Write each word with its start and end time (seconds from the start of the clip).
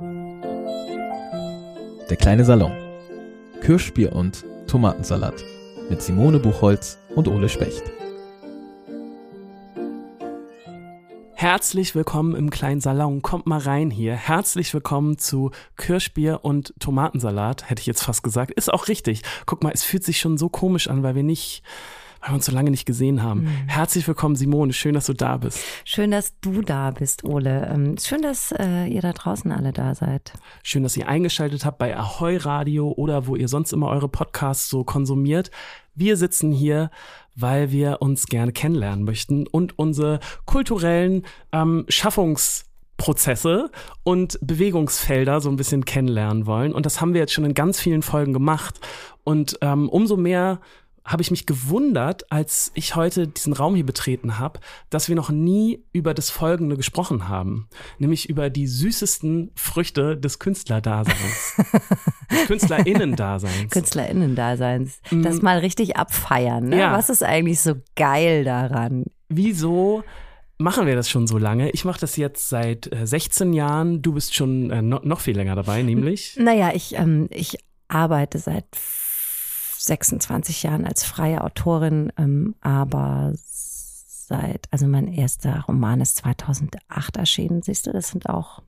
Der 0.00 1.66
kleine 2.16 2.44
Salon. 2.44 2.70
Kirschbier 3.62 4.12
und 4.12 4.44
Tomatensalat 4.68 5.44
mit 5.90 6.00
Simone 6.00 6.38
Buchholz 6.38 6.98
und 7.16 7.26
Ole 7.26 7.48
Specht. 7.48 7.82
Herzlich 11.34 11.96
willkommen 11.96 12.36
im 12.36 12.50
kleinen 12.50 12.80
Salon. 12.80 13.22
Kommt 13.22 13.48
mal 13.48 13.58
rein 13.58 13.90
hier. 13.90 14.14
Herzlich 14.14 14.72
willkommen 14.72 15.18
zu 15.18 15.50
Kirschbier 15.76 16.44
und 16.44 16.74
Tomatensalat, 16.78 17.68
hätte 17.68 17.80
ich 17.80 17.86
jetzt 17.86 18.04
fast 18.04 18.22
gesagt. 18.22 18.52
Ist 18.52 18.72
auch 18.72 18.86
richtig. 18.86 19.22
Guck 19.46 19.64
mal, 19.64 19.72
es 19.72 19.82
fühlt 19.82 20.04
sich 20.04 20.20
schon 20.20 20.38
so 20.38 20.48
komisch 20.48 20.86
an, 20.86 21.02
weil 21.02 21.16
wir 21.16 21.24
nicht 21.24 21.64
weil 22.20 22.30
wir 22.30 22.34
uns 22.34 22.46
so 22.46 22.52
lange 22.52 22.70
nicht 22.70 22.86
gesehen 22.86 23.22
haben. 23.22 23.42
Mhm. 23.42 23.68
Herzlich 23.68 24.06
willkommen, 24.06 24.36
Simone. 24.36 24.72
Schön, 24.72 24.94
dass 24.94 25.06
du 25.06 25.12
da 25.12 25.36
bist. 25.36 25.60
Schön, 25.84 26.10
dass 26.10 26.38
du 26.40 26.62
da 26.62 26.90
bist, 26.90 27.24
Ole. 27.24 27.68
Ähm, 27.72 27.96
schön, 27.98 28.22
dass 28.22 28.52
äh, 28.52 28.86
ihr 28.86 29.02
da 29.02 29.12
draußen 29.12 29.50
alle 29.52 29.72
da 29.72 29.94
seid. 29.94 30.32
Schön, 30.62 30.82
dass 30.82 30.96
ihr 30.96 31.08
eingeschaltet 31.08 31.64
habt 31.64 31.78
bei 31.78 31.96
Ahoy 31.96 32.36
Radio 32.36 32.92
oder 32.92 33.26
wo 33.26 33.36
ihr 33.36 33.48
sonst 33.48 33.72
immer 33.72 33.88
eure 33.88 34.08
Podcasts 34.08 34.68
so 34.68 34.84
konsumiert. 34.84 35.50
Wir 35.94 36.16
sitzen 36.16 36.52
hier, 36.52 36.90
weil 37.34 37.72
wir 37.72 38.00
uns 38.00 38.26
gerne 38.26 38.52
kennenlernen 38.52 39.04
möchten 39.04 39.46
und 39.46 39.78
unsere 39.78 40.20
kulturellen 40.44 41.24
ähm, 41.52 41.84
Schaffungs 41.88 42.64
Prozesse 42.98 43.70
und 44.02 44.38
Bewegungsfelder 44.42 45.40
so 45.40 45.48
ein 45.48 45.56
bisschen 45.56 45.84
kennenlernen 45.84 46.46
wollen. 46.46 46.74
Und 46.74 46.84
das 46.84 47.00
haben 47.00 47.14
wir 47.14 47.20
jetzt 47.20 47.32
schon 47.32 47.44
in 47.44 47.54
ganz 47.54 47.80
vielen 47.80 48.02
Folgen 48.02 48.32
gemacht. 48.32 48.80
Und 49.24 49.56
ähm, 49.62 49.88
umso 49.88 50.16
mehr 50.16 50.60
habe 51.08 51.22
ich 51.22 51.30
mich 51.30 51.46
gewundert, 51.46 52.30
als 52.30 52.70
ich 52.74 52.94
heute 52.94 53.26
diesen 53.26 53.54
Raum 53.54 53.74
hier 53.74 53.86
betreten 53.86 54.38
habe, 54.38 54.60
dass 54.90 55.08
wir 55.08 55.16
noch 55.16 55.30
nie 55.30 55.82
über 55.92 56.12
das 56.12 56.28
Folgende 56.28 56.76
gesprochen 56.76 57.28
haben, 57.28 57.68
nämlich 57.98 58.28
über 58.28 58.50
die 58.50 58.66
süßesten 58.66 59.50
Früchte 59.54 60.18
des 60.18 60.38
Künstlerdaseins. 60.38 61.56
des 62.30 62.46
Künstlerinnendaseins. 62.46 63.70
Künstlerinnendaseins. 63.70 65.00
Das 65.10 65.40
mal 65.40 65.58
richtig 65.58 65.96
abfeiern. 65.96 66.68
Ne? 66.68 66.78
Ja. 66.78 66.92
Was 66.92 67.08
ist 67.08 67.22
eigentlich 67.22 67.60
so 67.60 67.76
geil 67.96 68.44
daran? 68.44 69.04
Wieso 69.30 70.04
machen 70.58 70.86
wir 70.86 70.94
das 70.94 71.08
schon 71.08 71.26
so 71.26 71.38
lange? 71.38 71.70
Ich 71.70 71.86
mache 71.86 72.00
das 72.00 72.16
jetzt 72.16 72.50
seit 72.50 72.90
16 73.02 73.52
äh, 73.52 73.56
Jahren. 73.56 74.02
Du 74.02 74.12
bist 74.12 74.34
schon 74.34 74.70
äh, 74.70 74.82
noch 74.82 75.20
viel 75.20 75.36
länger 75.36 75.56
dabei, 75.56 75.82
nämlich? 75.82 76.36
Naja, 76.48 76.72
ich, 76.74 76.94
ähm, 76.94 77.28
ich 77.30 77.58
arbeite 77.88 78.38
seit 78.38 78.66
26 79.88 80.62
Jahren 80.62 80.86
als 80.86 81.04
freie 81.04 81.42
Autorin, 81.42 82.12
ähm, 82.16 82.54
aber 82.60 83.32
seit, 83.34 84.68
also 84.70 84.86
mein 84.86 85.08
erster 85.08 85.64
Roman 85.66 86.00
ist 86.00 86.18
2008 86.18 87.16
erschienen, 87.16 87.62
siehst 87.62 87.86
du, 87.86 87.92
das 87.92 88.08
sind 88.08 88.28
auch 88.28 88.62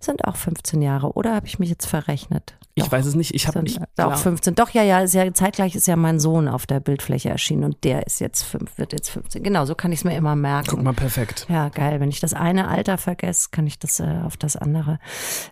sind 0.00 0.24
auch 0.24 0.36
15 0.36 0.82
Jahre, 0.82 1.12
oder 1.14 1.34
habe 1.34 1.46
ich 1.46 1.58
mich 1.58 1.68
jetzt 1.68 1.86
verrechnet? 1.86 2.56
Doch, 2.76 2.86
ich 2.86 2.92
weiß 2.92 3.06
es 3.06 3.14
nicht. 3.16 3.34
Ich 3.34 3.48
habe 3.48 3.62
nicht. 3.62 3.80
Auch 3.96 4.16
15. 4.16 4.54
Doch, 4.54 4.70
ja, 4.70 4.82
ja, 4.82 5.00
ist 5.00 5.14
ja. 5.14 5.32
Zeitgleich 5.34 5.74
ist 5.74 5.88
ja 5.88 5.96
mein 5.96 6.20
Sohn 6.20 6.46
auf 6.46 6.66
der 6.66 6.78
Bildfläche 6.78 7.28
erschienen 7.28 7.64
und 7.64 7.82
der 7.82 8.06
ist 8.06 8.20
jetzt 8.20 8.44
fünf, 8.44 8.78
wird 8.78 8.92
jetzt 8.92 9.10
15. 9.10 9.42
Genau, 9.42 9.64
so 9.64 9.74
kann 9.74 9.90
ich 9.90 10.00
es 10.00 10.04
mir 10.04 10.16
immer 10.16 10.36
merken. 10.36 10.68
Guck 10.70 10.82
mal, 10.82 10.92
perfekt. 10.94 11.46
Ja, 11.48 11.70
geil. 11.70 11.98
Wenn 11.98 12.10
ich 12.10 12.20
das 12.20 12.34
eine 12.34 12.68
Alter 12.68 12.96
vergesse, 12.96 13.48
kann 13.50 13.66
ich 13.66 13.78
das 13.80 13.98
äh, 13.98 14.20
auf 14.24 14.36
das 14.36 14.56
andere. 14.56 15.00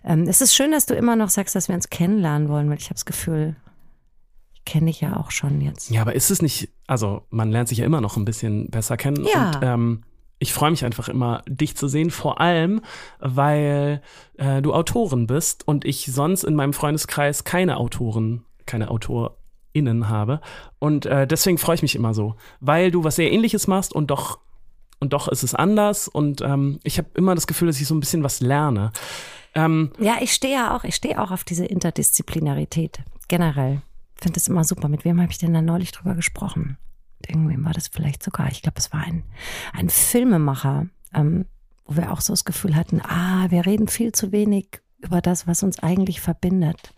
Ähm, 0.05 0.23
es 0.23 0.39
ist 0.39 0.55
schön, 0.55 0.71
dass 0.71 0.85
du 0.85 0.93
immer 0.93 1.17
noch 1.17 1.29
sagst, 1.29 1.55
dass 1.55 1.67
wir 1.67 1.75
uns 1.75 1.89
kennenlernen 1.89 2.47
wollen, 2.47 2.69
weil 2.69 2.77
ich 2.77 2.85
habe 2.85 2.95
das 2.95 3.05
Gefühl, 3.05 3.57
kenne 4.67 4.89
ich 4.89 4.99
ja 4.99 5.15
auch 5.15 5.31
schon 5.31 5.61
jetzt. 5.61 5.89
Ja, 5.89 6.01
aber 6.01 6.13
ist 6.13 6.29
es 6.29 6.41
nicht, 6.41 6.69
also 6.87 7.23
man 7.29 7.49
lernt 7.49 7.69
sich 7.69 7.77
ja 7.77 7.85
immer 7.85 8.01
noch 8.01 8.17
ein 8.17 8.25
bisschen 8.25 8.69
besser 8.69 8.97
kennen. 8.97 9.25
Ja. 9.33 9.47
Und 9.47 9.59
ähm, 9.63 10.03
ich 10.39 10.53
freue 10.53 10.71
mich 10.71 10.83
einfach 10.83 11.07
immer, 11.07 11.41
dich 11.47 11.77
zu 11.77 11.87
sehen, 11.87 12.11
vor 12.11 12.41
allem, 12.41 12.81
weil 13.19 14.01
äh, 14.35 14.61
du 14.61 14.73
Autorin 14.73 15.25
bist 15.25 15.65
und 15.65 15.85
ich 15.85 16.05
sonst 16.07 16.43
in 16.43 16.53
meinem 16.53 16.73
Freundeskreis 16.73 17.45
keine 17.45 17.77
Autoren, 17.77 18.43
keine 18.65 18.91
AutorInnen 18.91 20.09
habe. 20.09 20.41
Und 20.79 21.05
äh, 21.05 21.25
deswegen 21.25 21.57
freue 21.57 21.75
ich 21.75 21.81
mich 21.81 21.95
immer 21.95 22.13
so, 22.13 22.35
weil 22.59 22.91
du 22.91 23.05
was 23.05 23.15
sehr 23.15 23.31
ähnliches 23.31 23.67
machst 23.67 23.93
und 23.93 24.11
doch 24.11 24.39
und 24.99 25.13
doch 25.13 25.27
ist 25.27 25.43
es 25.43 25.53
anders 25.53 26.07
und 26.07 26.41
ähm, 26.41 26.79
ich 26.83 26.97
habe 26.97 27.07
immer 27.13 27.35
das 27.35 27.45
Gefühl, 27.45 27.67
dass 27.67 27.79
ich 27.79 27.87
so 27.87 27.93
ein 27.93 27.99
bisschen 27.99 28.23
was 28.23 28.41
lerne. 28.41 28.91
Ähm, 29.53 29.91
ja, 29.99 30.15
ich 30.21 30.33
stehe 30.33 30.55
ja 30.55 30.75
auch, 30.75 30.83
ich 30.83 30.95
stehe 30.95 31.21
auch 31.21 31.29
auf 31.29 31.43
diese 31.43 31.65
Interdisziplinarität 31.65 32.99
generell 33.27 33.83
finde 34.19 34.33
das 34.33 34.47
immer 34.47 34.63
super. 34.63 34.87
Mit 34.89 35.05
wem 35.05 35.21
habe 35.21 35.31
ich 35.31 35.37
denn 35.37 35.53
da 35.53 35.61
neulich 35.61 35.91
drüber 35.91 36.15
gesprochen? 36.15 36.77
Irgendwem 37.25 37.65
war 37.65 37.73
das 37.73 37.87
vielleicht 37.87 38.23
sogar. 38.23 38.49
Ich 38.51 38.61
glaube, 38.61 38.77
es 38.77 38.93
war 38.93 39.01
ein, 39.03 39.23
ein 39.73 39.89
Filmemacher, 39.89 40.87
ähm, 41.13 41.45
wo 41.85 41.97
wir 41.97 42.11
auch 42.11 42.21
so 42.21 42.33
das 42.33 42.45
Gefühl 42.45 42.75
hatten, 42.75 43.01
ah, 43.01 43.47
wir 43.49 43.65
reden 43.65 43.87
viel 43.87 44.11
zu 44.11 44.31
wenig 44.31 44.81
über 44.99 45.21
das, 45.21 45.47
was 45.47 45.63
uns 45.63 45.79
eigentlich 45.79 46.21
verbindet. 46.21 46.93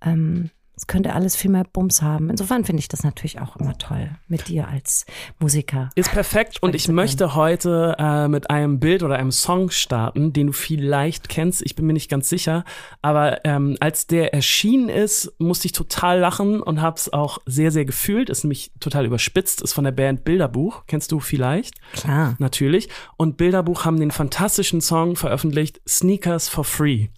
Ähm, 0.00 0.50
es 0.78 0.86
könnte 0.86 1.12
alles 1.12 1.34
viel 1.34 1.50
mehr 1.50 1.64
Bums 1.64 2.02
haben. 2.02 2.30
Insofern 2.30 2.64
finde 2.64 2.78
ich 2.78 2.86
das 2.86 3.02
natürlich 3.02 3.40
auch 3.40 3.56
immer 3.56 3.76
toll 3.78 4.10
mit 4.28 4.46
dir 4.46 4.68
als 4.68 5.06
Musiker. 5.40 5.90
Ist 5.96 6.12
perfekt 6.12 6.62
und 6.62 6.76
ich 6.76 6.86
möchte 6.86 7.34
heute 7.34 7.96
äh, 7.98 8.28
mit 8.28 8.48
einem 8.48 8.78
Bild 8.78 9.02
oder 9.02 9.16
einem 9.16 9.32
Song 9.32 9.70
starten, 9.70 10.32
den 10.32 10.46
du 10.46 10.52
vielleicht 10.52 11.28
kennst. 11.28 11.62
Ich 11.62 11.74
bin 11.74 11.84
mir 11.84 11.94
nicht 11.94 12.08
ganz 12.08 12.28
sicher, 12.28 12.64
aber 13.02 13.44
ähm, 13.44 13.76
als 13.80 14.06
der 14.06 14.32
erschienen 14.34 14.88
ist, 14.88 15.32
musste 15.38 15.66
ich 15.66 15.72
total 15.72 16.20
lachen 16.20 16.62
und 16.62 16.80
habe 16.80 16.96
es 16.96 17.12
auch 17.12 17.38
sehr, 17.44 17.72
sehr 17.72 17.84
gefühlt. 17.84 18.30
Ist 18.30 18.44
nämlich 18.44 18.70
total 18.78 19.04
überspitzt. 19.04 19.62
Ist 19.62 19.72
von 19.72 19.82
der 19.82 19.90
Band 19.90 20.22
Bilderbuch. 20.22 20.84
Kennst 20.86 21.10
du 21.10 21.18
vielleicht? 21.18 21.74
Klar. 21.92 22.36
Natürlich. 22.38 22.88
Und 23.16 23.36
Bilderbuch 23.36 23.84
haben 23.84 23.98
den 23.98 24.12
fantastischen 24.12 24.80
Song 24.80 25.16
veröffentlicht, 25.16 25.80
Sneakers 25.88 26.48
for 26.48 26.62
Free. 26.62 27.08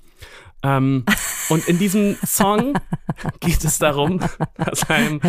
Ähm, 0.63 1.05
und 1.49 1.67
in 1.69 1.79
diesem 1.79 2.17
Song 2.25 2.79
geht 3.41 3.65
es 3.65 3.79
darum, 3.79 4.21
dass, 4.57 4.89
einem, 4.91 5.21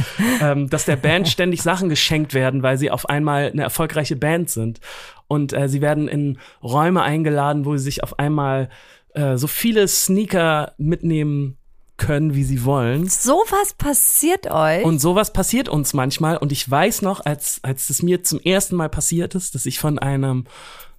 ähm, 0.42 0.69
dass 0.69 0.86
der 0.86 0.97
Band 0.97 1.28
ständig 1.28 1.62
Sachen 1.62 1.90
geschenkt 1.90 2.34
werden, 2.34 2.64
weil 2.64 2.78
sie 2.78 2.92
auf 2.92 3.09
einmal 3.09 3.50
eine 3.52 3.64
erfolgreiche 3.64 4.16
Band 4.16 4.50
sind. 4.50 4.80
Und 5.28 5.53
äh, 5.53 5.70
sie 5.70 5.81
werden 5.81 6.08
in 6.08 6.38
Räume 6.62 7.02
eingeladen, 7.03 7.66
wo 7.66 7.75
sie 7.78 7.84
sich 7.84 8.03
auf 8.03 8.20
einmal 8.20 8.70
äh, 9.14 9.38
so 9.38 9.47
viele 9.47 9.88
Sneaker 9.88 10.74
mitnehmen 10.78 11.58
können, 11.97 12.34
wie 12.34 12.44
sie 12.44 12.66
wollen. 12.66 13.08
Sowas 13.08 13.74
passiert 13.78 14.50
euch. 14.50 14.84
Und 14.84 15.00
sowas 15.00 15.31
passiert 15.31 15.70
uns 15.70 15.94
manchmal. 15.94 16.38
Und 16.38 16.52
ich 16.52 16.70
weiß 16.70 17.03
noch, 17.03 17.24
als, 17.25 17.59
als 17.64 17.90
es 17.90 18.02
mir 18.02 18.24
zum 18.24 18.40
ersten 18.40 18.75
Mal 18.75 18.90
passiert 18.90 19.36
ist, 19.36 19.53
dass 19.56 19.66
ich 19.66 19.80
von 19.80 20.00
einem, 20.00 20.46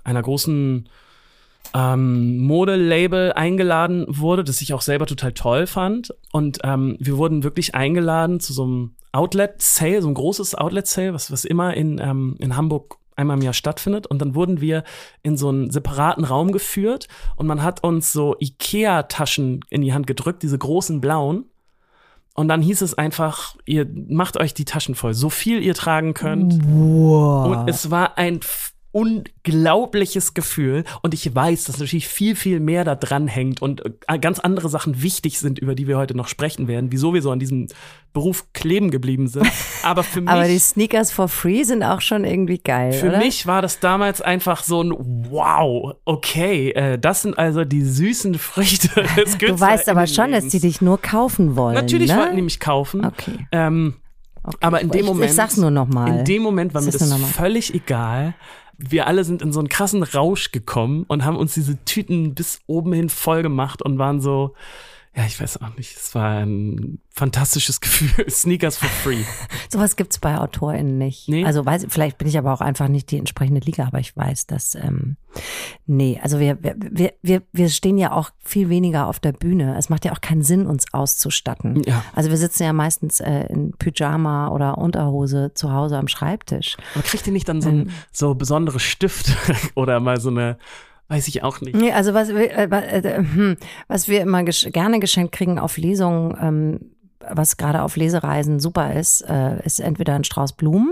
einer 0.04 0.22
großen 0.22 0.88
ähm, 1.74 2.38
Modelabel 2.38 3.32
eingeladen 3.32 4.04
wurde, 4.08 4.44
das 4.44 4.60
ich 4.60 4.74
auch 4.74 4.82
selber 4.82 5.06
total 5.06 5.32
toll 5.32 5.66
fand. 5.66 6.14
Und 6.32 6.58
ähm, 6.64 6.96
wir 6.98 7.16
wurden 7.16 7.42
wirklich 7.42 7.74
eingeladen 7.74 8.40
zu 8.40 8.52
so 8.52 8.64
einem 8.64 8.94
Outlet-Sale, 9.12 10.02
so 10.02 10.08
ein 10.08 10.14
großes 10.14 10.54
Outlet-Sale, 10.54 11.14
was, 11.14 11.30
was 11.30 11.44
immer 11.44 11.74
in, 11.74 11.98
ähm, 11.98 12.36
in 12.38 12.56
Hamburg 12.56 12.98
einmal 13.16 13.36
im 13.36 13.42
Jahr 13.42 13.54
stattfindet. 13.54 14.06
Und 14.06 14.20
dann 14.20 14.34
wurden 14.34 14.60
wir 14.60 14.84
in 15.22 15.36
so 15.36 15.48
einen 15.48 15.70
separaten 15.70 16.24
Raum 16.24 16.52
geführt 16.52 17.08
und 17.36 17.46
man 17.46 17.62
hat 17.62 17.82
uns 17.84 18.12
so 18.12 18.36
Ikea-Taschen 18.38 19.60
in 19.70 19.82
die 19.82 19.92
Hand 19.92 20.06
gedrückt, 20.06 20.42
diese 20.42 20.58
großen 20.58 21.00
blauen. 21.00 21.46
Und 22.34 22.48
dann 22.48 22.62
hieß 22.62 22.80
es 22.80 22.94
einfach, 22.94 23.56
ihr 23.66 23.86
macht 24.08 24.38
euch 24.38 24.54
die 24.54 24.64
Taschen 24.64 24.94
voll, 24.94 25.12
so 25.12 25.28
viel 25.28 25.62
ihr 25.62 25.74
tragen 25.74 26.14
könnt. 26.14 26.58
Wow. 26.64 27.58
Und 27.58 27.68
es 27.68 27.90
war 27.90 28.16
ein 28.16 28.40
unglaubliches 28.92 30.34
Gefühl 30.34 30.84
und 31.02 31.14
ich 31.14 31.34
weiß, 31.34 31.64
dass 31.64 31.78
natürlich 31.78 32.08
viel, 32.08 32.36
viel 32.36 32.60
mehr 32.60 32.84
da 32.84 32.94
dran 32.94 33.26
hängt 33.26 33.62
und 33.62 33.82
äh, 34.06 34.18
ganz 34.18 34.38
andere 34.38 34.68
Sachen 34.68 35.02
wichtig 35.02 35.38
sind, 35.38 35.58
über 35.58 35.74
die 35.74 35.88
wir 35.88 35.96
heute 35.96 36.14
noch 36.14 36.28
sprechen 36.28 36.68
werden, 36.68 36.92
wieso 36.92 37.14
wir 37.14 37.22
so 37.22 37.30
an 37.30 37.38
diesem 37.38 37.68
Beruf 38.12 38.52
kleben 38.52 38.90
geblieben 38.90 39.28
sind. 39.28 39.50
Aber 39.82 40.02
für 40.02 40.20
mich. 40.20 40.30
Aber 40.30 40.46
die 40.46 40.58
Sneakers 40.58 41.10
for 41.10 41.28
free 41.28 41.64
sind 41.64 41.82
auch 41.82 42.02
schon 42.02 42.24
irgendwie 42.24 42.58
geil. 42.58 42.92
Für 42.92 43.08
oder? 43.08 43.18
mich 43.18 43.46
war 43.46 43.62
das 43.62 43.80
damals 43.80 44.20
einfach 44.20 44.62
so 44.62 44.82
ein 44.82 44.92
Wow, 45.30 45.94
okay, 46.04 46.70
äh, 46.72 46.98
das 46.98 47.22
sind 47.22 47.38
also 47.38 47.64
die 47.64 47.82
süßen 47.82 48.34
Früchte 48.34 48.88
des 49.16 49.38
Du 49.38 49.58
weißt 49.58 49.88
aber 49.88 50.06
schon, 50.06 50.32
dass 50.32 50.48
die 50.48 50.60
dich 50.60 50.82
nur 50.82 51.00
kaufen 51.00 51.56
wollen. 51.56 51.74
Natürlich 51.74 52.10
ne? 52.10 52.18
wollten 52.18 52.36
die 52.36 52.42
mich 52.42 52.60
kaufen. 52.60 53.06
Okay. 53.06 53.46
Ähm, 53.52 53.94
okay. 54.42 54.56
Aber 54.60 54.82
in 54.82 54.90
dem 54.90 55.06
Moment. 55.06 55.30
Ich 55.30 55.36
sag's 55.36 55.56
nur 55.56 55.70
nochmal. 55.70 56.18
In 56.18 56.24
dem 56.26 56.42
Moment 56.42 56.74
war 56.74 56.82
mir 56.82 56.90
das 56.90 57.14
völlig 57.34 57.72
egal 57.72 58.34
wir 58.78 59.06
alle 59.06 59.24
sind 59.24 59.42
in 59.42 59.52
so 59.52 59.60
einen 59.60 59.68
krassen 59.68 60.02
Rausch 60.02 60.52
gekommen 60.52 61.04
und 61.08 61.24
haben 61.24 61.36
uns 61.36 61.54
diese 61.54 61.82
Tüten 61.84 62.34
bis 62.34 62.60
oben 62.66 62.92
hin 62.92 63.08
voll 63.08 63.42
gemacht 63.42 63.82
und 63.82 63.98
waren 63.98 64.20
so, 64.20 64.54
ja, 65.14 65.26
ich 65.26 65.38
weiß 65.38 65.60
auch 65.60 65.76
nicht. 65.76 65.94
Es 65.94 66.14
war 66.14 66.38
ein 66.38 66.98
fantastisches 67.10 67.82
Gefühl. 67.82 68.24
Sneakers 68.30 68.78
for 68.78 68.88
free. 68.88 69.24
Sowas 69.70 69.96
gibt's 69.96 70.18
bei 70.18 70.38
AutorInnen 70.38 70.96
nicht. 70.96 71.28
Nee? 71.28 71.44
Also 71.44 71.66
weiß, 71.66 71.86
vielleicht 71.90 72.16
bin 72.16 72.28
ich 72.28 72.38
aber 72.38 72.50
auch 72.50 72.62
einfach 72.62 72.88
nicht 72.88 73.10
die 73.10 73.18
entsprechende 73.18 73.60
Liga, 73.60 73.86
aber 73.86 73.98
ich 73.98 74.16
weiß, 74.16 74.46
dass 74.46 74.74
ähm, 74.74 75.16
nee, 75.84 76.18
also 76.22 76.40
wir, 76.40 76.56
wir, 76.62 77.12
wir, 77.20 77.42
wir 77.52 77.68
stehen 77.68 77.98
ja 77.98 78.12
auch 78.12 78.30
viel 78.42 78.70
weniger 78.70 79.06
auf 79.06 79.20
der 79.20 79.32
Bühne. 79.32 79.76
Es 79.76 79.90
macht 79.90 80.06
ja 80.06 80.12
auch 80.12 80.22
keinen 80.22 80.42
Sinn, 80.42 80.66
uns 80.66 80.86
auszustatten. 80.94 81.82
Ja. 81.84 82.02
Also 82.14 82.30
wir 82.30 82.38
sitzen 82.38 82.62
ja 82.62 82.72
meistens 82.72 83.20
äh, 83.20 83.46
in 83.50 83.72
Pyjama 83.72 84.48
oder 84.48 84.78
Unterhose 84.78 85.52
zu 85.52 85.72
Hause 85.72 85.98
am 85.98 86.08
Schreibtisch. 86.08 86.78
Aber 86.94 87.02
kriegt 87.02 87.26
ihr 87.26 87.34
nicht 87.34 87.48
dann 87.48 87.60
so, 87.60 87.68
ein, 87.68 87.80
ähm, 87.80 87.90
so 88.12 88.34
besondere 88.34 88.80
Stifte 88.80 89.34
oder 89.74 90.00
mal 90.00 90.18
so 90.18 90.30
eine 90.30 90.56
Weiß 91.12 91.28
ich 91.28 91.42
auch 91.42 91.60
nicht. 91.60 91.76
Nee, 91.76 91.92
also 91.92 92.14
was, 92.14 92.28
wir- 92.30 92.50
äh, 92.56 92.64
äh, 92.64 93.16
hm, 93.18 93.56
was 93.88 94.08
wir 94.08 94.20
immer 94.22 94.42
gesch 94.44 94.66
gerne 94.72 94.98
geschenkt 94.98 95.32
kriegen 95.32 95.58
auf 95.58 95.76
Lesungen, 95.76 96.36
ähm, 96.40 96.80
was 97.30 97.56
gerade 97.56 97.82
auf 97.82 97.96
Lesereisen 97.96 98.58
super 98.60 98.94
ist, 98.94 99.20
äh, 99.28 99.64
ist 99.64 99.78
entweder 99.78 100.14
ein 100.14 100.24
Strauß 100.24 100.54
Blumen 100.54 100.90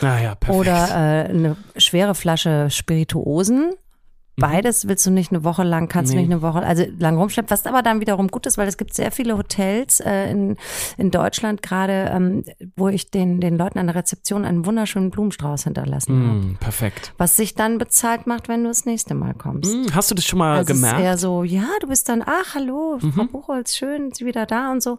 Naja, 0.00 0.34
perfekt. 0.36 0.58
oder 0.60 0.88
äh, 0.90 1.28
eine 1.28 1.56
schwere 1.76 2.14
Flasche 2.14 2.68
Spirituosen. 2.70 3.72
Beides 4.38 4.86
willst 4.86 5.06
du 5.06 5.10
nicht 5.10 5.32
eine 5.32 5.44
Woche 5.44 5.62
lang, 5.62 5.88
kannst 5.88 6.12
du 6.12 6.16
Nee. 6.16 6.22
nicht 6.22 6.32
eine 6.32 6.42
Woche 6.42 6.58
also 6.62 6.84
lang 6.98 7.16
rumschleppen, 7.16 7.50
was 7.50 7.64
aber 7.66 7.82
dann 7.82 8.00
wiederum 8.00 8.28
gut 8.28 8.44
ist, 8.46 8.58
weil 8.58 8.68
es 8.68 8.76
gibt 8.76 8.92
sehr 8.94 9.10
viele 9.10 9.38
Hotels 9.38 10.00
äh, 10.00 10.30
in, 10.30 10.56
in 10.98 11.10
Deutschland 11.10 11.62
gerade, 11.62 12.10
ähm, 12.12 12.44
wo 12.76 12.88
ich 12.88 13.10
den, 13.10 13.40
den 13.40 13.56
Leuten 13.56 13.78
an 13.78 13.86
der 13.86 13.96
Rezeption 13.96 14.44
einen 14.44 14.66
wunderschönen 14.66 15.10
Blumenstrauß 15.10 15.64
hinterlassen 15.64 16.14
habe. 16.28 16.38
Mm, 16.48 16.56
perfekt. 16.60 17.14
Was 17.16 17.36
sich 17.36 17.54
dann 17.54 17.78
bezahlt 17.78 18.26
macht, 18.26 18.48
wenn 18.48 18.62
du 18.62 18.68
das 18.68 18.84
nächste 18.84 19.14
Mal 19.14 19.32
kommst. 19.34 19.74
Mm, 19.74 19.94
hast 19.94 20.10
du 20.10 20.14
das 20.14 20.24
schon 20.26 20.38
mal 20.38 20.58
Also 20.58 20.72
es 20.72 20.78
ist 20.78 20.82
gemerkt? 20.84 21.00
eher 21.02 21.16
so, 21.18 21.42
ja, 21.42 21.66
du 21.80 21.86
bist 21.88 22.08
dann, 22.08 22.22
ach, 22.24 22.54
hallo, 22.54 22.98
Frau 23.00 23.22
Mhm. 23.24 23.28
Buchholz, 23.32 23.74
schön, 23.76 24.12
Sie 24.12 24.26
wieder 24.26 24.44
da 24.46 24.70
und 24.70 24.82
so. 24.82 24.98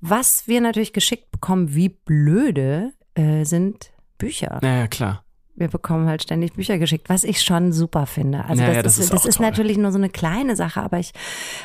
Was 0.00 0.48
wir 0.48 0.62
natürlich 0.62 0.94
geschickt 0.94 1.30
bekommen, 1.30 1.74
wie 1.74 1.90
blöde, 1.90 2.92
äh, 3.14 3.44
sind 3.44 3.90
Bücher. 4.16 4.58
naja, 4.62 4.86
klar. 4.86 5.24
Wir 5.60 5.68
bekommen 5.68 6.08
halt 6.08 6.22
ständig 6.22 6.54
Bücher 6.54 6.78
geschickt, 6.78 7.08
was 7.08 7.22
ich 7.22 7.42
schon 7.42 7.72
super 7.72 8.06
finde. 8.06 8.44
Also 8.46 8.62
Ja, 8.62 8.72
ja, 8.72 8.82
das, 8.82 8.96
das 8.96 8.98
ist, 8.98 9.04
ist 9.04 9.12
das 9.12 9.24
ist 9.26 9.36
toll. 9.36 9.46
natürlich 9.46 9.78
nur 9.78 9.92
so 9.92 9.98
eine 9.98 10.08
kleine 10.10 10.56
Sache, 10.56 10.82
aber 10.82 10.98
ich, 10.98 11.12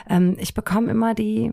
ähm, 0.10 0.36
ich 0.40 0.54
bekomme 0.54 0.92
immer 0.92 1.16
die, 1.16 1.52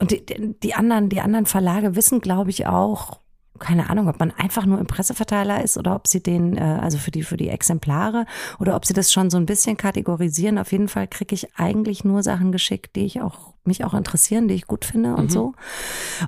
und 0.00 0.10
die, 0.10 0.24
die 0.62 0.74
anderen, 0.74 1.08
die 1.10 1.20
anderen 1.20 1.46
Verlage 1.46 1.94
wissen, 1.94 2.20
glaube 2.20 2.50
ich, 2.50 2.66
auch, 2.66 3.20
keine 3.58 3.90
Ahnung, 3.90 4.08
ob 4.08 4.18
man 4.18 4.32
einfach 4.32 4.66
nur 4.66 4.80
im 4.80 4.86
Presseverteiler 4.86 5.62
ist 5.62 5.76
oder 5.78 5.94
ob 5.94 6.08
sie 6.08 6.20
den, 6.22 6.56
äh, 6.56 6.60
also 6.60 6.98
für 6.98 7.10
die, 7.12 7.22
für 7.22 7.36
die 7.36 7.48
Exemplare 7.50 8.24
oder 8.58 8.74
ob 8.74 8.86
sie 8.86 8.94
das 8.94 9.12
schon 9.12 9.30
so 9.30 9.36
ein 9.36 9.46
bisschen 9.46 9.76
kategorisieren. 9.76 10.58
Auf 10.58 10.72
jeden 10.72 10.88
Fall 10.88 11.06
kriege 11.06 11.34
ich 11.34 11.54
eigentlich 11.56 12.02
nur 12.04 12.22
Sachen 12.24 12.50
geschickt, 12.50 12.96
die 12.96 13.04
ich 13.04 13.20
auch, 13.20 13.52
mich 13.64 13.84
auch 13.84 13.94
interessieren, 13.94 14.48
die 14.48 14.54
ich 14.54 14.66
gut 14.66 14.84
finde 14.84 15.14
und 15.14 15.26
Mhm. 15.26 15.30
so. 15.30 15.52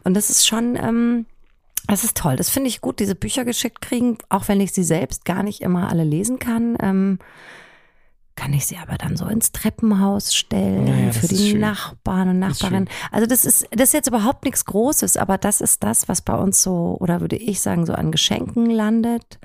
Und 0.04 0.14
das 0.14 0.30
ist 0.30 0.46
schon, 0.46 0.76
ähm, 0.76 1.26
das 1.86 2.04
ist 2.04 2.16
toll. 2.16 2.36
Das 2.36 2.50
finde 2.50 2.68
ich 2.68 2.80
gut, 2.80 2.98
diese 2.98 3.14
Bücher 3.14 3.44
geschickt 3.44 3.80
kriegen, 3.80 4.18
auch 4.28 4.48
wenn 4.48 4.60
ich 4.60 4.72
sie 4.72 4.84
selbst 4.84 5.24
gar 5.24 5.42
nicht 5.42 5.60
immer 5.60 5.88
alle 5.90 6.04
lesen 6.04 6.38
kann. 6.38 6.76
Ähm, 6.80 7.18
kann 8.36 8.52
ich 8.52 8.66
sie 8.66 8.78
aber 8.78 8.96
dann 8.98 9.16
so 9.16 9.26
ins 9.26 9.52
Treppenhaus 9.52 10.34
stellen 10.34 10.86
Ja, 11.06 11.12
für 11.12 11.28
die. 11.28 11.54
Nachbarn 11.54 12.30
und 12.30 12.38
Nachbarinnen. 12.40 12.88
Also 13.12 13.26
das 13.26 13.44
ist, 13.44 13.68
das 13.70 13.88
ist 13.90 13.92
jetzt 13.92 14.08
überhaupt 14.08 14.44
nichts 14.44 14.64
Großes, 14.64 15.16
aber 15.16 15.38
das 15.38 15.60
ist 15.60 15.84
das, 15.84 16.08
was 16.08 16.20
bei 16.20 16.34
uns 16.34 16.60
so, 16.60 16.96
oder 16.98 17.20
würde 17.20 17.36
ich 17.36 17.60
sagen, 17.60 17.86
so 17.86 17.92
an 17.92 18.10
Geschenken 18.10 18.70
landet. 18.70 19.38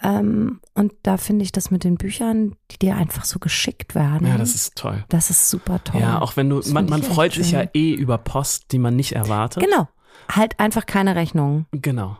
Ähm, 0.00 0.60
und 0.74 0.92
da 1.02 1.16
finde 1.16 1.42
ich 1.44 1.50
das 1.52 1.70
mit 1.72 1.82
den 1.84 1.96
Büchern, 1.96 2.54
die 2.70 2.78
dir 2.78 2.96
einfach 2.96 3.24
so 3.24 3.38
geschickt 3.40 3.94
werden. 3.96 4.26
Ja, 4.28 4.36
das 4.38 4.54
ist 4.54 4.76
toll. 4.76 5.04
das 5.08 5.30
ist 5.30 5.50
super 5.50 5.82
toll. 5.82 6.00
Ja, 6.00 6.20
auch 6.20 6.36
wenn 6.36 6.48
du, 6.48 6.56
Das 6.60 6.70
man, 6.72 6.86
man 6.86 7.02
freut 7.02 7.32
sich 7.32 7.48
schön. 7.50 7.60
ja 7.60 7.68
eh 7.74 7.92
über 7.92 8.18
Post, 8.18 8.72
die 8.72 8.78
man 8.78 8.94
nicht 8.94 9.12
erwartet. 9.12 9.64
Genau. 9.64 9.88
Halt 10.36 10.58
einfach 10.60 10.86
keine 10.86 11.14
Rechnung. 11.16 11.66
Genau. 11.72 12.16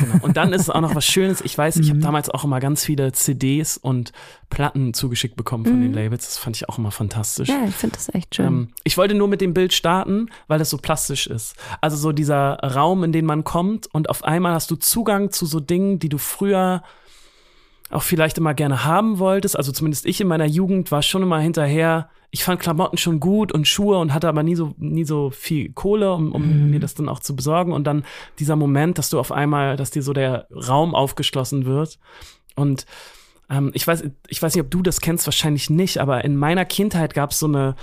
genau. 0.00 0.14
Und 0.22 0.36
dann 0.36 0.52
ist 0.52 0.62
es 0.62 0.70
auch 0.70 0.80
noch 0.80 0.94
was 0.94 1.04
Schönes. 1.06 1.40
Ich 1.40 1.56
weiß, 1.56 1.76
Mhm. 1.76 1.82
ich 1.82 1.90
habe 1.90 2.00
damals 2.00 2.28
auch 2.30 2.44
immer 2.44 2.58
ganz 2.60 2.84
viele 2.84 3.12
CDs 3.12 3.76
und 3.76 4.12
Platten 4.50 4.92
zugeschickt 4.94 5.36
bekommen 5.36 5.64
von 5.64 5.80
den 5.80 5.90
Mhm. 5.90 5.94
Labels. 5.94 6.24
Das 6.26 6.38
fand 6.38 6.56
ich 6.56 6.68
auch 6.68 6.78
immer 6.78 6.90
fantastisch. 6.90 7.48
Ja, 7.48 7.64
ich 7.68 7.74
finde 7.74 7.96
das 7.96 8.12
echt 8.14 8.34
schön. 8.34 8.46
Ähm, 8.46 8.68
ich 8.82 8.96
wollte 8.96 9.14
nur 9.14 9.28
mit 9.28 9.40
dem 9.40 9.54
Bild 9.54 9.72
starten, 9.72 10.30
weil 10.48 10.60
es 10.60 10.70
so 10.70 10.78
plastisch 10.78 11.26
ist. 11.26 11.54
Also 11.80 11.96
so 11.96 12.12
dieser 12.12 12.54
Raum, 12.58 13.04
in 13.04 13.12
den 13.12 13.24
man 13.26 13.44
kommt 13.44 13.86
und 13.94 14.10
auf 14.10 14.24
einmal 14.24 14.52
hast 14.54 14.70
du 14.70 14.76
Zugang 14.76 15.30
zu 15.30 15.46
so 15.46 15.60
Dingen, 15.60 15.98
die 16.00 16.08
du 16.08 16.18
früher 16.18 16.82
auch 17.94 18.02
vielleicht 18.02 18.38
immer 18.38 18.54
gerne 18.54 18.84
haben 18.84 19.18
wolltest. 19.18 19.56
Also 19.56 19.72
zumindest 19.72 20.06
ich 20.06 20.20
in 20.20 20.28
meiner 20.28 20.46
Jugend 20.46 20.90
war 20.90 21.02
schon 21.02 21.22
immer 21.22 21.38
hinterher. 21.38 22.10
Ich 22.30 22.42
fand 22.42 22.60
Klamotten 22.60 22.98
schon 22.98 23.20
gut 23.20 23.52
und 23.52 23.68
Schuhe 23.68 23.98
und 23.98 24.12
hatte 24.12 24.28
aber 24.28 24.42
nie 24.42 24.56
so, 24.56 24.74
nie 24.78 25.04
so 25.04 25.30
viel 25.30 25.72
Kohle, 25.72 26.12
um, 26.12 26.32
um 26.32 26.70
mir 26.70 26.80
das 26.80 26.94
dann 26.94 27.08
auch 27.08 27.20
zu 27.20 27.36
besorgen. 27.36 27.72
Und 27.72 27.84
dann 27.84 28.04
dieser 28.38 28.56
Moment, 28.56 28.98
dass 28.98 29.10
du 29.10 29.20
auf 29.20 29.30
einmal, 29.30 29.76
dass 29.76 29.92
dir 29.92 30.02
so 30.02 30.12
der 30.12 30.48
Raum 30.50 30.94
aufgeschlossen 30.94 31.66
wird. 31.66 31.98
Und 32.56 32.86
ähm, 33.48 33.70
ich 33.74 33.86
weiß, 33.86 34.04
ich 34.28 34.42
weiß 34.42 34.54
nicht, 34.54 34.64
ob 34.64 34.70
du 34.70 34.82
das 34.82 35.00
kennst, 35.00 35.26
wahrscheinlich 35.26 35.70
nicht, 35.70 35.98
aber 35.98 36.24
in 36.24 36.36
meiner 36.36 36.64
Kindheit 36.64 37.14
gab 37.14 37.30
es 37.30 37.38
so 37.38 37.46
eine, 37.46 37.76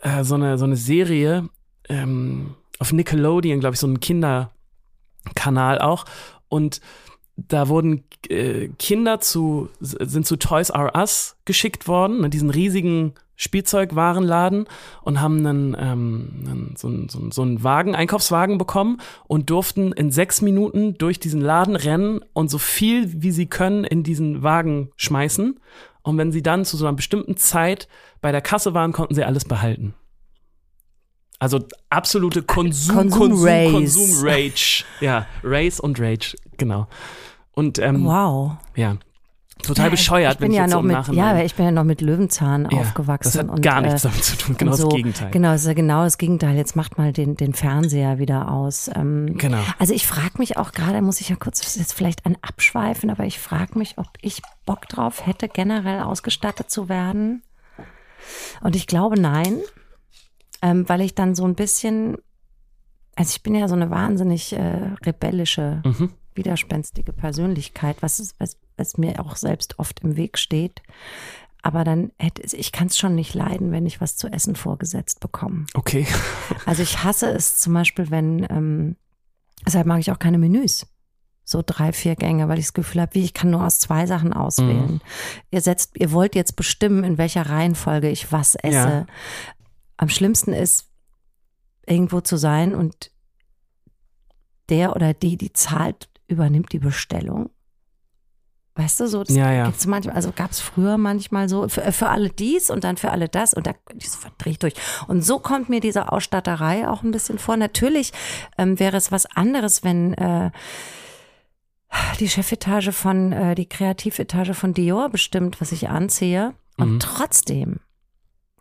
äh, 0.00 0.24
so 0.24 0.34
eine, 0.34 0.58
so 0.58 0.64
eine 0.64 0.76
Serie 0.76 1.48
ähm, 1.88 2.54
auf 2.80 2.92
Nickelodeon, 2.92 3.60
glaube 3.60 3.74
ich, 3.74 3.80
so 3.80 3.86
ein 3.86 4.00
Kinderkanal 4.00 5.78
auch. 5.78 6.04
Und 6.48 6.80
da 7.46 7.68
wurden 7.68 8.04
äh, 8.28 8.68
Kinder 8.78 9.20
zu, 9.20 9.68
sind 9.80 10.26
zu 10.26 10.36
Toys 10.36 10.70
R 10.70 10.92
Us 10.96 11.36
geschickt 11.44 11.86
worden, 11.86 12.20
ne, 12.20 12.30
diesen 12.30 12.50
riesigen 12.50 13.14
Spielzeugwarenladen 13.36 14.66
und 15.02 15.20
haben 15.20 15.46
einen, 15.46 15.76
ähm, 15.78 16.44
einen, 16.44 16.74
so, 16.76 16.90
so, 17.08 17.30
so 17.30 17.42
einen 17.42 17.62
Wagen, 17.62 17.94
Einkaufswagen 17.94 18.58
bekommen 18.58 19.00
und 19.28 19.48
durften 19.50 19.92
in 19.92 20.10
sechs 20.10 20.42
Minuten 20.42 20.98
durch 20.98 21.20
diesen 21.20 21.40
Laden 21.40 21.76
rennen 21.76 22.20
und 22.32 22.50
so 22.50 22.58
viel 22.58 23.22
wie 23.22 23.30
sie 23.30 23.46
können 23.46 23.84
in 23.84 24.02
diesen 24.02 24.42
Wagen 24.42 24.90
schmeißen. 24.96 25.60
Und 26.02 26.18
wenn 26.18 26.32
sie 26.32 26.42
dann 26.42 26.64
zu 26.64 26.76
so 26.76 26.86
einer 26.86 26.96
bestimmten 26.96 27.36
Zeit 27.36 27.86
bei 28.20 28.32
der 28.32 28.40
Kasse 28.40 28.74
waren, 28.74 28.92
konnten 28.92 29.14
sie 29.14 29.24
alles 29.24 29.44
behalten. 29.44 29.94
Also 31.38 31.60
absolute 31.88 32.42
Konsum, 32.42 32.96
Konsum 32.96 33.20
Konsum, 33.20 33.46
Race. 33.46 33.72
Konsum 33.72 34.10
Rage. 34.28 34.84
Ja, 35.00 35.26
Race 35.44 35.78
und 35.78 36.00
Rage, 36.00 36.36
genau. 36.56 36.88
Und 37.52 37.78
ähm, 37.78 38.04
wow. 38.04 38.56
ja, 38.74 38.96
total 39.62 39.86
Ja, 39.86 39.90
bescheuert, 39.90 40.32
ich 40.34 40.38
bin 40.38 40.46
wenn 40.46 40.52
ich 40.52 40.56
ja 40.56 40.64
jetzt 40.64 40.72
noch 40.72 40.80
so 40.80 41.12
mit, 41.12 41.16
ja, 41.16 41.40
ich 41.42 41.54
bin 41.54 41.64
ja 41.64 41.70
noch 41.70 41.84
mit 41.84 42.00
Löwenzahn 42.00 42.68
Ja, 42.70 42.78
aufgewachsen. 42.78 43.30
Das 43.32 43.38
hat 43.38 43.50
und, 43.50 43.62
gar 43.62 43.80
nichts 43.80 44.04
äh, 44.04 44.08
damit 44.08 44.24
zu 44.24 44.36
tun, 44.36 44.56
genau 44.58 44.72
so, 44.72 44.88
das 44.88 44.96
Gegenteil. 44.96 45.30
Genau, 45.30 45.52
das 45.52 45.60
ist 45.62 45.66
ja 45.68 45.74
genau 45.74 46.04
das 46.04 46.18
Gegenteil. 46.18 46.56
Jetzt 46.56 46.74
macht 46.74 46.98
mal 46.98 47.12
den, 47.12 47.36
den 47.36 47.54
Fernseher 47.54 48.18
wieder 48.18 48.50
aus. 48.50 48.90
Ähm, 48.94 49.36
Genau. 49.38 49.58
Also 49.78 49.94
ich 49.94 50.06
frage 50.06 50.38
mich 50.38 50.56
auch 50.56 50.72
gerade, 50.72 51.00
muss 51.02 51.20
ich 51.20 51.28
ja 51.28 51.36
kurz 51.36 51.60
das 51.60 51.68
ist 51.68 51.76
jetzt 51.76 51.92
vielleicht 51.92 52.26
ein 52.26 52.36
Abschweifen, 52.42 53.10
aber 53.10 53.24
ich 53.24 53.38
frage 53.38 53.78
mich, 53.78 53.96
ob 53.98 54.08
ich 54.22 54.42
Bock 54.66 54.88
drauf 54.88 55.26
hätte, 55.26 55.48
generell 55.48 56.00
ausgestattet 56.00 56.70
zu 56.70 56.88
werden. 56.88 57.42
Und 58.60 58.74
ich 58.74 58.86
glaube 58.86 59.20
nein, 59.20 59.58
ähm, 60.62 60.88
weil 60.88 61.00
ich 61.00 61.14
dann 61.14 61.34
so 61.34 61.44
ein 61.44 61.54
bisschen, 61.54 62.16
also 63.16 63.30
ich 63.30 63.42
bin 63.42 63.54
ja 63.54 63.68
so 63.68 63.74
eine 63.74 63.90
wahnsinnig 63.90 64.52
äh, 64.52 64.90
rebellische, 65.04 65.82
Mhm. 65.84 66.10
widerspenstige 66.34 67.12
Persönlichkeit, 67.12 67.96
was, 68.00 68.20
ist, 68.20 68.36
was, 68.38 68.56
was 68.76 68.96
mir 68.98 69.20
auch 69.20 69.36
selbst 69.36 69.78
oft 69.78 70.00
im 70.00 70.16
Weg 70.16 70.38
steht. 70.38 70.82
Aber 71.62 71.82
dann 71.82 72.12
hätte 72.18 72.42
ich 72.56 72.70
kann 72.70 72.86
es 72.86 72.96
schon 72.96 73.16
nicht 73.16 73.34
leiden, 73.34 73.72
wenn 73.72 73.84
ich 73.86 74.00
was 74.00 74.16
zu 74.16 74.28
essen 74.28 74.54
vorgesetzt 74.54 75.18
bekomme. 75.20 75.66
Okay. 75.74 76.06
Also 76.66 76.82
ich 76.82 77.02
hasse 77.02 77.28
es 77.30 77.58
zum 77.58 77.74
Beispiel, 77.74 78.10
wenn, 78.10 78.46
ähm, 78.48 78.96
deshalb 79.66 79.86
mag 79.86 79.98
ich 79.98 80.12
auch 80.12 80.20
keine 80.20 80.38
Menüs. 80.38 80.86
So 81.44 81.62
drei, 81.66 81.92
vier 81.92 82.14
Gänge, 82.14 82.46
weil 82.48 82.58
ich 82.58 82.66
das 82.66 82.74
Gefühl 82.74 83.00
habe, 83.00 83.14
wie 83.14 83.24
ich 83.24 83.34
kann 83.34 83.50
nur 83.50 83.64
aus 83.64 83.80
zwei 83.80 84.06
Sachen 84.06 84.32
auswählen. 84.32 84.92
Mhm. 84.92 85.00
Ihr 85.50 85.60
setzt, 85.62 85.98
ihr 85.98 86.12
wollt 86.12 86.34
jetzt 86.36 86.54
bestimmen, 86.56 87.02
in 87.04 87.18
welcher 87.18 87.42
Reihenfolge 87.48 88.08
ich 88.10 88.30
was 88.30 88.54
esse. 88.54 88.76
Ja. 88.76 89.06
Am 89.98 90.08
schlimmsten 90.08 90.52
ist, 90.54 90.86
irgendwo 91.86 92.20
zu 92.22 92.36
sein 92.38 92.74
und 92.74 93.10
der 94.70 94.96
oder 94.96 95.12
die, 95.14 95.36
die 95.36 95.52
zahlt, 95.52 96.08
übernimmt 96.26 96.72
die 96.72 96.78
Bestellung. 96.78 97.50
Weißt 98.74 99.00
du, 99.00 99.08
so, 99.08 99.24
das 99.24 99.34
Ja, 99.34 99.50
ja. 99.50 99.64
gibt's 99.66 99.86
manchmal, 99.86 100.14
also 100.14 100.30
gab 100.30 100.52
es 100.52 100.60
früher 100.60 100.98
manchmal 100.98 101.48
so, 101.48 101.68
für, 101.68 101.90
für 101.92 102.08
alle 102.10 102.28
dies 102.30 102.70
und 102.70 102.84
dann 102.84 102.96
für 102.96 103.10
alle 103.10 103.28
das 103.28 103.52
und 103.54 103.66
da 103.66 103.74
das 103.94 104.14
verdreht 104.14 104.62
durch. 104.62 104.74
Und 105.08 105.22
so 105.22 105.40
kommt 105.40 105.68
mir 105.68 105.80
diese 105.80 106.12
Ausstatterei 106.12 106.88
auch 106.88 107.02
ein 107.02 107.10
bisschen 107.10 107.38
vor. 107.40 107.56
Natürlich 107.56 108.12
ähm, 108.56 108.78
wäre 108.78 108.96
es 108.96 109.10
was 109.10 109.26
anderes, 109.26 109.82
wenn 109.82 110.14
äh, 110.14 110.52
die 112.20 112.28
Chefetage 112.28 112.92
von, 112.92 113.32
äh, 113.32 113.54
die 113.56 113.68
Kreativetage 113.68 114.54
von 114.54 114.74
Dior 114.74 115.08
bestimmt, 115.08 115.60
was 115.60 115.72
ich 115.72 115.88
anziehe. 115.88 116.54
Und 116.76 116.92
Mhm. 116.94 117.00
trotzdem 117.00 117.80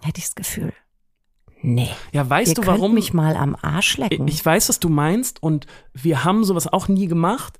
hätte 0.01 0.17
ich 0.19 0.25
das 0.25 0.35
Gefühl, 0.35 0.73
nee, 1.61 1.89
Ja, 2.11 2.29
weißt 2.29 2.57
ihr 2.57 2.63
du, 2.63 2.67
warum? 2.67 2.93
mich 2.93 3.13
mal 3.13 3.35
am 3.35 3.55
Arsch 3.61 3.97
lecken. 3.97 4.27
Ich 4.27 4.45
weiß, 4.45 4.69
was 4.69 4.79
du 4.79 4.89
meinst 4.89 5.41
und 5.41 5.65
wir 5.93 6.23
haben 6.23 6.43
sowas 6.43 6.67
auch 6.67 6.87
nie 6.87 7.07
gemacht. 7.07 7.57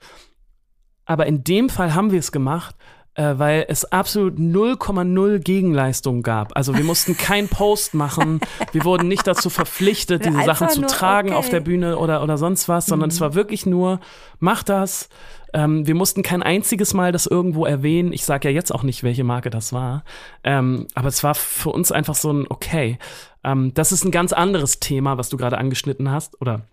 Aber 1.06 1.26
in 1.26 1.44
dem 1.44 1.70
Fall 1.70 1.94
haben 1.94 2.12
wir 2.12 2.20
es 2.20 2.32
gemacht, 2.32 2.76
äh, 3.18 3.38
weil 3.38 3.66
es 3.68 3.86
absolut 3.86 4.38
0,0 4.38 5.40
Gegenleistung 5.40 6.22
gab. 6.22 6.56
Also 6.56 6.78
wir 6.78 6.84
mussten 6.84 7.18
keinen 7.18 7.48
Post 7.50 7.94
machen. 7.94 8.40
Wir 8.72 8.84
wurden 8.84 9.08
nicht 9.08 9.26
dazu 9.26 9.50
verpflichtet, 9.50 10.26
diese 10.26 10.44
Sachen 10.44 10.70
zu 10.70 10.82
tragen 10.86 11.34
auf 11.34 11.46
okay. 11.46 11.56
der 11.56 11.60
Bühne 11.62 11.98
oder, 11.98 12.22
oder 12.22 12.38
sonst 12.38 12.70
was, 12.70 12.86
sondern 12.86 13.10
es 13.10 13.20
war 13.20 13.34
wirklich 13.34 13.66
nur, 13.66 14.00
mach 14.40 14.64
das. 14.64 15.10
Ähm, 15.54 15.88
wir 15.88 15.96
mussten 15.96 16.24
kein 16.24 16.44
einziges 16.44 16.94
Mal 16.94 17.12
das 17.12 17.26
irgendwo 17.26 17.66
erwähnen. 17.66 18.14
Ich 18.14 18.26
sage 18.26 18.50
ja 18.50 18.54
jetzt 18.54 18.72
auch 18.72 18.84
nicht, 18.84 19.04
welche 19.04 19.24
Marke 19.24 19.50
das 19.50 19.74
war. 19.74 20.04
Ähm, 20.44 20.88
aber 20.94 21.08
es 21.08 21.24
war 21.24 21.36
für 21.36 21.70
uns 21.70 21.92
einfach 21.92 22.16
so 22.16 22.32
ein, 22.32 22.46
okay, 22.50 22.98
ähm, 23.44 23.74
das 23.74 23.92
ist 23.92 24.04
ein 24.04 24.12
ganz 24.12 24.34
anderes 24.34 24.80
Thema, 24.80 25.18
was 25.18 25.30
du 25.30 25.38
gerade 25.38 25.58
angeschnitten 25.58 26.12
hast 26.12 26.42
oder 26.42 26.68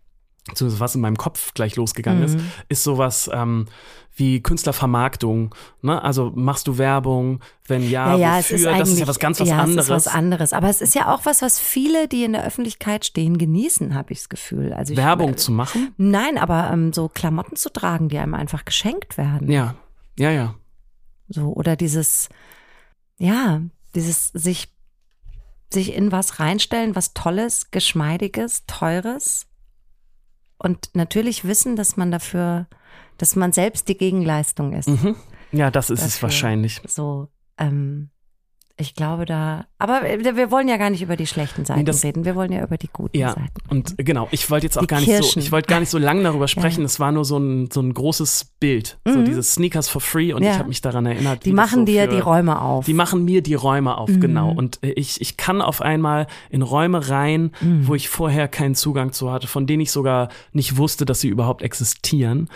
beziehungsweise 0.47 0.81
was 0.81 0.95
in 0.95 1.01
meinem 1.01 1.17
Kopf 1.17 1.55
gleich 1.55 1.77
losgegangen 1.77 2.21
Mhm. 2.21 2.27
ist, 2.27 2.39
ist 2.69 2.85
sowas 2.85 3.31
ähm, 3.33 3.67
wie 4.17 4.43
Künstlervermarktung. 4.43 5.55
Ne? 5.83 6.01
Also 6.03 6.33
machst 6.35 6.69
du 6.69 6.79
Werbung? 6.79 7.41
Wenn 7.67 7.83
ja, 7.83 8.13
ja, 8.13 8.17
ja, 8.17 8.39
es 8.39 8.45
wofür? 8.53 8.57
ist 8.57 8.81
das 8.81 8.89
ist 8.91 8.99
ja 9.01 9.09
was 9.09 9.19
ganz 9.19 9.41
was 9.41 9.49
ja, 9.49 9.59
anderes. 9.59 9.79
Es 9.79 9.85
ist 9.85 9.91
was 9.91 10.07
anderes. 10.07 10.53
Aber 10.53 10.69
es 10.69 10.81
ist 10.81 10.95
ja 10.95 11.13
auch 11.13 11.25
was, 11.25 11.43
was 11.43 11.59
viele, 11.59 12.07
die 12.07 12.25
in 12.25 12.33
der 12.35 12.45
Öffentlichkeit 12.45 13.05
stehen, 13.05 13.39
genießen, 13.39 13.95
habe 13.95 14.13
ich 14.13 14.21
das 14.21 14.29
Gefühl. 14.29 14.73
Also 14.73 14.93
ich, 14.93 14.99
Werbung 14.99 15.37
zu 15.37 15.51
machen? 15.51 15.95
Nein, 15.97 16.39
aber 16.39 16.71
ähm, 16.73 16.93
so 16.93 17.09
Klamotten 17.09 17.57
zu 17.57 17.73
tragen, 17.73 18.09
die 18.09 18.19
einem 18.19 18.35
einfach 18.35 18.65
geschenkt 18.65 19.19
werden. 19.19 19.51
Ja, 19.51 19.75
ja, 20.17 20.31
ja. 20.31 20.55
So, 21.29 21.53
oder 21.53 21.75
dieses, 21.75 22.29
ja, 23.19 23.63
dieses 23.95 24.29
sich, 24.29 24.69
sich 25.73 25.95
in 25.95 26.13
was 26.13 26.39
reinstellen, 26.39 26.95
was 26.95 27.15
Tolles, 27.15 27.71
Geschmeidiges, 27.73 28.65
Teures. 28.67 29.47
Und 30.65 30.89
natürlich 30.95 31.45
wissen, 31.45 31.77
dass 31.77 31.99
man 31.99 32.11
dafür, 32.11 32.67
dass 33.19 33.37
man 33.37 33.53
selbst 33.53 33.87
die 33.89 33.99
Gegenleistung 33.99 34.73
ist. 34.73 34.89
Mhm. 34.89 35.15
Ja, 35.53 35.71
das 35.71 35.91
ist 35.91 36.01
es 36.01 36.15
Dafür. 36.15 36.23
wahrscheinlich. 36.23 36.81
So, 36.87 37.29
ähm, 37.59 38.09
ich 38.77 38.97
glaube 38.97 39.25
da, 39.25 39.67
aber 39.79 40.03
wir 40.03 40.51
wollen 40.51 40.67
ja 40.67 40.77
gar 40.79 40.91
nicht 40.91 41.01
über 41.01 41.15
die 41.17 41.29
schlechten 41.29 41.65
Seiten 41.65 41.85
das- 41.85 42.03
reden, 42.03 42.25
wir 42.25 42.35
wollen 42.35 42.51
ja 42.51 42.65
über 42.65 42.77
die 42.77 42.89
guten 42.93 43.17
Ja, 43.17 43.29
Seiten. 43.31 43.53
und 43.71 43.95
genau, 43.99 44.27
ich 44.33 44.51
wollte 44.51 44.67
jetzt 44.67 44.77
auch 44.77 44.81
Die 44.83 44.87
gar 44.89 44.99
nicht 45.01 45.23
so, 45.23 45.39
ich 45.39 45.53
wollte 45.53 45.69
gar 45.69 45.79
nicht 45.79 45.91
so 45.91 45.99
lange 45.99 46.25
darüber 46.25 46.49
sprechen. 46.49 46.81
Ja. 46.81 46.87
Es 46.87 46.99
war 46.99 47.13
nur 47.13 47.25
so 47.25 47.39
ein, 47.39 47.71
so 47.73 47.81
ein 47.81 47.95
großes 47.95 48.47
Bild, 48.59 48.99
so 49.07 49.19
Mhm. 49.21 49.27
dieses 49.27 49.53
Sneakers 49.55 49.89
for 49.89 50.01
free 50.01 50.33
und 50.33 50.43
Ja. 50.43 50.51
ich 50.53 50.59
habe 50.59 50.69
mich 50.69 50.81
daran 50.81 51.07
erinnert. 51.07 51.45
Die 51.45 51.53
machen 51.53 51.81
so 51.81 51.85
dir 51.85 52.03
für- 52.05 52.17
die 52.17 52.19
Räume 52.19 52.61
auf. 52.61 52.85
Die 52.85 52.95
machen 52.95 53.25
mir 53.25 53.43
die 53.43 53.55
Räume 53.55 53.97
auf, 53.97 54.09
Mhm. 54.11 54.21
genau. 54.21 54.51
Und 54.51 54.83
äh, 54.83 54.91
ich, 54.91 55.21
ich 55.21 55.37
kann 55.37 55.63
auf 55.63 55.81
einmal 55.81 56.27
in 56.51 56.63
Räume 56.63 57.09
rein, 57.09 57.53
Mhm. 57.61 57.87
wo 57.87 57.95
ich 57.95 58.09
vorher 58.09 58.49
keinen 58.49 58.75
Zugang 58.75 59.13
zu 59.13 59.31
hatte, 59.31 59.47
von 59.47 59.69
denen 59.69 59.83
ich 59.83 59.93
sogar 59.93 60.31
nicht 60.53 60.77
wusste, 60.77 61.05
dass 61.05 61.21
sie 61.21 61.29
überhaupt 61.29 61.63
existieren. 61.63 62.49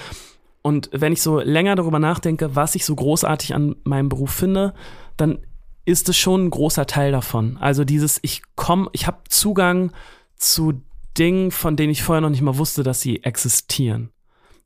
Und 0.63 0.91
wenn 0.93 1.13
ich 1.13 1.23
so 1.23 1.39
länger 1.39 1.77
darüber 1.77 2.01
nachdenke, 2.01 2.57
was 2.57 2.75
ich 2.75 2.85
so 2.85 2.97
großartig 2.97 3.55
an 3.55 3.77
meinem 3.85 4.09
Beruf 4.09 4.33
finde, 4.33 4.75
dann 5.17 5.39
ist 5.89 6.11
es 6.11 6.19
schon 6.19 6.45
ein 6.45 6.51
großer 6.51 6.87
Teil 6.87 7.13
davon. 7.13 7.57
Also 7.57 7.83
dieses, 7.85 8.19
ich 8.21 8.43
komme, 8.57 8.91
ich 8.93 9.07
habe 9.07 9.23
Zugang 9.31 9.91
zu 10.37 10.83
Dingen, 11.17 11.51
von 11.51 11.77
denen 11.77 11.91
ich 11.91 12.03
vorher 12.03 12.21
noch 12.21 12.29
nicht 12.29 12.43
mal 12.43 12.59
wusste, 12.59 12.83
dass 12.83 13.01
sie 13.01 13.25
existieren. 13.25 14.11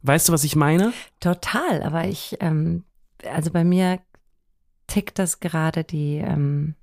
Weißt 0.02 0.28
du, 0.28 0.32
was 0.32 0.42
ich 0.42 0.56
meine? 0.56 0.92
Total, 1.20 1.84
aber 1.84 2.08
ich, 2.08 2.36
ähm, 2.40 2.82
also 3.24 3.52
bei 3.52 3.62
mir 3.62 4.00
tickt 4.88 5.20
das 5.20 5.38
gerade 5.38 5.84
die, 5.84 6.16
ähm, 6.16 6.74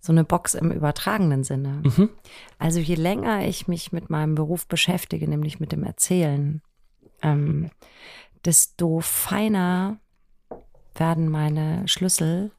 so 0.00 0.12
eine 0.12 0.24
Box 0.24 0.54
im 0.54 0.72
übertragenen 0.72 1.44
Sinne. 1.44 1.80
Mhm. 1.84 2.10
Also 2.58 2.80
je 2.80 2.96
länger 2.96 3.46
ich 3.46 3.68
mich 3.68 3.92
mit 3.92 4.10
meinem 4.10 4.34
Beruf 4.34 4.66
beschäftige, 4.66 5.28
nämlich 5.30 5.60
mit 5.60 5.70
dem 5.70 5.84
Erzählen, 5.84 6.60
ähm, 7.22 7.70
desto 8.44 8.98
feiner 8.98 10.00
werden 10.96 11.28
meine 11.28 11.86
Schlüssel 11.86 12.50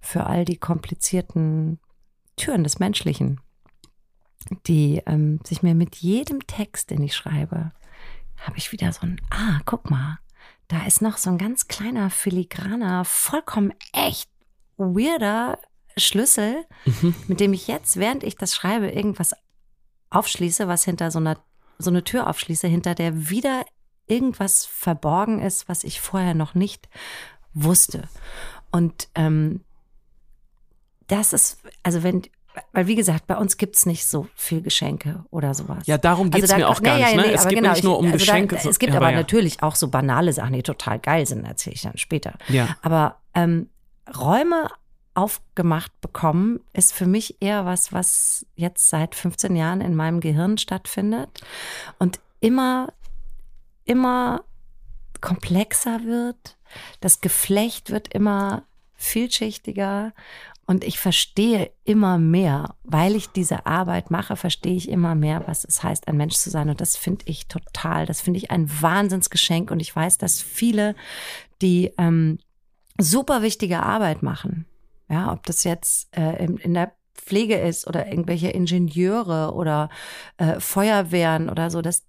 für 0.00 0.26
all 0.26 0.44
die 0.44 0.56
komplizierten 0.56 1.78
Türen 2.36 2.64
des 2.64 2.78
Menschlichen, 2.78 3.40
die 4.66 5.02
ähm, 5.06 5.40
sich 5.44 5.62
mir 5.62 5.74
mit 5.74 5.96
jedem 5.96 6.46
Text, 6.46 6.90
den 6.90 7.02
ich 7.02 7.14
schreibe, 7.14 7.72
habe 8.38 8.56
ich 8.56 8.72
wieder 8.72 8.92
so 8.92 9.02
ein, 9.02 9.20
ah, 9.30 9.60
guck 9.64 9.90
mal, 9.90 10.18
da 10.68 10.86
ist 10.86 11.02
noch 11.02 11.16
so 11.16 11.30
ein 11.30 11.38
ganz 11.38 11.66
kleiner, 11.66 12.10
filigraner, 12.10 13.04
vollkommen 13.04 13.72
echt 13.92 14.30
weirder 14.76 15.58
Schlüssel, 15.96 16.64
Mhm. 16.84 17.14
mit 17.26 17.40
dem 17.40 17.52
ich 17.52 17.66
jetzt, 17.66 17.96
während 17.96 18.22
ich 18.22 18.36
das 18.36 18.54
schreibe, 18.54 18.88
irgendwas 18.90 19.34
aufschließe, 20.10 20.68
was 20.68 20.84
hinter 20.84 21.10
so 21.10 21.18
einer, 21.18 21.38
so 21.78 21.90
eine 21.90 22.04
Tür 22.04 22.28
aufschließe, 22.28 22.68
hinter 22.68 22.94
der 22.94 23.28
wieder 23.30 23.64
irgendwas 24.06 24.64
verborgen 24.64 25.40
ist, 25.40 25.68
was 25.68 25.84
ich 25.84 26.00
vorher 26.00 26.34
noch 26.34 26.54
nicht 26.54 26.88
wusste. 27.52 28.08
Und 28.70 29.08
ähm, 29.14 29.64
das 31.08 31.32
ist, 31.32 31.58
also 31.82 32.02
wenn, 32.02 32.22
weil 32.72 32.86
wie 32.86 32.94
gesagt, 32.94 33.26
bei 33.26 33.36
uns 33.36 33.56
gibt's 33.56 33.86
nicht 33.86 34.06
so 34.06 34.26
viel 34.34 34.62
Geschenke 34.62 35.24
oder 35.30 35.54
sowas. 35.54 35.86
Ja, 35.86 35.98
darum 35.98 36.30
geht's 36.30 36.44
Also 36.44 36.54
da- 36.54 36.58
mir 36.58 36.68
auch 36.68 36.82
gar 36.82 36.96
nee, 36.96 37.02
nicht. 37.04 37.10
ja, 37.14 37.16
Ne? 37.20 37.26
nee, 37.28 37.34
es 37.34 37.40
aber 37.42 37.48
geht 37.50 37.58
genau, 37.58 37.72
nicht 37.72 37.84
nur 37.84 37.98
um 37.98 38.06
ich- 38.06 38.12
also 38.12 38.24
Geschenke. 38.24 38.56
Da, 38.56 38.62
so- 38.62 38.70
es 38.70 38.78
gibt 38.78 38.92
ja, 38.92 38.98
aber 38.98 39.10
ja. 39.10 39.16
natürlich 39.16 39.62
auch 39.62 39.74
so 39.74 39.88
banale 39.88 40.32
Sachen, 40.32 40.52
die 40.54 40.62
total 40.62 40.98
geil 40.98 41.26
sind, 41.26 41.44
erzähle 41.44 41.74
ich 41.74 41.82
dann 41.82 41.98
später. 41.98 42.34
Ja. 42.48 42.76
Aber 42.82 43.16
ähm, 43.34 43.68
Räume 44.16 44.68
aufgemacht 45.14 45.92
bekommen, 46.00 46.60
ist 46.72 46.92
für 46.92 47.06
mich 47.06 47.36
eher 47.42 47.64
was, 47.66 47.92
was 47.92 48.46
jetzt 48.54 48.88
seit 48.88 49.14
15 49.16 49.56
Jahren 49.56 49.80
in 49.80 49.94
meinem 49.96 50.20
Gehirn 50.20 50.58
stattfindet 50.58 51.40
und 51.98 52.20
immer, 52.40 52.92
immer 53.84 54.44
komplexer 55.20 56.04
wird. 56.04 56.56
Das 57.00 57.20
Geflecht 57.20 57.90
wird 57.90 58.08
immer 58.14 58.62
vielschichtiger 58.94 60.12
und 60.68 60.84
ich 60.84 60.98
verstehe 60.98 61.72
immer 61.84 62.18
mehr, 62.18 62.74
weil 62.84 63.16
ich 63.16 63.30
diese 63.30 63.64
Arbeit 63.64 64.10
mache, 64.10 64.36
verstehe 64.36 64.76
ich 64.76 64.90
immer 64.90 65.14
mehr, 65.14 65.44
was 65.46 65.64
es 65.64 65.82
heißt, 65.82 66.06
ein 66.06 66.18
Mensch 66.18 66.34
zu 66.36 66.50
sein. 66.50 66.68
Und 66.68 66.82
das 66.82 66.94
finde 66.94 67.24
ich 67.26 67.48
total, 67.48 68.04
das 68.04 68.20
finde 68.20 68.36
ich 68.36 68.50
ein 68.50 68.70
Wahnsinnsgeschenk. 68.70 69.70
Und 69.70 69.80
ich 69.80 69.96
weiß, 69.96 70.18
dass 70.18 70.42
viele, 70.42 70.94
die 71.62 71.94
ähm, 71.96 72.38
super 72.98 73.40
wichtige 73.40 73.82
Arbeit 73.82 74.22
machen, 74.22 74.66
ja, 75.08 75.32
ob 75.32 75.46
das 75.46 75.64
jetzt 75.64 76.14
äh, 76.14 76.44
in, 76.44 76.58
in 76.58 76.74
der 76.74 76.92
Pflege 77.14 77.56
ist 77.56 77.86
oder 77.86 78.06
irgendwelche 78.06 78.50
Ingenieure 78.50 79.54
oder 79.54 79.88
äh, 80.36 80.60
Feuerwehren 80.60 81.48
oder 81.48 81.70
so, 81.70 81.80
dass 81.80 82.04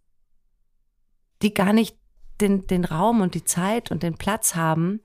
die 1.42 1.54
gar 1.54 1.72
nicht 1.72 1.96
den, 2.42 2.68
den 2.68 2.84
Raum 2.84 3.22
und 3.22 3.36
die 3.36 3.46
Zeit 3.46 3.90
und 3.90 4.04
den 4.04 4.16
Platz 4.16 4.56
haben 4.56 5.00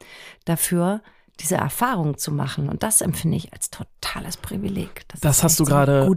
dafür, 0.45 1.03
diese 1.41 1.57
Erfahrung 1.57 2.17
zu 2.17 2.33
machen. 2.33 2.69
Und 2.69 2.83
das 2.83 3.01
empfinde 3.01 3.37
ich 3.37 3.53
als 3.53 3.71
totales 3.71 4.37
Privileg. 4.37 5.03
Das 5.09 5.39
ist 5.39 5.43
hast 5.43 5.61
du 5.61 5.65
gerade-. 5.65 6.09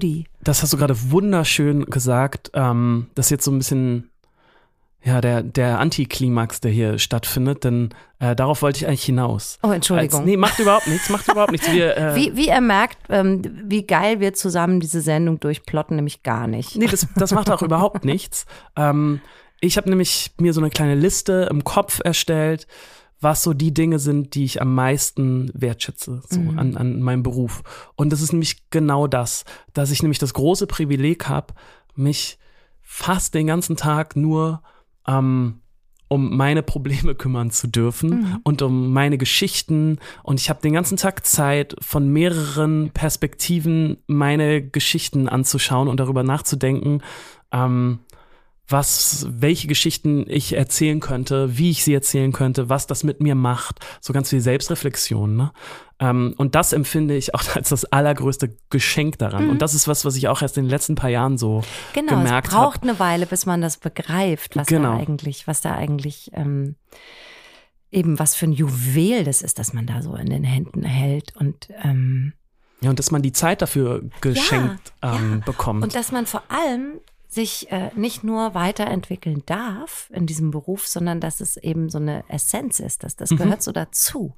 Das 0.42 0.62
hast 0.62 0.74
du 0.74 0.78
gerade 0.78 1.12
wunderschön 1.12 1.86
gesagt. 1.86 2.52
Ähm, 2.54 3.08
das 3.16 3.28
ist 3.28 3.32
jetzt 3.32 3.46
so 3.46 3.52
ein 3.52 3.58
bisschen 3.58 4.12
ja 5.04 5.22
der 5.22 5.44
der 5.44 5.80
Antiklimax, 5.80 6.60
der 6.60 6.72
hier 6.72 7.00
stattfindet, 7.00 7.64
denn 7.64 7.90
äh, 8.20 8.36
darauf 8.36 8.62
wollte 8.62 8.80
ich 8.80 8.88
eigentlich 8.88 9.06
hinaus. 9.06 9.58
Oh, 9.64 9.72
Entschuldigung. 9.72 10.22
Als, 10.22 10.28
nee, 10.28 10.38
macht 10.38 10.60
überhaupt 10.60 10.88
nichts, 10.88 11.10
macht 11.10 11.28
überhaupt 11.28 11.52
nichts. 11.52 11.72
Wir, 11.72 11.96
äh, 11.96 12.16
Wie, 12.16 12.36
wie 12.36 12.48
ihr 12.48 12.62
merkt, 12.62 12.98
ähm, 13.10 13.42
wie 13.66 13.86
geil 13.86 14.20
wir 14.20 14.34
zusammen 14.34 14.80
diese 14.80 15.02
Sendung 15.02 15.40
durchplotten, 15.40 15.96
nämlich 15.96 16.24
gar 16.24 16.48
nicht. 16.48 16.76
Nee, 16.76 16.88
das, 16.88 17.08
das 17.16 17.32
macht 17.32 17.50
auch 17.50 17.62
überhaupt 17.62 18.06
nichts. 18.06 18.46
Ähm, 18.76 19.22
ich 19.60 19.78
habe 19.78 19.90
nämlich 19.90 20.32
mir 20.40 20.54
so 20.54 20.62
eine 20.62 20.70
kleine 20.70 20.96
Liste 20.96 21.48
im 21.50 21.64
Kopf 21.64 22.00
erstellt, 22.04 22.68
was 23.20 23.44
so 23.44 23.54
die 23.54 23.74
Dinge 23.74 24.00
sind, 24.00 24.36
die 24.36 24.44
ich 24.44 24.62
am 24.62 24.76
meisten 24.76 25.50
wertschätze 25.54 26.22
so 26.30 26.40
Mhm. 26.40 26.60
an, 26.60 26.78
an 26.78 27.02
meinem 27.02 27.24
Beruf. 27.24 27.64
Und 27.96 28.12
das 28.12 28.22
ist 28.22 28.32
nämlich 28.32 28.70
genau 28.70 29.08
das, 29.08 29.44
dass 29.74 29.92
ich 29.92 30.04
nämlich 30.04 30.20
das 30.20 30.34
große 30.34 30.68
Privileg 30.68 31.28
habe, 31.28 31.54
mich 31.96 32.38
fast 32.82 33.34
den 33.34 33.48
ganzen 33.48 33.76
Tag 33.76 34.16
nur 34.16 34.62
ähm, 35.08 35.62
um 36.10 36.38
meine 36.38 36.64
Probleme 36.64 37.16
kümmern 37.16 37.52
zu 37.52 37.68
dürfen 37.68 38.10
Mhm. 38.10 38.40
und 38.44 38.62
um 38.62 38.94
meine 38.94 39.18
Geschichten. 39.18 40.00
Und 40.24 40.40
ich 40.40 40.50
habe 40.50 40.62
den 40.62 40.74
ganzen 40.74 40.96
Tag 40.98 41.26
Zeit, 41.26 41.76
von 41.82 42.08
mehreren 42.10 42.92
Perspektiven 42.94 43.98
meine 44.08 44.62
Geschichten 44.62 45.28
anzuschauen 45.28 45.88
und 45.88 46.00
darüber 46.00 46.24
nachzudenken, 46.24 47.02
ähm, 47.52 48.00
was, 48.70 49.26
welche 49.30 49.68
Geschichten 49.68 50.26
ich 50.28 50.54
erzählen 50.54 51.00
könnte, 51.00 51.58
wie 51.58 51.72
ich 51.72 51.84
sie 51.84 51.94
erzählen 51.94 52.34
könnte, 52.34 52.68
was 52.70 52.86
das 52.86 53.04
mit 53.04 53.22
mir 53.22 53.36
macht. 53.36 53.80
So 54.02 54.12
ganz 54.12 54.30
viel 54.30 54.42
Selbstreflexion. 54.42 55.38
Ne? 55.38 55.52
Ähm, 56.00 56.34
und 56.38 56.54
das 56.56 56.74
empfinde 56.74 57.16
ich 57.16 57.34
auch 57.34 57.44
als 57.56 57.70
das 57.70 57.86
allergrößte 57.86 58.56
Geschenk 58.70 59.20
daran. 59.20 59.46
Mhm. 59.46 59.50
Und 59.52 59.62
das 59.62 59.74
ist 59.74 59.88
was, 59.88 60.04
was 60.04 60.16
ich 60.16 60.28
auch 60.28 60.42
erst 60.42 60.58
in 60.58 60.66
den 60.66 60.70
letzten 60.70 60.96
paar 60.96 61.10
Jahren 61.10 61.38
so 61.38 61.64
Genau, 61.94 62.18
gemerkt 62.18 62.50
es 62.50 62.54
braucht 62.54 62.84
eine 62.84 63.00
Weile, 63.00 63.26
bis 63.26 63.46
man 63.46 63.62
das 63.62 63.78
begreift, 63.78 64.56
was 64.56 64.68
Genau. 64.68 64.92
da 64.92 64.98
eigentlich, 64.98 65.48
was 65.48 65.62
da 65.62 65.74
eigentlich 65.74 66.32
ähm, 66.34 66.76
eben 67.90 68.20
was 68.20 68.36
für 68.36 68.48
ein 68.48 68.52
Juwel 68.54 69.24
das 69.24 69.42
ist, 69.42 69.60
dass 69.60 69.72
man 69.72 69.88
da 69.88 70.02
so 70.02 70.14
in 70.16 70.30
den 70.30 70.44
Händen 70.44 70.84
hält 70.84 71.34
und 71.38 71.70
ähm, 71.84 72.34
Ja, 72.82 72.90
und 72.90 73.00
dass 73.00 73.12
man 73.12 73.22
die 73.22 73.32
Zeit 73.32 73.62
dafür 73.62 74.04
geschenkt 74.20 74.92
ja. 75.02 75.16
ähm, 75.16 75.42
bekommt. 75.46 75.84
und 75.84 75.96
dass 75.96 76.12
man 76.12 76.26
vor 76.26 76.44
allem 76.50 77.00
sich 77.38 77.72
äh, 77.72 77.92
nicht 77.96 78.24
nur 78.24 78.56
weiterentwickeln 78.56 79.44
darf 79.46 80.10
in 80.12 80.26
diesem 80.26 80.50
Beruf, 80.50 80.88
sondern 80.88 81.22
dass 81.22 81.40
es 81.40 81.56
eben 81.56 81.88
so 81.90 82.00
eine 82.00 82.24
Essenz 82.30 82.80
ist, 82.80 83.04
dass 83.04 83.16
das 83.16 83.30
Mhm. 83.30 83.38
gehört 83.38 83.62
so 83.62 83.72
dazu 83.72 84.34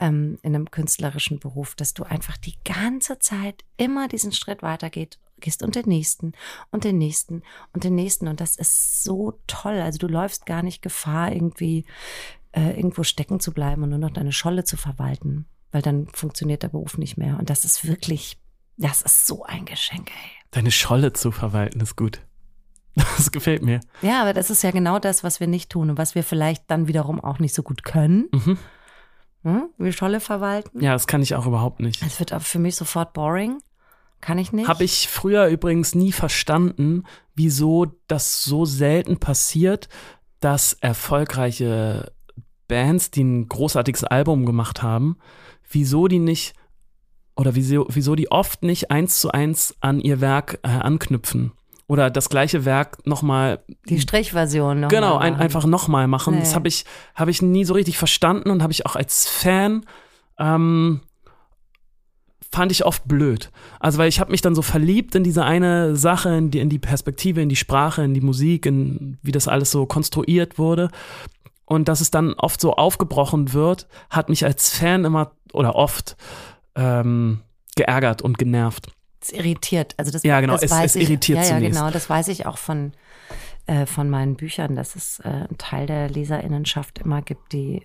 ähm, 0.00 0.38
in 0.42 0.54
einem 0.56 0.68
künstlerischen 0.72 1.38
Beruf, 1.38 1.76
dass 1.76 1.94
du 1.94 2.02
einfach 2.02 2.36
die 2.36 2.56
ganze 2.64 3.20
Zeit 3.20 3.64
immer 3.76 4.08
diesen 4.08 4.32
Schritt 4.32 4.62
weitergeht, 4.62 5.18
gehst 5.38 5.62
und 5.62 5.76
den 5.76 5.86
nächsten 5.86 6.32
und 6.72 6.82
den 6.82 6.98
nächsten 6.98 7.42
und 7.72 7.84
den 7.84 7.94
nächsten 7.94 8.26
und 8.26 8.40
das 8.40 8.56
ist 8.56 9.04
so 9.04 9.38
toll. 9.46 9.78
Also 9.80 9.98
du 9.98 10.08
läufst 10.08 10.44
gar 10.44 10.64
nicht 10.64 10.82
Gefahr, 10.82 11.30
irgendwie 11.32 11.84
äh, 12.52 12.74
irgendwo 12.76 13.04
stecken 13.04 13.38
zu 13.38 13.52
bleiben 13.52 13.84
und 13.84 13.90
nur 13.90 13.98
noch 14.00 14.10
deine 14.10 14.32
Scholle 14.32 14.64
zu 14.64 14.76
verwalten, 14.76 15.46
weil 15.70 15.82
dann 15.82 16.08
funktioniert 16.08 16.64
der 16.64 16.68
Beruf 16.70 16.98
nicht 16.98 17.16
mehr 17.16 17.38
und 17.38 17.48
das 17.48 17.64
ist 17.64 17.86
wirklich, 17.86 18.38
das 18.76 19.02
ist 19.02 19.26
so 19.26 19.44
ein 19.44 19.64
Geschenk, 19.64 20.10
ey. 20.10 20.30
Deine 20.50 20.70
Scholle 20.70 21.12
zu 21.12 21.30
verwalten 21.30 21.80
ist 21.80 21.96
gut. 21.96 22.20
Das 23.16 23.32
gefällt 23.32 23.62
mir. 23.62 23.80
Ja, 24.02 24.22
aber 24.22 24.32
das 24.32 24.50
ist 24.50 24.62
ja 24.62 24.70
genau 24.70 25.00
das, 25.00 25.24
was 25.24 25.40
wir 25.40 25.48
nicht 25.48 25.70
tun 25.70 25.90
und 25.90 25.98
was 25.98 26.14
wir 26.14 26.22
vielleicht 26.22 26.70
dann 26.70 26.86
wiederum 26.86 27.20
auch 27.20 27.40
nicht 27.40 27.54
so 27.54 27.64
gut 27.64 27.82
können. 27.82 28.28
Mhm. 28.32 28.58
Hm? 29.42 29.68
Wie 29.78 29.92
Scholle 29.92 30.20
verwalten. 30.20 30.80
Ja, 30.80 30.92
das 30.92 31.06
kann 31.06 31.20
ich 31.20 31.34
auch 31.34 31.46
überhaupt 31.46 31.80
nicht. 31.80 32.02
Es 32.02 32.18
wird 32.18 32.32
aber 32.32 32.44
für 32.44 32.58
mich 32.58 32.76
sofort 32.76 33.12
boring. 33.12 33.60
Kann 34.20 34.38
ich 34.38 34.52
nicht. 34.52 34.68
Habe 34.68 34.84
ich 34.84 35.08
früher 35.08 35.48
übrigens 35.48 35.94
nie 35.94 36.12
verstanden, 36.12 37.04
wieso 37.34 37.86
das 38.06 38.42
so 38.42 38.64
selten 38.64 39.18
passiert, 39.18 39.88
dass 40.40 40.72
erfolgreiche 40.74 42.12
Bands, 42.68 43.10
die 43.10 43.22
ein 43.22 43.48
großartiges 43.48 44.04
Album 44.04 44.46
gemacht 44.46 44.82
haben, 44.82 45.18
wieso 45.68 46.08
die 46.08 46.20
nicht 46.20 46.54
oder 47.36 47.54
wieso, 47.54 47.86
wieso 47.88 48.14
die 48.14 48.30
oft 48.30 48.62
nicht 48.62 48.90
eins 48.90 49.20
zu 49.20 49.30
eins 49.30 49.74
an 49.80 50.00
ihr 50.00 50.20
Werk 50.20 50.60
äh, 50.62 50.68
anknüpfen. 50.68 51.52
Oder 51.86 52.10
das 52.10 52.30
gleiche 52.30 52.64
Werk 52.64 53.06
nochmal 53.06 53.62
Die 53.88 54.00
Strichversion 54.00 54.80
noch. 54.80 54.88
Genau, 54.88 55.18
ein, 55.18 55.36
einfach 55.36 55.66
nochmal 55.66 56.08
machen. 56.08 56.34
Nee. 56.34 56.40
Das 56.40 56.54
habe 56.54 56.68
ich, 56.68 56.86
hab 57.14 57.28
ich 57.28 57.42
nie 57.42 57.64
so 57.64 57.74
richtig 57.74 57.98
verstanden 57.98 58.50
und 58.50 58.62
habe 58.62 58.72
ich 58.72 58.86
auch 58.86 58.96
als 58.96 59.28
Fan 59.28 59.84
ähm, 60.38 61.00
fand 62.50 62.72
ich 62.72 62.86
oft 62.86 63.06
blöd. 63.06 63.50
Also 63.80 63.98
weil 63.98 64.08
ich 64.08 64.20
habe 64.20 64.30
mich 64.30 64.40
dann 64.40 64.54
so 64.54 64.62
verliebt 64.62 65.14
in 65.14 65.24
diese 65.24 65.44
eine 65.44 65.96
Sache, 65.96 66.30
in 66.30 66.50
die, 66.50 66.60
in 66.60 66.70
die 66.70 66.78
Perspektive, 66.78 67.42
in 67.42 67.48
die 67.48 67.56
Sprache, 67.56 68.02
in 68.02 68.14
die 68.14 68.20
Musik, 68.20 68.64
in 68.64 69.18
wie 69.22 69.32
das 69.32 69.48
alles 69.48 69.70
so 69.70 69.86
konstruiert 69.86 70.56
wurde. 70.56 70.88
Und 71.66 71.88
dass 71.88 72.00
es 72.00 72.10
dann 72.10 72.34
oft 72.34 72.60
so 72.60 72.74
aufgebrochen 72.74 73.52
wird, 73.52 73.88
hat 74.08 74.28
mich 74.28 74.44
als 74.44 74.70
Fan 74.70 75.04
immer 75.04 75.32
oder 75.52 75.74
oft 75.74 76.16
ähm, 76.76 77.40
geärgert 77.76 78.22
und 78.22 78.38
genervt. 78.38 78.88
Es 79.20 79.30
irritiert. 79.32 79.94
Also 79.96 80.10
das, 80.12 80.22
Ja, 80.22 80.40
genau, 80.40 80.52
das 80.54 80.64
es- 80.64 80.70
weiß 80.70 80.96
es 80.96 80.96
ich. 80.96 81.08
irritiert 81.08 81.38
Ja, 81.38 81.44
ja, 81.44 81.54
zunächst. 81.56 81.78
genau. 81.78 81.90
Das 81.90 82.08
weiß 82.10 82.28
ich 82.28 82.46
auch 82.46 82.58
von, 82.58 82.92
äh, 83.66 83.86
von 83.86 84.10
meinen 84.10 84.36
Büchern, 84.36 84.76
dass 84.76 84.96
es 84.96 85.20
äh, 85.20 85.28
einen 85.28 85.56
Teil 85.58 85.86
der 85.86 86.10
Leserinnenschaft 86.10 86.98
immer 86.98 87.22
gibt, 87.22 87.52
die, 87.52 87.82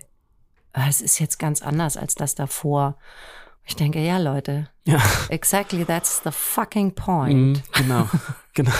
äh, 0.74 0.88
es 0.88 1.00
ist 1.00 1.18
jetzt 1.18 1.38
ganz 1.38 1.62
anders 1.62 1.96
als 1.96 2.14
das 2.14 2.34
davor. 2.34 2.96
Ich 3.64 3.76
denke, 3.76 4.00
ja, 4.00 4.18
Leute, 4.18 4.68
Ja. 4.86 5.00
exactly 5.28 5.84
that's 5.84 6.20
the 6.24 6.30
fucking 6.32 6.94
point. 6.94 7.34
Mhm, 7.58 7.62
genau, 7.72 8.08
genau. 8.54 8.72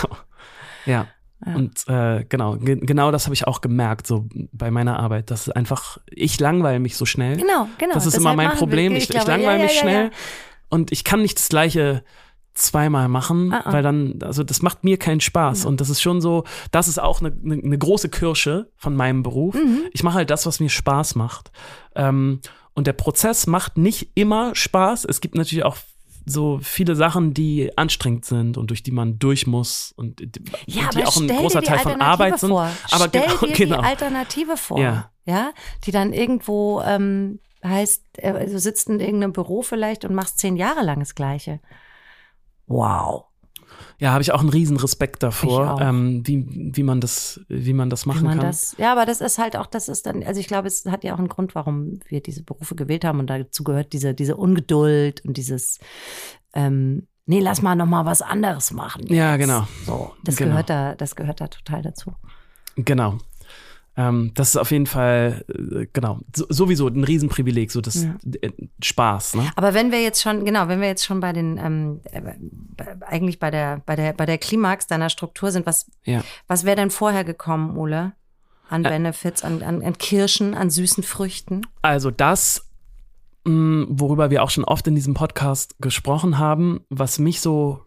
Ja. 0.85 1.07
Ja. 1.45 1.55
Und 1.55 1.87
äh, 1.87 2.23
genau, 2.29 2.55
ge 2.57 2.75
genau 2.77 3.11
das 3.11 3.25
habe 3.25 3.33
ich 3.33 3.47
auch 3.47 3.61
gemerkt, 3.61 4.05
so 4.07 4.27
bei 4.51 4.69
meiner 4.71 4.99
Arbeit. 4.99 5.31
Das 5.31 5.47
ist 5.47 5.55
einfach, 5.55 5.97
ich 6.07 6.39
langweile 6.39 6.79
mich 6.79 6.95
so 6.97 7.05
schnell. 7.05 7.37
Genau, 7.37 7.67
genau. 7.77 7.93
das 7.93 8.05
ist 8.05 8.13
Deshalb 8.15 8.21
immer 8.21 8.35
mein 8.35 8.45
machen 8.47 8.55
wir- 8.55 8.59
Problem. 8.59 8.95
Ich, 8.95 9.03
ich, 9.03 9.09
glaube, 9.09 9.31
langweile 9.31 9.57
ja, 9.59 9.63
mich 9.65 9.75
ja, 9.75 9.81
schnell 9.81 10.11
und 10.69 10.91
ich 10.91 11.03
kann 11.03 11.21
nicht 11.21 11.37
das 11.37 11.49
gleiche 11.49 12.03
zweimal 12.53 13.07
machen, 13.07 13.51
Ah, 13.53 13.61
ah. 13.65 13.73
weil 13.73 13.81
dann, 13.81 14.19
also 14.23 14.43
das 14.43 14.61
macht 14.61 14.83
mir 14.83 14.97
keinen 14.97 15.21
Spaß. 15.21 15.65
Und 15.65 15.79
das 15.81 15.89
ist 15.89 16.01
schon 16.01 16.19
so, 16.21 16.43
das 16.71 16.87
ist 16.89 16.99
auch 17.01 17.21
eine, 17.21 17.31
eine, 17.43 17.55
eine 17.55 17.77
große 17.77 18.09
Kirsche 18.09 18.69
von 18.75 18.95
meinem 18.95 19.23
Beruf. 19.23 19.55
Mhm. 19.55 19.83
Ich 19.93 20.03
mache 20.03 20.15
halt 20.15 20.29
das, 20.29 20.45
was 20.45 20.59
mir 20.59 20.69
Spaß 20.69 21.15
macht. 21.15 21.51
Ähm, 21.95 22.41
und 22.73 22.87
der 22.87 22.93
Prozess 22.93 23.47
macht 23.47 23.77
nicht 23.77 24.11
immer 24.15 24.53
Spaß. 24.53 25.05
Es 25.05 25.21
gibt 25.21 25.35
natürlich 25.35 25.63
auch 25.63 25.77
so 26.25 26.59
viele 26.61 26.95
Sachen, 26.95 27.33
die 27.33 27.75
anstrengend 27.77 28.25
sind 28.25 28.57
und 28.57 28.69
durch 28.69 28.83
die 28.83 28.91
man 28.91 29.19
durch 29.19 29.47
muss 29.47 29.93
und 29.95 30.19
die, 30.19 30.41
Ja, 30.67 30.89
die 30.89 31.03
auch 31.05 31.17
ein 31.17 31.27
großer 31.27 31.61
Teil 31.61 31.79
von 31.79 32.01
Arbeit 32.01 32.39
sind. 32.39 32.49
vor. 32.49 32.69
Aber 32.91 33.07
stell 33.07 33.27
genau, 33.27 33.45
dir 33.45 33.53
genau. 33.53 33.81
die 33.81 33.87
Alternative 33.87 34.57
vor. 34.57 34.79
Ja. 34.79 35.11
ja, 35.25 35.51
die 35.85 35.91
dann 35.91 36.13
irgendwo 36.13 36.81
ähm, 36.81 37.39
heißt, 37.63 38.03
äh, 38.19 38.45
du 38.47 38.59
sitzt 38.59 38.89
in 38.89 38.99
irgendeinem 38.99 39.33
Büro 39.33 39.61
vielleicht 39.61 40.05
und 40.05 40.13
machst 40.13 40.39
zehn 40.39 40.55
Jahre 40.55 40.83
lang 40.83 40.99
das 40.99 41.15
Gleiche. 41.15 41.59
Wow. 42.67 43.25
Ja, 43.99 44.11
habe 44.11 44.21
ich 44.21 44.31
auch 44.31 44.39
einen 44.39 44.49
riesen 44.49 44.77
Respekt 44.77 45.23
davor, 45.23 45.79
ähm, 45.81 46.21
wie, 46.25 46.71
wie 46.75 46.83
man 46.83 47.01
das, 47.01 47.39
wie 47.47 47.73
man 47.73 47.89
das 47.89 48.05
machen 48.05 48.23
man 48.25 48.37
kann. 48.37 48.47
das, 48.47 48.75
ja, 48.77 48.91
aber 48.91 49.05
das 49.05 49.21
ist 49.21 49.37
halt 49.37 49.55
auch, 49.55 49.65
das 49.67 49.87
ist 49.89 50.05
dann, 50.05 50.23
also 50.23 50.39
ich 50.39 50.47
glaube, 50.47 50.67
es 50.67 50.85
hat 50.85 51.03
ja 51.03 51.13
auch 51.13 51.19
einen 51.19 51.27
Grund, 51.29 51.55
warum 51.55 51.99
wir 52.07 52.21
diese 52.21 52.43
Berufe 52.43 52.75
gewählt 52.75 53.05
haben 53.05 53.19
und 53.19 53.27
dazu 53.29 53.63
gehört 53.63 53.93
diese, 53.93 54.13
diese 54.13 54.35
Ungeduld 54.37 55.23
und 55.25 55.37
dieses, 55.37 55.79
ähm, 56.53 57.07
nee, 57.25 57.39
lass 57.39 57.61
mal 57.61 57.75
noch 57.75 57.85
mal 57.85 58.05
was 58.05 58.21
anderes 58.21 58.71
machen. 58.71 59.05
Ja, 59.07 59.31
jetzt. 59.35 59.41
genau. 59.41 59.67
So, 59.85 60.13
das 60.23 60.35
Genau. 60.35 60.51
gehört 60.51 60.69
da, 60.69 60.95
das 60.95 61.15
gehört 61.15 61.41
da 61.41 61.47
total 61.47 61.81
dazu. 61.81 62.13
Genau. 62.75 63.17
Ähm, 63.97 64.31
das 64.35 64.49
ist 64.49 64.55
auf 64.57 64.71
jeden 64.71 64.85
Fall, 64.85 65.43
äh, 65.49 65.85
genau, 65.91 66.19
so, 66.33 66.45
sowieso 66.47 66.87
ein 66.87 67.03
Riesenprivileg, 67.03 67.71
so 67.71 67.81
das 67.81 68.03
Ja. 68.05 68.15
äh, 68.41 68.51
Spaß, 68.81 69.35
ne? 69.35 69.51
Aber 69.57 69.73
wenn 69.73 69.91
wir 69.91 70.01
jetzt 70.01 70.21
schon, 70.21 70.45
genau, 70.45 70.69
wenn 70.69 70.79
wir 70.79 70.87
jetzt 70.87 71.05
schon 71.05 71.19
bei 71.19 71.33
den, 71.33 71.57
ähm, 71.57 71.99
äh, 72.11 72.21
eigentlich 73.05 73.37
bei 73.39 73.51
der, 73.51 73.81
bei 73.85 73.97
der, 73.97 74.13
bei 74.13 74.25
der 74.25 74.37
Klimax 74.37 74.87
deiner 74.87 75.09
Struktur 75.09 75.51
sind, 75.51 75.65
was, 75.65 75.87
Ja. 76.05 76.23
was 76.47 76.63
wäre 76.63 76.77
denn 76.77 76.89
vorher 76.89 77.23
gekommen, 77.25 77.75
Ole? 77.77 78.13
An 78.69 78.83
Benefits, 78.83 79.43
an, 79.43 79.61
an, 79.63 79.81
an 79.83 79.97
Kirschen, 79.97 80.53
an 80.53 80.69
süßen 80.69 81.03
Früchten? 81.03 81.63
Also 81.81 82.09
das, 82.11 82.69
mh, 83.43 83.87
worüber 83.89 84.29
wir 84.29 84.41
auch 84.43 84.49
schon 84.49 84.63
oft 84.63 84.87
in 84.87 84.95
diesem 84.95 85.13
Podcast 85.13 85.75
gesprochen 85.81 86.37
haben, 86.37 86.79
was 86.89 87.19
mich 87.19 87.41
so 87.41 87.81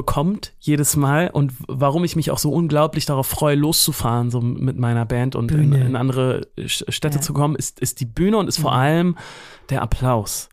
bekommt 0.00 0.52
jedes 0.60 0.96
Mal 0.96 1.28
und 1.30 1.52
warum 1.68 2.04
ich 2.04 2.16
mich 2.16 2.30
auch 2.30 2.38
so 2.38 2.50
unglaublich 2.52 3.04
darauf 3.06 3.26
freue, 3.26 3.54
loszufahren, 3.56 4.30
so 4.30 4.40
mit 4.40 4.78
meiner 4.78 5.04
Band 5.04 5.36
und 5.36 5.52
in, 5.52 5.72
in 5.72 5.94
andere 5.96 6.46
Sch- 6.58 6.90
Städte 6.90 7.16
Ja. 7.16 7.22
zu 7.22 7.32
kommen, 7.34 7.54
ist, 7.56 7.80
ist 7.80 8.00
die 8.00 8.06
Bühne 8.06 8.38
und 8.38 8.48
ist 8.48 8.58
vor 8.58 8.72
allem 8.72 9.16
der 9.68 9.82
Applaus. 9.82 10.48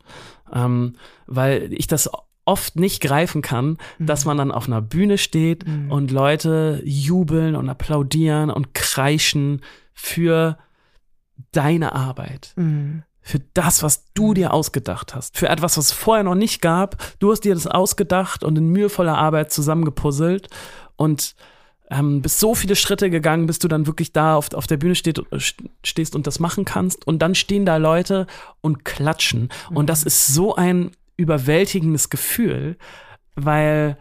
Ähm, 0.54 0.96
weil 1.28 1.72
ich 1.72 1.88
das 1.88 2.10
oft 2.46 2.76
nicht 2.78 3.02
greifen 3.02 3.42
kann, 3.42 3.78
dass 4.00 4.26
man 4.26 4.38
dann 4.38 4.52
auf 4.52 4.68
einer 4.68 4.82
Bühne 4.82 5.18
steht 5.18 5.66
Mhm. 5.68 5.92
und 5.92 6.12
Leute 6.12 6.82
jubeln 6.86 7.56
und 7.56 7.70
applaudieren 7.70 8.50
und 8.50 8.74
kreischen 8.74 9.62
für 9.94 10.58
deine 11.52 11.94
Arbeit 11.94 12.54
Mhm. 12.56 13.04
Für 13.28 13.40
das, 13.54 13.84
was 13.84 14.06
du 14.14 14.34
dir 14.34 14.54
ausgedacht 14.54 15.14
hast, 15.14 15.38
für 15.38 15.50
etwas, 15.50 15.78
was 15.78 15.88
es 15.88 15.92
vorher 15.92 16.24
noch 16.24 16.34
nicht 16.34 16.62
gab. 16.62 16.96
Du 17.20 17.30
hast 17.30 17.42
dir 17.42 17.54
das 17.54 17.68
ausgedacht 17.68 18.42
und 18.42 18.58
in 18.58 18.70
mühevoller 18.70 19.18
Arbeit 19.18 19.52
zusammengepuzzelt 19.52 20.48
und 20.96 21.36
ähm, 21.90 22.22
bist 22.22 22.40
so 22.40 22.56
viele 22.56 22.78
Schritte 22.78 23.10
gegangen, 23.10 23.46
bis 23.46 23.60
du 23.60 23.68
dann 23.68 23.86
wirklich 23.86 24.14
da 24.14 24.36
auf, 24.36 24.54
auf 24.54 24.66
der 24.66 24.78
Bühne 24.78 24.96
steht, 24.96 25.22
stehst 25.84 26.16
und 26.16 26.26
das 26.26 26.40
machen 26.40 26.64
kannst. 26.64 27.06
Und 27.06 27.20
dann 27.20 27.36
stehen 27.36 27.66
da 27.66 27.76
Leute 27.76 28.28
und 28.62 28.86
klatschen. 28.86 29.50
Und 29.72 29.90
das 29.90 30.04
ist 30.04 30.28
so 30.28 30.56
ein 30.56 30.92
überwältigendes 31.18 32.10
Gefühl, 32.10 32.78
weil 33.36 33.98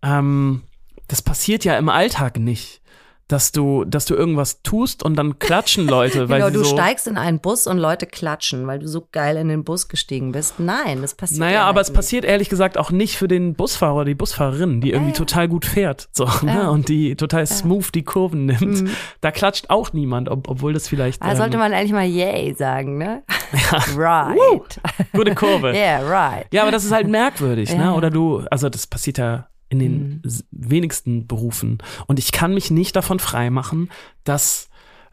ähm, 0.00 0.62
das 1.08 1.20
passiert 1.20 1.66
ja 1.66 1.76
im 1.76 1.90
Alltag 1.90 2.38
nicht. 2.38 2.80
Dass 3.28 3.50
du, 3.50 3.84
dass 3.84 4.04
du 4.04 4.14
irgendwas 4.14 4.62
tust 4.62 5.02
und 5.02 5.16
dann 5.16 5.40
klatschen 5.40 5.88
Leute, 5.88 6.28
weil 6.28 6.40
genau, 6.40 6.50
du 6.50 6.64
so 6.64 6.76
steigst 6.76 7.08
in 7.08 7.16
einen 7.16 7.40
Bus 7.40 7.66
und 7.66 7.78
Leute 7.78 8.06
klatschen, 8.06 8.68
weil 8.68 8.78
du 8.78 8.86
so 8.86 9.08
geil 9.10 9.36
in 9.36 9.48
den 9.48 9.64
Bus 9.64 9.88
gestiegen 9.88 10.30
bist. 10.30 10.60
Nein, 10.60 11.02
das 11.02 11.14
passiert 11.14 11.40
Naja, 11.40 11.52
ja 11.52 11.64
aber 11.64 11.78
halt 11.78 11.88
es 11.88 11.92
passiert 11.92 12.24
ehrlich 12.24 12.48
gesagt 12.48 12.78
auch 12.78 12.92
nicht 12.92 13.16
für 13.16 13.26
den 13.26 13.54
Busfahrer 13.54 13.96
oder 13.96 14.04
die 14.04 14.14
Busfahrerin, 14.14 14.80
die 14.80 14.92
irgendwie 14.92 15.10
ja. 15.10 15.16
total 15.16 15.48
gut 15.48 15.64
fährt 15.64 16.08
so, 16.12 16.24
ne? 16.42 16.52
Ja. 16.54 16.68
und 16.68 16.88
die 16.88 17.16
total 17.16 17.46
smooth 17.46 17.94
die 17.94 18.04
Kurven 18.04 18.46
nimmt. 18.46 18.82
Mhm. 18.82 18.90
Da 19.20 19.32
klatscht 19.32 19.70
auch 19.70 19.92
niemand, 19.92 20.28
ob, 20.28 20.48
obwohl 20.48 20.72
das 20.72 20.86
vielleicht 20.88 21.22
Da 21.22 21.34
sollte 21.34 21.54
ähm, 21.54 21.60
man 21.60 21.72
eigentlich 21.72 21.92
mal 21.92 22.06
yay 22.06 22.54
sagen, 22.54 22.98
ne? 22.98 23.22
right. 23.96 24.80
gute 25.12 25.34
Kurve. 25.34 25.72
Yeah, 25.76 26.00
right. 26.08 26.46
Ja, 26.52 26.62
aber 26.62 26.70
das 26.70 26.84
ist 26.84 26.92
halt 26.92 27.08
merkwürdig, 27.08 27.70
Ja, 27.70 27.76
ne? 27.76 27.84
ja. 27.84 27.94
Oder 27.94 28.10
du, 28.10 28.44
also 28.50 28.68
das 28.68 28.86
passiert 28.86 29.18
ja 29.18 29.48
in 29.68 29.78
den 29.78 30.08
Mhm. 30.08 30.22
wenigsten 30.50 31.26
Berufen. 31.26 31.78
Und 32.06 32.18
ich 32.18 32.32
kann 32.32 32.54
mich 32.54 32.70
nicht 32.70 32.94
davon 32.96 33.18
freimachen, 33.18 33.90
dass 34.24 34.68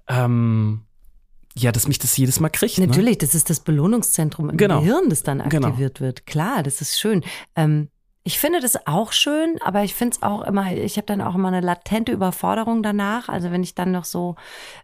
ähm, 0.08 0.82
ja, 1.56 1.72
dass 1.72 1.88
mich 1.88 2.00
das 2.00 2.18
jedes 2.18 2.40
Mal 2.40 2.50
kriegt. 2.50 2.80
Ne? 2.80 2.88
Natürlich, 2.88 3.20
das 3.20 3.36
ist 3.36 3.50
das 3.50 3.60
Belohnungszentrum 3.60 4.50
im 4.50 4.58
Genau. 4.58 4.80
Gehirn, 4.82 5.10
das 5.10 5.22
dann 5.22 5.38
Genau. 5.50 5.68
aktiviert 5.68 6.02
wird. 6.02 6.26
Klar, 6.26 6.64
das 6.64 6.82
ist 6.82 7.00
schön. 7.00 7.24
Ähm, 7.56 7.90
ich 8.26 8.40
finde 8.40 8.62
das 8.62 8.88
auch 8.88 9.12
schön, 9.12 9.58
aber 9.66 9.84
ich 9.84 9.94
finde 9.94 10.16
es 10.16 10.24
auch 10.24 10.44
immer, 10.44 10.72
ich 10.72 10.96
habe 10.96 11.06
dann 11.06 11.20
auch 11.20 11.36
immer 11.36 11.50
eine 11.50 11.60
latente 11.60 12.14
Überforderung 12.14 12.82
danach. 12.82 13.28
Also 13.28 13.52
wenn 13.52 13.64
ich 13.64 13.76
dann 13.76 13.92
noch 13.92 14.06
so 14.06 14.36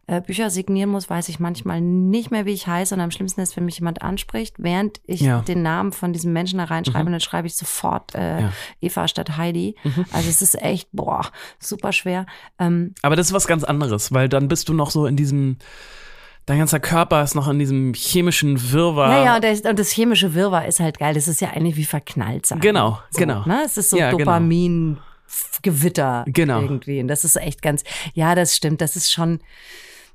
äh, 0.07 0.19
Bücher 0.19 0.49
signieren 0.49 0.89
muss, 0.89 1.09
weiß 1.09 1.29
ich 1.29 1.39
manchmal 1.39 1.79
nicht 1.79 2.31
mehr, 2.31 2.45
wie 2.45 2.51
ich 2.51 2.67
heiße. 2.67 2.93
Und 2.93 2.99
am 2.99 3.11
schlimmsten 3.11 3.39
ist, 3.39 3.55
wenn 3.55 3.63
mich 3.63 3.79
jemand 3.79 4.01
anspricht, 4.01 4.55
während 4.57 4.99
ich 5.05 5.21
Ja. 5.21 5.39
den 5.39 5.61
Namen 5.61 5.93
von 5.93 6.11
diesem 6.11 6.33
Menschen 6.33 6.57
da 6.59 6.65
reinschreibe, 6.65 7.05
und 7.05 7.13
dann 7.13 7.21
schreibe 7.21 7.47
ich 7.47 7.55
sofort 7.55 8.13
äh, 8.13 8.41
Ja. 8.41 8.51
Eva 8.81 9.07
statt 9.07 9.37
Heidi. 9.37 9.75
Also 10.11 10.29
es 10.29 10.41
ist 10.41 10.61
echt, 10.61 10.89
boah, 10.91 11.21
super 11.59 11.93
schwer. 11.93 12.25
Ähm, 12.59 12.93
Aber 13.03 13.15
das 13.15 13.27
ist 13.27 13.33
was 13.33 13.47
ganz 13.47 13.63
anderes, 13.63 14.11
weil 14.11 14.27
dann 14.27 14.49
bist 14.49 14.67
du 14.67 14.73
noch 14.73 14.91
so 14.91 15.05
in 15.05 15.15
diesem, 15.15 15.57
dein 16.49 16.57
ganzer 16.57 16.79
Körper 16.79 17.21
ist 17.21 17.35
noch 17.35 17.47
in 17.47 17.59
diesem 17.59 17.93
chemischen 17.93 18.71
Wirrwarr. 18.71 19.11
Ja, 19.11 19.23
ja, 19.23 19.35
und 19.35 19.43
das, 19.43 19.61
und 19.61 19.77
das 19.77 19.91
chemische 19.91 20.33
Wirrwarr 20.33 20.67
ist 20.67 20.79
halt 20.79 20.97
geil. 20.97 21.13
Das 21.13 21.27
ist 21.27 21.41
ja 21.41 21.51
eigentlich 21.51 21.75
wie 21.75 21.85
verknallt 21.85 22.47
sein. 22.47 22.59
Genau, 22.59 22.99
so, 23.11 23.19
genau. 23.19 23.45
Ne? 23.45 23.61
Es 23.65 23.77
ist 23.77 23.91
so 23.91 23.97
Ja, 23.97 24.09
genau. 24.09 24.19
Dopamin. 24.25 24.97
Gewitter 25.61 26.25
Genau. 26.27 26.61
irgendwie. 26.61 27.01
Und 27.01 27.07
das 27.07 27.23
ist 27.23 27.35
echt 27.35 27.61
ganz, 27.61 27.83
ja, 28.15 28.33
das 28.33 28.55
stimmt. 28.55 28.81
Das 28.81 28.95
ist 28.95 29.11
schon, 29.11 29.41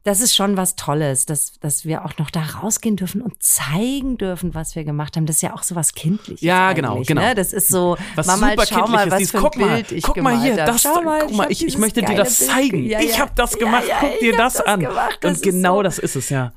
das 0.04 0.20
ist 0.20 0.34
schon 0.36 0.56
was 0.56 0.76
Tolles, 0.76 1.26
dass, 1.26 1.58
dass 1.60 1.84
wir 1.84 2.04
auch 2.04 2.16
noch 2.18 2.30
da 2.30 2.42
rausgehen 2.42 2.94
dürfen 2.96 3.22
und 3.22 3.42
zeigen 3.42 4.18
dürfen, 4.18 4.54
was 4.54 4.76
wir 4.76 4.84
gemacht 4.84 5.16
haben. 5.16 5.26
Das 5.26 5.36
ist 5.36 5.42
ja 5.42 5.54
auch 5.54 5.62
so 5.62 5.74
was 5.74 5.94
Kindliches. 5.94 6.42
Ja, 6.42 6.72
genau, 6.74 7.02
genau. 7.06 7.22
Ne? 7.22 7.34
Das 7.34 7.52
ist 7.52 7.68
so, 7.68 7.96
Was 8.14 8.26
Mama, 8.26 8.50
super 8.50 8.66
schau 8.66 8.86
mal, 8.86 9.08
kindliches, 9.08 9.10
was 9.12 9.18
dieses, 9.18 9.30
für 9.32 9.36
ein 9.38 9.42
guck 9.42 9.56
mal, 9.56 9.74
Bild 9.76 9.92
ich 9.92 10.02
guck 10.04 10.16
mal 10.22 10.40
hier, 10.42 10.56
das, 10.56 10.82
Schau 10.82 11.02
mal, 11.02 11.20
guck 11.26 11.32
mal, 11.34 11.50
ich, 11.50 11.66
ich 11.66 11.78
möchte 11.78 12.02
dir 12.02 12.14
das 12.16 12.38
Bild 12.38 12.50
zeigen. 12.50 12.82
ge- 12.82 12.90
ja, 12.92 13.00
ich 13.00 13.12
ja. 13.14 13.18
habe 13.20 13.32
das 13.34 13.52
Ja, 13.52 13.58
gemacht, 13.58 13.84
ja, 13.88 13.96
guck 14.00 14.18
dir 14.20 14.32
hab 14.32 14.38
das, 14.38 14.60
an. 14.60 14.80
Gemacht. 14.80 15.18
Das 15.22 15.36
und 15.38 15.42
genau 15.42 15.74
so, 15.76 15.80
Mhm. 15.80 15.84
das 15.84 15.98
ist 15.98 16.16
es 16.16 16.28
ja. 16.28 16.52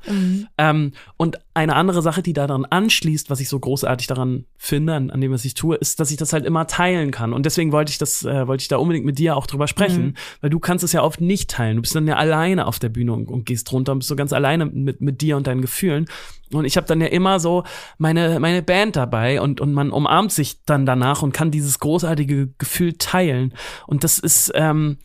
Ähm, 0.58 0.92
und 1.16 1.38
eine 1.58 1.76
andere 1.76 2.02
Sache, 2.02 2.22
die 2.22 2.32
daran 2.32 2.64
anschließt, 2.64 3.30
was 3.30 3.40
ich 3.40 3.48
so 3.48 3.58
großartig 3.58 4.06
daran 4.06 4.46
finde, 4.56 4.94
an, 4.94 5.10
an 5.10 5.20
dem, 5.20 5.32
was 5.32 5.44
ich 5.44 5.54
tue, 5.54 5.76
ist, 5.76 6.00
dass 6.00 6.10
ich 6.10 6.16
das 6.16 6.32
halt 6.32 6.46
immer 6.46 6.66
teilen 6.66 7.10
kann. 7.10 7.32
Und 7.32 7.44
deswegen 7.46 7.72
wollte 7.72 7.90
ich 7.92 7.98
das, 7.98 8.24
äh, 8.24 8.46
wollte 8.46 8.62
ich 8.62 8.68
da 8.68 8.76
unbedingt 8.78 9.04
mit 9.04 9.18
dir 9.18 9.36
auch 9.36 9.46
drüber 9.46 9.68
sprechen, 9.68 10.06
Mhm. 10.06 10.14
weil 10.40 10.50
du 10.50 10.58
kannst 10.58 10.84
es 10.84 10.92
ja 10.92 11.02
oft 11.02 11.20
nicht 11.20 11.50
teilen. 11.50 11.76
Du 11.76 11.82
bist 11.82 11.94
dann 11.94 12.06
ja 12.06 12.16
alleine 12.16 12.66
auf 12.66 12.78
der 12.78 12.88
Bühne 12.88 13.12
und, 13.12 13.28
und 13.28 13.44
gehst 13.44 13.70
runter 13.72 13.92
und 13.92 13.98
bist 14.00 14.08
so 14.08 14.16
ganz 14.16 14.32
alleine 14.32 14.66
mit, 14.66 15.00
mit 15.00 15.20
dir 15.20 15.36
und 15.36 15.46
deinen 15.46 15.60
Gefühlen. 15.60 16.06
Und 16.52 16.64
ich 16.64 16.76
habe 16.76 16.86
dann 16.86 17.00
ja 17.00 17.08
immer 17.08 17.40
so 17.40 17.64
meine, 17.98 18.40
meine 18.40 18.62
Band 18.62 18.96
dabei 18.96 19.40
und, 19.40 19.60
und 19.60 19.72
man 19.74 19.90
umarmt 19.90 20.32
sich 20.32 20.64
dann 20.64 20.86
danach 20.86 21.22
und 21.22 21.32
kann 21.32 21.50
dieses 21.50 21.78
großartige 21.78 22.48
Gefühl 22.58 22.94
teilen. 22.94 23.52
Und 23.86 24.04
das 24.04 24.18
ist, 24.18 24.50
ähm, 24.54 24.98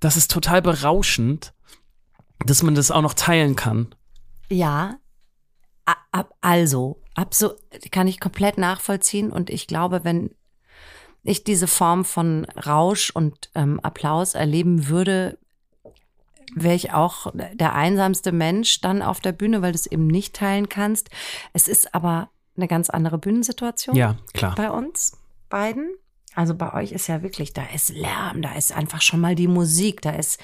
das 0.00 0.16
ist 0.16 0.30
total 0.30 0.62
berauschend, 0.62 1.52
dass 2.46 2.62
man 2.62 2.74
das 2.74 2.90
auch 2.90 3.02
noch 3.02 3.14
teilen 3.14 3.54
kann. 3.56 3.88
Ja, 4.50 4.96
ab, 6.12 6.34
also, 6.40 7.00
abso 7.14 7.52
kann 7.90 8.06
ich 8.06 8.20
komplett 8.20 8.58
nachvollziehen 8.58 9.30
und 9.30 9.50
ich 9.50 9.66
glaube, 9.66 10.04
wenn 10.04 10.30
ich 11.22 11.44
diese 11.44 11.66
Form 11.66 12.04
von 12.04 12.44
Rausch 12.66 13.10
und 13.10 13.50
ähm, 13.54 13.80
Applaus 13.80 14.34
erleben 14.34 14.88
würde, 14.88 15.38
wäre 16.54 16.74
ich 16.74 16.92
auch 16.92 17.32
der 17.34 17.74
einsamste 17.74 18.32
Mensch 18.32 18.80
dann 18.80 19.02
auf 19.02 19.20
der 19.20 19.32
Bühne, 19.32 19.60
weil 19.62 19.72
du 19.72 19.76
es 19.76 19.86
eben 19.86 20.06
nicht 20.06 20.34
teilen 20.34 20.68
kannst. 20.68 21.10
Es 21.52 21.68
ist 21.68 21.94
aber 21.94 22.30
eine 22.56 22.68
ganz 22.68 22.90
andere 22.90 23.18
Bühnensituation 23.18 23.94
Ja, 23.94 24.16
klar. 24.32 24.54
bei 24.54 24.70
uns 24.70 25.12
beiden. 25.48 25.94
Also 26.34 26.54
bei 26.54 26.72
euch 26.74 26.92
ist 26.92 27.08
ja 27.08 27.22
wirklich, 27.22 27.52
da 27.52 27.64
ist 27.74 27.88
Lärm, 27.90 28.42
da 28.42 28.54
ist 28.54 28.72
einfach 28.72 29.02
schon 29.02 29.20
mal 29.20 29.34
die 29.34 29.48
Musik, 29.48 30.02
da 30.02 30.10
ist 30.10 30.40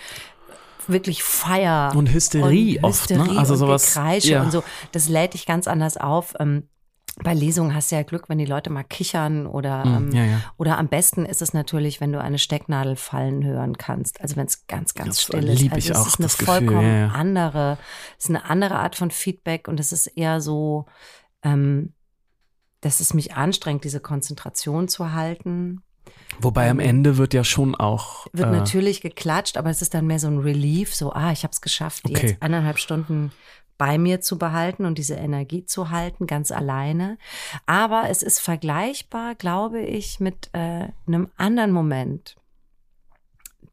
wirklich 0.88 1.22
Feier. 1.22 1.92
Und 1.94 2.12
Hysterie 2.12 2.78
und 2.78 2.84
oft, 2.84 3.10
ne? 3.10 3.26
Also 3.36 3.54
und 3.54 3.58
sowas- 3.60 3.94
Gekreische 3.94 4.32
ja. 4.32 4.42
und 4.42 4.50
so. 4.50 4.62
Das 4.92 5.08
lädt 5.08 5.34
dich 5.34 5.46
ganz 5.46 5.66
anders 5.68 5.96
auf. 5.96 6.34
Ähm, 6.38 6.68
bei 7.22 7.32
Lesungen 7.32 7.74
hast 7.76 7.92
du 7.92 7.96
ja 7.96 8.02
Glück, 8.02 8.28
wenn 8.28 8.38
die 8.38 8.44
Leute 8.44 8.70
mal 8.70 8.82
kichern 8.82 9.46
oder 9.46 9.84
Mm, 9.84 9.96
ähm, 10.08 10.12
ja, 10.12 10.24
ja. 10.24 10.40
oder 10.56 10.78
am 10.78 10.88
besten 10.88 11.24
ist 11.24 11.42
es 11.42 11.52
natürlich, 11.54 12.00
wenn 12.00 12.10
du 12.10 12.20
eine 12.20 12.38
Stecknadel 12.38 12.96
fallen 12.96 13.44
hören 13.44 13.78
kannst. 13.78 14.20
Also 14.20 14.34
wenn 14.34 14.46
es 14.46 14.66
ganz, 14.66 14.94
ganz 14.94 15.08
Das 15.18 15.22
still 15.22 15.48
ist. 15.48 15.60
lieb 15.60 15.72
Also 15.74 15.78
ich 15.78 15.90
es 15.90 15.96
auch, 15.96 16.06
ist 16.08 16.18
eine 16.18 16.24
das 16.26 16.38
Gefühl, 16.38 16.54
vollkommen 16.54 16.82
ja, 16.88 16.98
ja. 17.06 17.08
andere, 17.10 17.78
es 18.18 18.24
ist 18.24 18.30
eine 18.30 18.44
andere 18.50 18.76
Art 18.80 18.96
von 18.96 19.12
Feedback 19.12 19.68
und 19.68 19.78
es 19.78 19.92
ist 19.92 20.08
eher 20.08 20.40
so, 20.40 20.86
ähm, 21.44 21.92
dass 22.80 22.98
es 22.98 23.14
mich 23.14 23.34
anstrengt, 23.34 23.84
diese 23.84 24.00
Konzentration 24.00 24.88
zu 24.88 25.12
halten. 25.12 25.82
Wobei 26.40 26.68
am 26.70 26.80
Ende 26.80 27.16
wird 27.16 27.34
ja 27.34 27.44
schon 27.44 27.74
auch. 27.74 28.26
Wird 28.32 28.48
äh, 28.48 28.52
natürlich 28.52 29.00
geklatscht, 29.00 29.56
aber 29.56 29.70
es 29.70 29.82
ist 29.82 29.94
dann 29.94 30.06
mehr 30.06 30.18
so 30.18 30.28
ein 30.28 30.38
Relief, 30.38 30.94
so, 30.94 31.12
ah, 31.12 31.32
ich 31.32 31.42
habe 31.42 31.52
es 31.52 31.60
geschafft, 31.60 32.04
Okay. 32.04 32.28
jetzt 32.28 32.42
eineinhalb 32.42 32.78
Stunden 32.78 33.32
bei 33.76 33.98
mir 33.98 34.20
zu 34.20 34.38
behalten 34.38 34.84
und 34.84 34.98
diese 34.98 35.14
Energie 35.14 35.64
zu 35.64 35.90
halten, 35.90 36.26
ganz 36.26 36.52
alleine. 36.52 37.18
Aber 37.66 38.08
es 38.08 38.22
ist 38.22 38.40
vergleichbar, 38.40 39.34
glaube 39.34 39.80
ich, 39.80 40.20
mit 40.20 40.50
äh, 40.52 40.88
einem 41.06 41.30
anderen 41.36 41.72
Moment, 41.72 42.36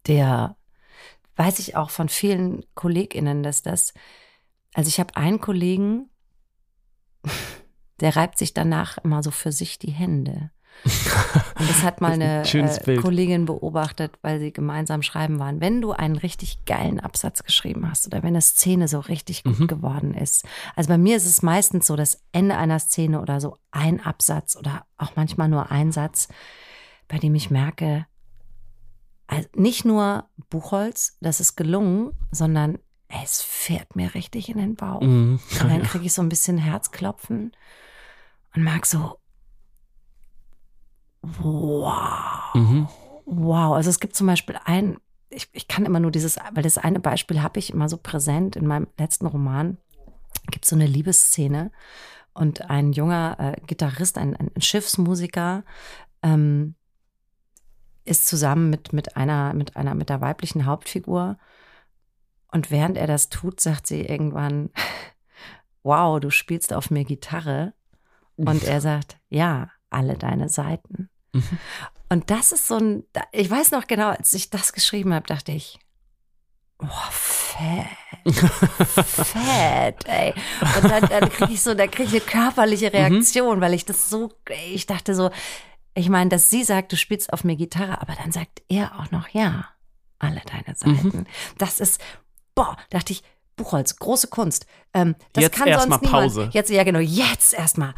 der, 0.08 0.56
weiß 1.36 1.60
ich 1.60 1.76
auch 1.76 1.92
von 1.92 2.10
vielen 2.10 2.66
KollegInnen, 2.74 3.44
dass 3.44 3.62
das, 3.62 3.94
also 4.74 4.88
ich 4.88 5.00
habe 5.00 5.16
einen 5.16 5.40
Kollegen, 5.40 6.10
der 8.00 8.16
reibt 8.16 8.40
sich 8.40 8.54
danach 8.54 8.98
immer 8.98 9.22
so 9.22 9.30
für 9.30 9.52
sich 9.52 9.78
die 9.78 9.92
Hände. 9.92 10.52
Und 10.84 11.70
das 11.70 11.84
hat 11.84 12.02
mal 12.02 12.14
eine 12.14 12.44
äh. 12.44 12.96
Kollegin 12.98 13.46
beobachtet, 13.46 14.18
weil 14.24 14.40
sie 14.40 14.52
gemeinsam 14.52 15.04
schreiben 15.04 15.38
waren. 15.38 15.62
Wenn 15.62 15.80
du 15.82 15.92
einen 15.92 16.16
richtig 16.16 16.66
geilen 16.66 17.00
Absatz 17.00 17.44
geschrieben 17.44 17.88
hast 17.90 18.08
oder 18.08 18.24
wenn 18.24 18.30
eine 18.30 18.42
Szene 18.42 18.88
so 18.88 19.00
richtig 19.00 19.44
gut 19.44 19.60
Mhm. 19.60 19.68
geworden 19.68 20.14
ist. 20.16 20.44
Also 20.76 20.88
bei 20.90 20.98
mir 20.98 21.18
ist 21.18 21.26
es 21.26 21.44
meistens 21.44 21.86
so, 21.86 21.96
das 21.96 22.24
Ende 22.32 22.58
einer 22.58 22.80
Szene 22.80 23.22
oder 23.22 23.40
so 23.40 23.58
ein 23.70 24.00
Absatz 24.04 24.56
oder 24.56 24.86
auch 24.98 25.12
manchmal 25.16 25.50
nur 25.50 25.72
ein 25.72 25.92
Satz, 25.92 26.30
bei 27.08 27.20
dem 27.20 27.36
ich 27.36 27.52
merke, 27.52 28.08
also 29.28 29.48
nicht 29.56 29.86
nur 29.86 30.26
Buchholz, 30.50 31.18
das 31.22 31.40
ist 31.40 31.56
gelungen, 31.56 32.12
sondern 32.32 32.80
es 33.08 33.42
fährt 33.42 33.96
mir 33.96 34.14
richtig 34.16 34.50
in 34.50 34.58
den 34.58 34.76
Bauch. 34.76 35.02
mhm. 35.02 35.40
Und 35.62 35.70
dann 35.70 35.84
kriege 35.84 36.06
ich 36.06 36.14
so 36.14 36.22
ein 36.22 36.30
bisschen 36.30 36.58
Herzklopfen 36.58 37.52
und 38.56 38.64
merke 38.64 38.88
so, 38.88 39.18
wow, 41.22 42.54
Mhm. 42.56 42.88
wow. 43.26 43.76
Also 43.76 43.90
es 43.90 44.00
gibt 44.00 44.16
zum 44.16 44.28
Beispiel 44.28 44.58
ein, 44.66 44.98
ich, 45.30 45.50
ich 45.54 45.68
kann 45.68 45.86
immer 45.86 46.00
nur 46.00 46.12
dieses, 46.12 46.38
weil 46.54 46.64
das 46.64 46.78
eine 46.78 47.00
Beispiel 47.00 47.42
habe 47.42 47.60
ich 47.60 47.72
immer 47.72 47.88
so 47.90 47.98
präsent 47.98 48.56
in 48.56 48.68
meinem 48.68 48.88
letzten 48.98 49.26
Roman, 49.28 49.78
gibt 50.50 50.66
so 50.66 50.76
eine 50.76 50.88
Liebesszene 50.88 51.72
und 52.34 52.70
ein 52.70 52.92
junger 52.94 53.38
äh, 53.40 53.62
Gitarrist, 53.68 54.18
ein, 54.18 54.36
ein 54.36 54.62
Schiffsmusiker, 54.62 55.64
ähm, 56.24 56.76
ist 58.04 58.28
zusammen 58.28 58.70
mit, 58.70 58.94
mit 58.94 59.16
einer, 59.16 59.54
mit 59.54 59.76
einer, 59.78 59.94
mit 59.96 60.10
der 60.10 60.22
weiblichen 60.22 60.66
Hauptfigur. 60.66 61.38
Und 62.52 62.72
während 62.72 62.98
er 62.98 63.08
das 63.08 63.30
tut, 63.30 63.60
sagt 63.60 63.86
sie 63.88 64.02
irgendwann, 64.02 64.72
wow, 65.84 66.20
du 66.20 66.32
spielst 66.32 66.74
auf 66.74 66.90
mir 66.90 67.06
Gitarre. 67.06 67.74
Und 68.38 68.64
er 68.64 68.82
sagt, 68.82 69.18
ja, 69.30 69.70
alle 69.92 70.18
deine 70.18 70.50
Seiten. 70.50 71.11
Mhm. 71.34 71.60
Und 72.10 72.30
das 72.30 72.52
ist 72.52 72.68
so 72.68 72.78
ein, 72.78 73.04
ich 73.32 73.50
weiß 73.50 73.72
noch 73.72 73.88
genau, 73.88 74.10
als 74.10 74.34
ich 74.34 74.50
das 74.50 74.74
geschrieben 74.74 75.14
habe, 75.14 75.28
dachte 75.28 75.54
ich, 75.54 75.80
oh, 76.80 76.88
fett, 77.10 77.88
fett, 79.06 80.06
ey. 80.08 80.34
Und 80.78 80.92
dann, 80.92 81.08
dann 81.08 81.30
kriege 81.30 81.54
ich 81.54 81.62
so, 81.62 81.74
da 81.74 81.88
kriege 81.88 82.18
ich 82.18 82.22
eine 82.24 82.32
körperliche 82.32 82.92
Reaktion, 82.92 83.62
weil 83.62 83.74
ich 83.74 83.86
das 83.86 84.10
so, 84.10 84.34
ich 84.74 84.88
dachte 84.88 85.16
so, 85.16 85.32
ich 85.94 86.10
meine, 86.10 86.30
dass 86.30 86.50
sie 86.50 86.64
sagt, 86.64 86.92
du 86.92 86.98
spielst 86.98 87.32
auf 87.34 87.44
mir 87.44 87.56
Gitarre, 87.56 88.02
aber 88.02 88.16
dann 88.16 88.32
sagt 88.32 88.62
er 88.68 89.00
auch 89.00 89.12
noch, 89.12 89.30
ja, 89.30 89.70
alle 90.20 90.42
deine 90.46 90.76
Seiten. 90.76 91.28
Das 91.58 91.80
ist, 91.80 92.02
boah, 92.56 92.78
dachte 92.90 93.14
ich, 93.14 93.24
Buchholz, 93.56 93.98
große 93.98 94.28
Kunst. 94.28 94.66
Ähm, 94.94 95.16
das 95.34 95.44
Jetzt 95.44 95.58
kann 95.58 95.68
erst 95.68 95.84
sonst 95.84 96.02
mal 96.02 96.08
niemand. 96.08 96.24
Pause. 96.24 96.50
Jetzt, 96.54 96.70
ja 96.70 96.84
genau, 96.84 97.00
jetzt 97.00 97.54
erstmal. 97.54 97.94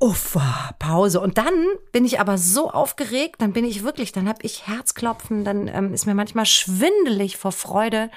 Uffa, 0.00 0.74
Pause. 0.78 1.20
Und 1.20 1.38
dann 1.38 1.66
bin 1.92 2.04
ich 2.04 2.20
aber 2.20 2.38
so 2.38 2.70
aufgeregt, 2.70 3.36
dann 3.38 3.52
bin 3.52 3.64
ich 3.64 3.82
wirklich, 3.82 4.12
dann 4.12 4.28
habe 4.28 4.38
ich 4.42 4.66
Herzklopfen, 4.68 5.44
dann 5.44 5.66
ähm, 5.68 5.92
ist 5.92 6.06
mir 6.06 6.14
manchmal 6.14 6.46
schwindelig 6.46 7.36
vor 7.36 7.52
Freude. 7.52 8.10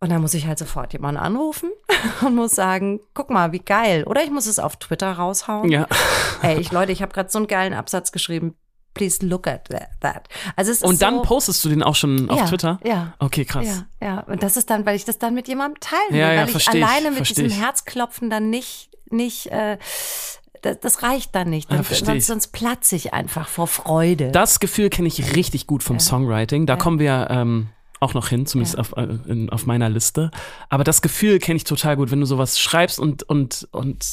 Und 0.00 0.10
dann 0.10 0.20
muss 0.20 0.34
ich 0.34 0.46
halt 0.46 0.58
sofort 0.58 0.92
jemanden 0.92 1.20
anrufen 1.20 1.70
und 2.22 2.34
muss 2.34 2.52
sagen, 2.52 3.00
guck 3.14 3.30
mal, 3.30 3.52
wie 3.52 3.60
geil. 3.60 4.04
Oder 4.04 4.22
ich 4.22 4.30
muss 4.30 4.46
es 4.46 4.58
auf 4.58 4.76
Twitter 4.76 5.12
raushauen. 5.12 5.70
Ja. 5.70 5.86
Ey, 6.42 6.58
ich 6.58 6.72
Leute, 6.72 6.92
ich 6.92 7.02
habe 7.02 7.12
gerade 7.12 7.30
so 7.30 7.38
einen 7.38 7.46
geilen 7.46 7.74
Absatz 7.74 8.12
geschrieben. 8.12 8.54
Please 8.94 9.24
look 9.26 9.46
at 9.46 9.68
that. 10.00 10.26
Also 10.54 10.70
es 10.70 10.78
ist 10.78 10.84
Und 10.84 11.02
dann 11.02 11.16
so, 11.16 11.22
postest 11.22 11.62
du 11.64 11.68
den 11.68 11.82
auch 11.82 11.94
schon 11.94 12.30
auf 12.30 12.38
ja, 12.38 12.46
Twitter? 12.46 12.80
Ja. 12.82 13.12
Okay, 13.18 13.44
krass. 13.44 13.84
Ja, 14.00 14.06
ja. 14.06 14.20
Und 14.20 14.42
das 14.42 14.56
ist 14.56 14.70
dann, 14.70 14.86
weil 14.86 14.96
ich 14.96 15.04
das 15.04 15.18
dann 15.18 15.34
mit 15.34 15.48
jemandem 15.48 15.80
teilen 15.80 16.00
will, 16.12 16.18
Ja, 16.18 16.32
ja, 16.32 16.38
weil 16.40 16.46
ich 16.46 16.52
versteh 16.52 16.78
ich, 16.78 16.84
alleine 16.84 17.08
mit 17.10 17.16
versteh 17.18 17.42
diesem 17.42 17.58
ich. 17.58 17.62
Herzklopfen 17.62 18.30
dann 18.30 18.48
nicht, 18.48 18.90
nicht, 19.10 19.48
äh, 19.48 19.76
das, 20.62 20.80
das 20.80 21.02
reicht 21.02 21.34
dann 21.34 21.50
nicht. 21.50 21.70
Ja, 21.70 21.76
Dann, 21.76 21.84
versteh 21.84 22.06
sonst, 22.06 22.26
sonst 22.26 22.46
platze 22.52 22.96
ich 22.96 23.12
einfach 23.14 23.48
vor 23.48 23.66
Freude. 23.66 24.30
Das 24.32 24.60
Gefühl 24.60 24.90
kenne 24.90 25.08
ich 25.08 25.34
richtig 25.36 25.66
gut 25.66 25.82
vom 25.82 25.96
Ja. 25.96 26.00
Songwriting. 26.00 26.66
Da 26.66 26.74
Ja. 26.74 26.78
kommen 26.78 26.98
wir 26.98 27.28
ähm, 27.30 27.68
auch 28.00 28.14
noch 28.14 28.28
hin, 28.28 28.46
zumindest 28.46 28.74
Ja. 28.76 28.80
auf, 28.80 28.92
äh, 28.96 29.02
in, 29.26 29.50
auf 29.50 29.66
meiner 29.66 29.88
Liste. 29.88 30.30
Aber 30.68 30.84
das 30.84 31.02
Gefühl 31.02 31.38
kenne 31.38 31.56
ich 31.56 31.64
total 31.64 31.96
gut, 31.96 32.10
wenn 32.10 32.20
du 32.20 32.26
sowas 32.26 32.58
schreibst 32.58 32.98
und, 32.98 33.22
und, 33.24 33.68
und 33.72 34.04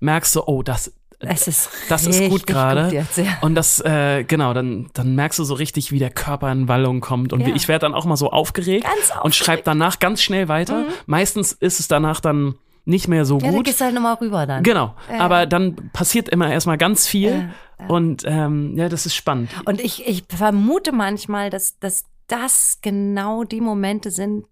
merkst 0.00 0.32
so, 0.32 0.46
oh, 0.46 0.62
das, 0.62 0.92
es 1.20 1.48
ist 1.48 1.70
das 1.88 2.06
ist 2.06 2.28
gut 2.28 2.46
gerade. 2.46 2.92
ja. 2.94 3.04
Und 3.40 3.54
das, 3.54 3.80
äh, 3.80 4.24
genau, 4.24 4.52
dann, 4.52 4.90
dann 4.92 5.14
merkst 5.14 5.38
du 5.38 5.44
so 5.44 5.54
richtig, 5.54 5.90
wie 5.90 5.98
der 5.98 6.10
Körper 6.10 6.52
in 6.52 6.68
Wallung 6.68 7.00
kommt. 7.00 7.32
Und 7.32 7.46
wie, 7.46 7.50
Ja. 7.50 7.56
ich 7.56 7.66
werde 7.68 7.86
dann 7.86 7.94
auch 7.94 8.04
mal 8.04 8.16
so 8.16 8.30
aufgeregt, 8.30 8.84
Ganz 8.84 9.10
und 9.22 9.34
schreibe 9.34 9.60
aufgeregt. 9.60 9.66
Mhm. 9.66 9.70
danach 9.70 9.98
ganz 10.00 10.22
schnell 10.22 10.48
weiter. 10.48 10.84
Meistens 11.06 11.52
ist 11.52 11.80
es 11.80 11.88
danach 11.88 12.20
dann 12.20 12.56
nicht 12.84 13.08
mehr 13.08 13.24
so 13.24 13.38
Ja, 13.38 13.46
dann 13.46 13.54
gut. 13.56 13.64
gehst 13.66 13.80
du 13.80 13.84
halt 13.86 13.94
nochmal 13.94 14.14
rüber 14.14 14.46
dann. 14.46 14.62
Genau, 14.62 14.94
Ja. 15.10 15.20
aber 15.20 15.46
dann 15.46 15.90
passiert 15.92 16.28
immer 16.28 16.50
erstmal 16.52 16.76
ganz 16.78 17.06
viel 17.06 17.30
Ja, 17.30 17.36
ja. 17.80 17.86
und 17.88 18.22
ähm, 18.26 18.76
ja, 18.76 18.88
das 18.88 19.06
ist 19.06 19.14
spannend. 19.14 19.50
Und 19.64 19.80
ich, 19.80 20.06
ich 20.06 20.24
vermute 20.28 20.92
manchmal, 20.92 21.50
dass, 21.50 21.78
dass 21.78 22.04
das 22.28 22.78
genau 22.82 23.44
die 23.44 23.60
Momente 23.60 24.10
sind, 24.10 24.46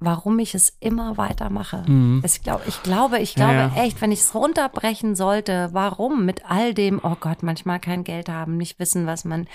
warum 0.00 0.38
ich 0.38 0.54
es 0.54 0.76
immer 0.80 1.16
weitermache. 1.16 1.84
Mhm. 1.88 2.22
Ich, 2.24 2.42
glaub, 2.42 2.66
ich 2.68 2.82
glaube, 2.82 3.18
ich 3.18 3.34
glaube 3.34 3.52
Ja, 3.54 3.72
ja. 3.74 3.82
echt, 3.82 4.00
wenn 4.00 4.12
ich 4.12 4.20
es 4.20 4.34
runterbrechen 4.34 5.16
sollte, 5.16 5.70
warum 5.72 6.24
mit 6.24 6.48
all 6.48 6.72
dem, 6.74 7.00
oh 7.02 7.16
Gott, 7.18 7.42
manchmal 7.42 7.80
kein 7.80 8.04
Geld 8.04 8.28
haben, 8.28 8.56
nicht 8.56 8.78
wissen, 8.78 9.06
was 9.06 9.24
man, 9.24 9.48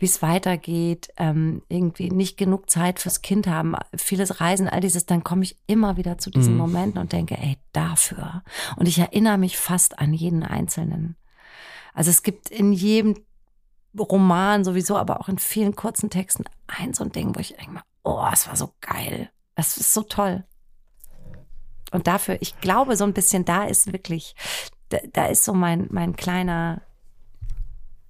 wie 0.00 0.06
es 0.06 0.20
weitergeht, 0.20 1.08
ähm, 1.16 1.62
irgendwie 1.68 2.10
nicht 2.10 2.36
genug 2.36 2.70
Zeit 2.70 2.98
fürs 2.98 3.22
Kind 3.22 3.46
haben, 3.46 3.76
vieles 3.96 4.40
Reisen, 4.40 4.68
all 4.68 4.80
dieses, 4.80 5.06
dann 5.06 5.22
komme 5.22 5.44
ich 5.44 5.56
immer 5.66 5.96
wieder 5.96 6.18
zu 6.18 6.30
diesen 6.30 6.54
Mhm. 6.54 6.58
Momenten 6.58 7.00
und 7.00 7.12
denke, 7.12 7.36
ey, 7.38 7.56
dafür. 7.72 8.42
Und 8.76 8.88
ich 8.88 8.98
erinnere 8.98 9.38
mich 9.38 9.56
fast 9.56 9.98
an 9.98 10.12
jeden 10.12 10.42
Einzelnen. 10.42 11.16
Also 11.92 12.10
es 12.10 12.22
gibt 12.24 12.50
in 12.50 12.72
jedem 12.72 13.14
Roman 13.96 14.64
sowieso, 14.64 14.96
aber 14.96 15.20
auch 15.20 15.28
in 15.28 15.38
vielen 15.38 15.76
kurzen 15.76 16.10
Texten 16.10 16.44
ein 16.66 16.94
so 16.94 17.04
ein 17.04 17.12
Ding, 17.12 17.34
wo 17.36 17.38
ich 17.38 17.54
denke, 17.54 17.80
oh, 18.02 18.26
es 18.32 18.48
war 18.48 18.56
so 18.56 18.72
geil. 18.80 19.30
Das 19.54 19.76
ist 19.76 19.94
so 19.94 20.02
toll. 20.02 20.44
Und 21.92 22.06
dafür, 22.06 22.38
ich 22.40 22.60
glaube, 22.60 22.96
so 22.96 23.04
ein 23.04 23.12
bisschen 23.12 23.44
da 23.44 23.64
ist 23.64 23.92
wirklich, 23.92 24.34
da, 24.88 24.98
da 25.12 25.26
ist 25.26 25.44
so 25.44 25.54
mein, 25.54 25.86
mein 25.90 26.16
kleiner 26.16 26.82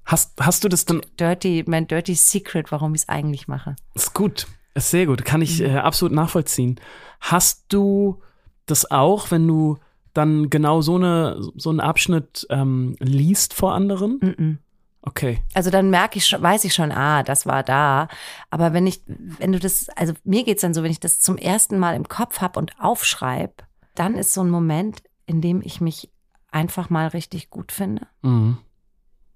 Hast, 0.05 0.35
hast 0.39 0.65
du 0.65 0.69
das 0.69 0.85
dann 0.85 1.01
Dirty, 1.19 1.65
mein 1.67 1.87
Dirty 1.87 2.15
Secret, 2.15 2.71
warum 2.71 2.95
ich 2.95 3.03
es 3.03 3.09
eigentlich 3.09 3.49
mache. 3.49 3.75
Ist 3.95 4.13
gut, 4.13 4.47
ist 4.75 4.91
sehr 4.91 5.07
gut, 5.07 5.25
kann 5.25 5.41
ich 5.41 5.63
äh, 5.63 5.77
absolut 5.77 6.15
nachvollziehen. 6.15 6.79
Hast 7.21 7.65
du 7.69 8.21
das 8.67 8.91
auch, 8.91 9.31
wenn 9.31 9.49
du 9.49 9.79
dann 10.13 10.51
genau 10.51 10.83
so 10.83 10.97
eine 10.97 11.41
so 11.57 11.71
einen 11.71 11.81
Abschnitt 11.81 12.47
ähm, 12.51 12.97
liest 13.01 13.55
vor 13.55 13.73
anderen? 13.73 14.21
Mm-mm. 14.21 14.59
Okay, 15.07 15.43
Also 15.53 15.71
dann 15.71 15.91
merke 15.91 16.17
ich 16.17 16.27
schon, 16.27 16.41
weiß 16.43 16.65
ich 16.65 16.73
schon, 16.73 16.91
ah, 16.91 17.23
das 17.23 17.45
war 17.45 17.63
da. 17.63 18.09
Aber 18.49 18.73
wenn 18.73 18.87
ich, 18.87 19.03
wenn 19.07 19.53
du 19.53 19.59
das, 19.59 19.91
also 19.91 20.15
mir 20.25 20.45
geht's 20.45 20.63
dann 20.63 20.73
so, 20.73 20.83
wenn 20.83 20.91
ich 20.91 21.01
das 21.01 21.21
zum 21.21 21.37
ersten 21.37 21.79
Mal 21.79 21.95
im 21.95 22.09
Kopf 22.09 22.41
hab 22.41 22.57
und 22.57 22.73
aufschreib, 22.81 23.65
dann 23.95 24.15
ist 24.15 24.33
so 24.33 24.43
ein 24.43 24.49
Moment, 24.49 25.03
in 25.27 25.43
dem 25.43 25.61
ich 25.63 25.83
mich 25.83 26.11
einfach 26.51 26.89
mal 26.89 27.09
richtig 27.09 27.51
gut 27.51 27.71
finde. 27.71 28.07
mhm. 28.23 28.59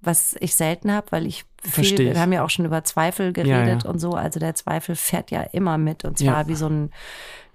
was 0.00 0.36
ich 0.40 0.54
selten 0.54 0.92
habe, 0.92 1.08
weil 1.10 1.26
ich 1.26 1.44
viel, 1.62 1.98
wir 1.98 2.20
haben 2.20 2.32
ja 2.32 2.44
auch 2.44 2.50
schon 2.50 2.64
über 2.64 2.84
Zweifel 2.84 3.32
geredet 3.32 3.82
ja. 3.82 3.90
und 3.90 3.98
so, 3.98 4.12
also 4.12 4.38
der 4.38 4.54
Zweifel 4.54 4.94
fährt 4.94 5.30
ja 5.32 5.42
immer 5.42 5.76
mit 5.76 6.04
und 6.04 6.18
zwar 6.18 6.42
Ja. 6.42 6.48
wie 6.48 6.54
so 6.54 6.68
ein, 6.68 6.90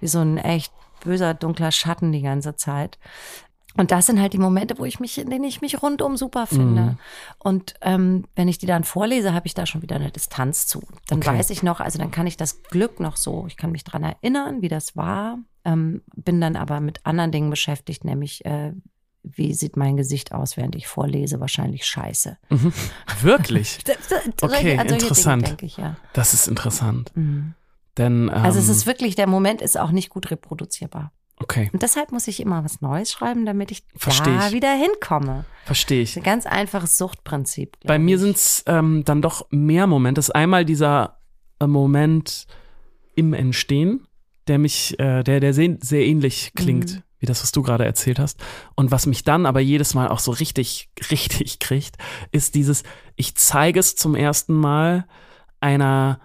wie 0.01 0.07
so 0.07 0.19
ein 0.19 0.37
echt 0.37 0.73
böser, 1.03 1.33
dunkler 1.33 1.71
Schatten 1.71 2.11
die 2.11 2.21
ganze 2.21 2.55
Zeit. 2.55 2.99
Und 3.75 3.91
das 3.91 4.05
sind 4.05 4.19
halt 4.21 4.33
die 4.33 4.37
Momente, 4.37 4.77
wo 4.77 4.85
ich 4.85 4.99
mich, 4.99 5.17
in 5.17 5.29
denen 5.29 5.45
ich 5.45 5.61
mich 5.61 5.81
rundum 5.81 6.15
super 6.15 6.45
finde. 6.45 6.81
Mhm. 6.81 6.97
Und 7.39 7.73
ähm, 7.81 8.25
wenn 8.35 8.47
ich 8.47 8.57
die 8.59 8.67
dann 8.67 8.83
vorlese, 8.83 9.33
habe 9.33 9.47
ich 9.47 9.53
da 9.55 9.65
schon 9.65 9.81
wieder 9.81 9.95
eine 9.95 10.11
Distanz 10.11 10.67
zu. 10.67 10.81
Dann 11.07 11.17
Okay. 11.19 11.29
weiß 11.39 11.49
ich 11.49 11.63
noch, 11.63 11.79
also 11.79 11.97
dann 11.97 12.11
kann 12.11 12.27
ich 12.27 12.37
das 12.37 12.61
Glück 12.63 12.99
noch 12.99 13.17
so, 13.17 13.45
ich 13.47 13.57
kann 13.57 13.71
mich 13.71 13.83
dran 13.83 14.03
erinnern, 14.03 14.61
wie 14.61 14.67
das 14.69 14.95
war, 14.95 15.39
ähm, 15.65 16.01
bin 16.15 16.39
dann 16.39 16.55
aber 16.55 16.81
mit 16.81 17.05
anderen 17.05 17.31
Dingen 17.31 17.49
beschäftigt, 17.49 18.03
nämlich 18.05 18.45
äh, 18.45 18.73
wie 19.23 19.53
sieht 19.53 19.77
mein 19.77 19.95
Gesicht 19.95 20.33
aus, 20.33 20.57
während 20.57 20.75
ich 20.75 20.85
vorlese? 20.85 21.39
Wahrscheinlich 21.39 21.85
scheiße. 21.85 22.37
wirklich. 23.21 23.79
Okay, 24.41 24.75
solche 24.77 24.93
interessant. 24.93 25.47
Dinge 25.47 25.57
ich, 25.61 25.77
ja. 25.77 25.95
Das 26.13 26.33
ist 26.33 26.47
interessant, 26.47 27.11
Mhm. 27.15 27.53
denn 27.97 28.23
ähm, 28.23 28.29
Also 28.29 28.59
es 28.59 28.67
ist 28.69 28.85
wirklich, 28.85 29.15
der 29.15 29.27
Moment 29.27 29.61
ist 29.61 29.79
auch 29.79 29.91
nicht 29.91 30.09
gut 30.09 30.29
reproduzierbar. 30.31 31.11
Okay, 31.39 31.69
Und 31.73 31.81
deshalb 31.83 32.11
muss 32.11 32.27
ich 32.27 32.39
immer 32.39 32.63
was 32.63 32.81
Neues 32.81 33.11
schreiben, 33.11 33.45
damit 33.45 33.71
ich 33.71 33.83
Versteh 33.95 34.35
da 34.35 34.47
ich. 34.47 34.53
wieder 34.53 34.73
hinkomme. 34.73 35.45
verstehe 35.65 36.01
ich. 36.01 36.15
ein 36.17 36.23
ganz 36.23 36.45
einfaches 36.45 36.97
Suchtprinzip. 36.97 37.77
Bei 37.85 37.99
mir 37.99 38.19
sind 38.19 38.35
es 38.35 38.63
ähm, 38.67 39.03
dann 39.05 39.21
doch 39.21 39.47
mehr 39.49 39.87
Momente. 39.87 40.19
Das 40.19 40.29
ist 40.29 40.35
einmal 40.35 40.65
dieser 40.65 41.19
äh, 41.59 41.67
Moment 41.67 42.45
im 43.15 43.33
Entstehen, 43.33 44.07
der 44.47 44.57
mich, 44.59 44.99
äh, 44.99 45.23
der, 45.23 45.39
der 45.39 45.53
sehr, 45.53 45.77
sehr 45.81 46.05
ähnlich 46.05 46.51
klingt, 46.55 46.95
Mhm. 46.95 47.01
wie 47.19 47.25
das, 47.25 47.41
was 47.43 47.51
du 47.51 47.61
gerade 47.61 47.85
erzählt 47.85 48.19
hast. 48.19 48.39
Und 48.75 48.91
was 48.91 49.05
mich 49.05 49.23
dann 49.23 49.45
aber 49.45 49.59
jedes 49.61 49.93
Mal 49.93 50.07
auch 50.09 50.19
so 50.19 50.31
richtig, 50.31 50.89
richtig 51.11 51.59
kriegt, 51.59 51.97
ist 52.31 52.55
dieses, 52.55 52.83
ich 53.15 53.35
zeige 53.35 53.79
es 53.79 53.95
zum 53.95 54.15
ersten 54.15 54.53
Mal 54.53 55.05
einer 55.61 56.19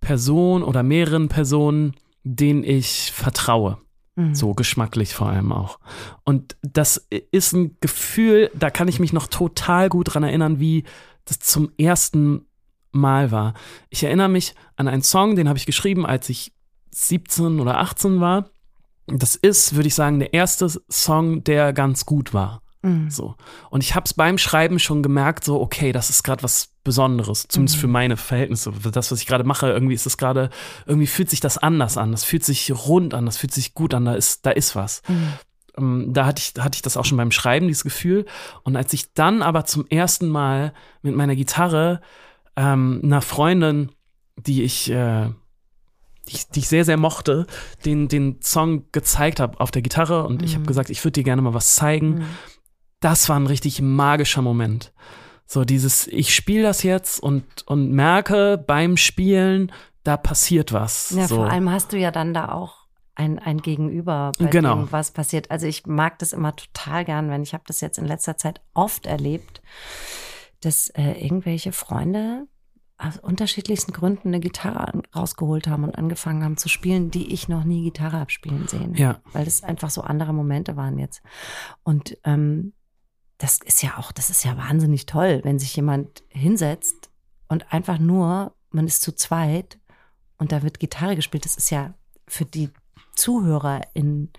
Person 0.00 0.62
oder 0.64 0.82
mehreren 0.82 1.28
Personen, 1.28 1.94
denen 2.24 2.64
ich 2.64 3.12
vertraue. 3.12 3.78
Mhm. 4.16 4.34
So 4.34 4.54
geschmacklich 4.54 5.14
vor 5.14 5.28
allem 5.28 5.52
auch. 5.52 5.78
Und 6.24 6.56
das 6.62 7.08
ist 7.30 7.52
ein 7.52 7.76
Gefühl, 7.80 8.50
da 8.54 8.70
kann 8.70 8.88
ich 8.88 9.00
mich 9.00 9.12
noch 9.12 9.26
total 9.26 9.88
gut 9.88 10.14
dran 10.14 10.22
erinnern, 10.22 10.60
wie 10.60 10.84
das 11.24 11.38
zum 11.38 11.70
ersten 11.78 12.46
Mal 12.90 13.30
war. 13.30 13.54
Ich 13.88 14.04
erinnere 14.04 14.28
mich 14.28 14.54
an 14.76 14.86
einen 14.86 15.02
Song, 15.02 15.34
den 15.34 15.48
habe 15.48 15.58
ich 15.58 15.64
geschrieben, 15.64 16.04
als 16.04 16.28
ich 16.28 16.52
17 16.90 17.58
oder 17.58 17.78
18 17.78 18.20
war. 18.20 18.50
Das 19.06 19.34
ist, 19.34 19.74
würde 19.74 19.88
ich 19.88 19.94
sagen, 19.94 20.18
der 20.18 20.34
erste 20.34 20.68
Song, 20.90 21.42
der 21.42 21.72
ganz 21.72 22.04
gut 22.04 22.34
war. 22.34 22.62
Mhm. 22.82 23.10
So. 23.10 23.36
Und 23.70 23.82
ich 23.82 23.94
habe 23.94 24.04
es 24.04 24.14
beim 24.14 24.36
Schreiben 24.36 24.78
schon 24.78 25.02
gemerkt, 25.02 25.44
so, 25.44 25.60
okay, 25.60 25.92
das 25.92 26.10
ist 26.10 26.22
gerade 26.22 26.42
was 26.42 26.71
Besonderes, 26.84 27.46
zumindest 27.48 27.76
Mhm. 27.76 27.80
für 27.80 27.86
meine 27.88 28.16
Verhältnisse. 28.16 28.72
Das, 28.92 29.12
was 29.12 29.20
ich 29.20 29.26
gerade 29.26 29.44
mache, 29.44 29.68
irgendwie 29.70 29.94
ist 29.94 30.06
es 30.06 30.16
gerade, 30.18 30.50
irgendwie 30.86 31.06
fühlt 31.06 31.30
sich 31.30 31.40
das 31.40 31.58
anders 31.58 31.96
an. 31.96 32.10
Das 32.12 32.24
fühlt 32.24 32.44
sich 32.44 32.72
rund 32.86 33.14
an, 33.14 33.26
das 33.26 33.36
fühlt 33.36 33.52
sich 33.54 33.74
gut 33.74 33.94
an, 33.94 34.04
da 34.04 34.14
ist, 34.14 34.44
da 34.46 34.50
ist 34.50 34.74
was. 34.74 35.02
Mhm. 35.08 35.32
Ähm, 35.78 36.12
da 36.12 36.26
hatte 36.26 36.42
ich, 36.42 36.60
hatte 36.62 36.74
ich 36.76 36.82
das 36.82 36.96
auch 36.96 37.04
schon 37.04 37.16
beim 37.18 37.30
Schreiben, 37.30 37.68
dieses 37.68 37.84
Gefühl. 37.84 38.26
Und 38.64 38.76
als 38.76 38.92
ich 38.92 39.14
dann 39.14 39.42
aber 39.42 39.64
zum 39.64 39.86
ersten 39.88 40.28
Mal 40.28 40.72
mit 41.02 41.14
meiner 41.14 41.36
Gitarre 41.36 42.00
ähm, 42.56 43.00
einer 43.04 43.22
Freundin, 43.22 43.90
die 44.36 44.62
ich, 44.62 44.90
äh, 44.90 45.28
die 46.28 46.34
ich, 46.34 46.48
die 46.48 46.58
ich 46.60 46.68
sehr, 46.68 46.84
sehr 46.84 46.96
mochte, 46.96 47.46
den, 47.84 48.08
den 48.08 48.40
Song 48.42 48.86
gezeigt 48.92 49.40
habe 49.40 49.60
auf 49.60 49.70
der 49.70 49.82
Gitarre 49.82 50.24
und 50.26 50.42
ich 50.42 50.54
habe 50.54 50.62
Mhm. 50.62 50.66
gesagt, 50.66 50.90
ich 50.90 51.02
würde 51.04 51.12
dir 51.12 51.24
gerne 51.24 51.42
mal 51.42 51.54
was 51.54 51.74
zeigen 51.76 52.16
Mhm. 52.16 52.24
das 53.00 53.28
war 53.28 53.36
ein 53.38 53.46
richtig 53.48 53.80
magischer 53.82 54.42
Moment. 54.42 54.92
So 55.52 55.66
dieses, 55.66 56.06
ich 56.06 56.34
spiele 56.34 56.62
das 56.62 56.82
jetzt 56.82 57.22
und, 57.22 57.44
und 57.66 57.90
merke 57.90 58.56
beim 58.56 58.96
Spielen, 58.96 59.70
da 60.02 60.16
passiert 60.16 60.72
was. 60.72 61.10
Ja, 61.10 61.28
so. 61.28 61.36
vor 61.36 61.50
allem 61.50 61.70
hast 61.70 61.92
du 61.92 61.98
ja 61.98 62.10
dann 62.10 62.32
da 62.32 62.52
auch 62.52 62.86
ein, 63.14 63.38
ein 63.38 63.58
Gegenüber, 63.58 64.32
bei 64.38 64.46
Genau. 64.46 64.76
dem 64.76 64.92
was 64.92 65.10
passiert. 65.10 65.50
Also 65.50 65.66
ich 65.66 65.84
mag 65.84 66.18
das 66.20 66.32
immer 66.32 66.56
total 66.56 67.04
gern, 67.04 67.28
wenn 67.28 67.42
ich 67.42 67.52
habe 67.52 67.64
das 67.66 67.82
jetzt 67.82 67.98
in 67.98 68.06
letzter 68.06 68.38
Zeit 68.38 68.62
oft 68.72 69.04
erlebt, 69.04 69.60
dass 70.62 70.88
äh, 70.88 71.22
irgendwelche 71.22 71.72
Freunde 71.72 72.46
aus 72.96 73.18
unterschiedlichsten 73.18 73.92
Gründen 73.92 74.28
eine 74.28 74.40
Gitarre 74.40 75.02
rausgeholt 75.14 75.66
haben 75.68 75.84
und 75.84 75.98
angefangen 75.98 76.44
haben 76.44 76.56
zu 76.56 76.70
spielen, 76.70 77.10
die 77.10 77.30
ich 77.30 77.50
noch 77.50 77.64
nie 77.64 77.82
Gitarre 77.82 78.18
habe 78.20 78.30
spielen 78.30 78.68
sehen. 78.68 78.94
Ja. 78.94 79.20
Weil 79.34 79.44
das 79.44 79.62
einfach 79.62 79.90
so 79.90 80.00
andere 80.00 80.32
Momente 80.32 80.76
waren 80.78 80.98
jetzt. 80.98 81.20
Und 81.82 82.16
ähm, 82.24 82.72
das 83.42 83.58
ist 83.64 83.82
ja 83.82 83.98
auch, 83.98 84.12
das 84.12 84.30
ist 84.30 84.44
ja 84.44 84.56
wahnsinnig 84.56 85.06
toll, 85.06 85.40
wenn 85.44 85.58
sich 85.58 85.74
jemand 85.76 86.22
hinsetzt 86.28 87.10
und 87.48 87.72
einfach 87.72 87.98
nur, 87.98 88.54
man 88.70 88.86
ist 88.86 89.02
zu 89.02 89.12
zweit 89.12 89.78
und 90.38 90.52
da 90.52 90.62
wird 90.62 90.78
Gitarre 90.80 91.16
gespielt. 91.16 91.44
Das 91.44 91.56
ist 91.56 91.70
ja 91.70 91.94
für 92.28 92.44
die 92.44 92.70
ZuhörerInnen 93.36 94.30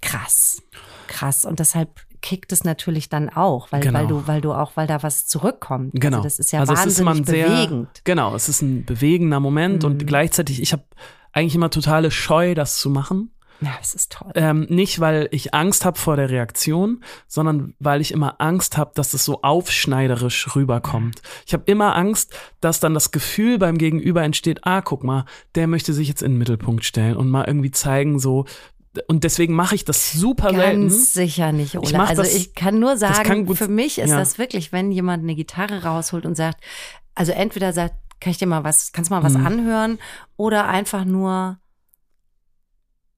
krass. 0.00 0.62
Krass. 1.06 1.44
Und 1.44 1.58
deshalb 1.60 2.00
kickt 2.20 2.52
es 2.52 2.64
natürlich 2.64 3.08
dann 3.08 3.28
auch, 3.28 3.70
weil, 3.72 3.80
Genau. 3.82 3.98
weil 3.98 4.06
du, 4.06 4.26
weil 4.26 4.40
du 4.40 4.52
auch, 4.52 4.72
weil 4.76 4.86
da 4.86 5.02
was 5.02 5.26
zurückkommt. 5.26 5.92
Genau. 5.94 6.18
Also 6.18 6.24
das 6.24 6.38
ist 6.38 6.52
ja 6.52 6.60
Also 6.60 6.72
ist 6.72 6.78
wahnsinnig 6.80 6.98
immer 7.00 7.10
ein 7.20 7.24
sehr- 7.24 7.48
bewegend. 7.48 7.88
Genau, 8.04 8.34
es 8.34 8.48
ist 8.48 8.62
ein 8.62 8.84
bewegender 8.84 9.40
Moment 9.40 9.82
Mhm. 9.82 9.90
und 9.90 10.06
gleichzeitig, 10.06 10.60
ich 10.62 10.72
habe 10.72 10.84
eigentlich 11.32 11.54
immer 11.54 11.70
totale 11.70 12.10
Scheu, 12.10 12.54
das 12.54 12.78
zu 12.78 12.88
machen. 12.90 13.30
Ja, 13.64 13.72
das 13.78 13.94
ist 13.94 14.12
toll. 14.12 14.32
Ähm, 14.34 14.66
nicht, 14.68 15.00
weil 15.00 15.28
ich 15.30 15.54
Angst 15.54 15.84
habe 15.84 15.98
vor 15.98 16.16
der 16.16 16.30
Reaktion, 16.30 17.02
sondern 17.26 17.74
weil 17.78 18.00
ich 18.00 18.12
immer 18.12 18.40
Angst 18.40 18.76
habe, 18.76 18.92
dass 18.94 19.14
es 19.14 19.24
so 19.24 19.42
aufschneiderisch 19.42 20.54
rüberkommt. 20.54 21.22
Ich 21.46 21.52
habe 21.52 21.64
immer 21.66 21.96
Angst, 21.96 22.34
dass 22.60 22.80
dann 22.80 22.94
das 22.94 23.10
Gefühl 23.10 23.58
beim 23.58 23.78
Gegenüber 23.78 24.22
entsteht, 24.22 24.60
ah, 24.66 24.80
guck 24.82 25.04
mal, 25.04 25.24
der 25.54 25.66
möchte 25.66 25.92
sich 25.92 26.08
jetzt 26.08 26.22
in 26.22 26.32
den 26.32 26.38
Mittelpunkt 26.38 26.84
stellen 26.84 27.16
und 27.16 27.28
mal 27.30 27.44
irgendwie 27.46 27.70
zeigen, 27.70 28.18
so. 28.18 28.44
Und 29.08 29.24
deswegen 29.24 29.54
mache 29.54 29.74
ich 29.74 29.84
das 29.84 30.12
super 30.12 30.50
selten. 30.54 30.82
Ganz 30.88 31.12
sicher 31.12 31.50
nicht, 31.52 31.74
Ich 31.74 31.80
Ola. 31.80 31.98
mach 31.98 32.08
Also 32.10 32.22
das- 32.22 32.34
ich 32.34 32.54
kann 32.54 32.78
nur 32.78 32.96
sagen, 32.96 33.24
kann 33.24 33.46
gut- 33.46 33.58
für 33.58 33.68
mich 33.68 33.98
ist 33.98 34.10
ja. 34.10 34.18
das 34.18 34.38
wirklich, 34.38 34.70
wenn 34.72 34.92
jemand 34.92 35.24
eine 35.24 35.34
Gitarre 35.34 35.82
rausholt 35.82 36.26
und 36.26 36.36
sagt, 36.36 36.62
also 37.16 37.32
entweder 37.32 37.72
sagt, 37.72 37.94
kann 38.20 38.30
ich 38.30 38.38
dir 38.38 38.46
mal 38.46 38.62
was, 38.64 38.92
kannst 38.92 39.10
du 39.10 39.14
mal 39.14 39.22
was 39.24 39.34
Mhm. 39.34 39.46
anhören 39.46 39.98
oder 40.36 40.68
einfach 40.68 41.04
nur, 41.04 41.58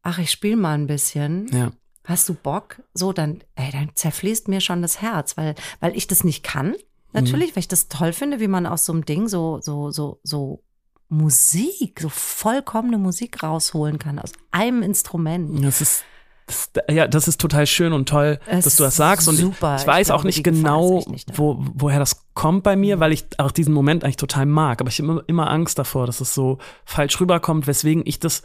ach, 0.06 0.18
ich 0.18 0.30
spiele 0.30 0.56
mal 0.56 0.74
ein 0.74 0.86
bisschen. 0.86 1.48
Ja. 1.52 1.72
Hast 2.04 2.28
du 2.28 2.34
Bock? 2.34 2.80
So, 2.94 3.12
dann, 3.12 3.42
ey, 3.56 3.70
dann 3.72 3.90
zerfließt 3.94 4.46
mir 4.46 4.60
schon 4.60 4.80
das 4.80 5.02
Herz, 5.02 5.36
weil, 5.36 5.56
weil 5.80 5.96
ich 5.96 6.06
das 6.06 6.22
nicht 6.22 6.44
kann. 6.44 6.76
Natürlich, 7.12 7.56
weil 7.56 7.60
ich 7.60 7.68
das 7.68 7.88
toll 7.88 8.12
finde, 8.12 8.40
wie 8.40 8.48
man 8.48 8.66
aus 8.66 8.84
so 8.84 8.92
einem 8.92 9.04
Ding 9.04 9.26
so, 9.26 9.58
so, 9.62 9.90
so, 9.90 10.20
so 10.22 10.62
Musik, 11.08 12.00
so 12.00 12.10
vollkommene 12.10 12.98
Musik 12.98 13.42
rausholen 13.42 13.98
kann, 13.98 14.18
aus 14.18 14.32
einem 14.50 14.82
Instrument. 14.82 15.64
Das 15.64 15.80
ist 15.80 16.04
Das, 16.46 16.70
ja, 16.88 17.08
das 17.08 17.26
ist 17.26 17.40
total 17.40 17.66
schön 17.66 17.92
und 17.92 18.08
toll, 18.08 18.38
Es 18.46 18.64
dass 18.66 18.76
du 18.76 18.84
das 18.84 18.94
sagst. 18.94 19.28
Und 19.28 19.34
super. 19.36 19.76
ich, 19.80 19.86
weiß 19.86 20.06
Ich 20.08 20.12
auch 20.12 20.22
nicht 20.22 20.44
genau, 20.44 21.02
nicht 21.08 21.36
wo, 21.36 21.58
woher 21.74 21.98
das 21.98 22.24
kommt 22.34 22.62
bei 22.62 22.76
mir, 22.76 23.00
weil 23.00 23.12
ich 23.12 23.24
auch 23.38 23.50
diesen 23.50 23.74
Moment 23.74 24.04
eigentlich 24.04 24.16
total 24.16 24.46
mag. 24.46 24.80
Aber 24.80 24.88
ich 24.88 25.00
habe 25.00 25.08
immer, 25.10 25.22
immer 25.26 25.50
Angst 25.50 25.76
davor, 25.78 26.06
dass 26.06 26.20
es 26.20 26.34
so 26.34 26.58
falsch 26.84 27.20
rüberkommt, 27.20 27.66
weswegen 27.66 28.02
ich 28.06 28.20
das 28.20 28.42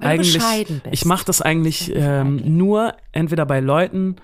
du 0.00 0.06
eigentlich. 0.06 0.42
Ich 0.90 1.04
mache 1.04 1.24
das 1.24 1.40
eigentlich 1.42 1.92
ähm, 1.94 2.42
nur 2.56 2.94
entweder 3.12 3.46
bei 3.46 3.60
Leuten, 3.60 4.16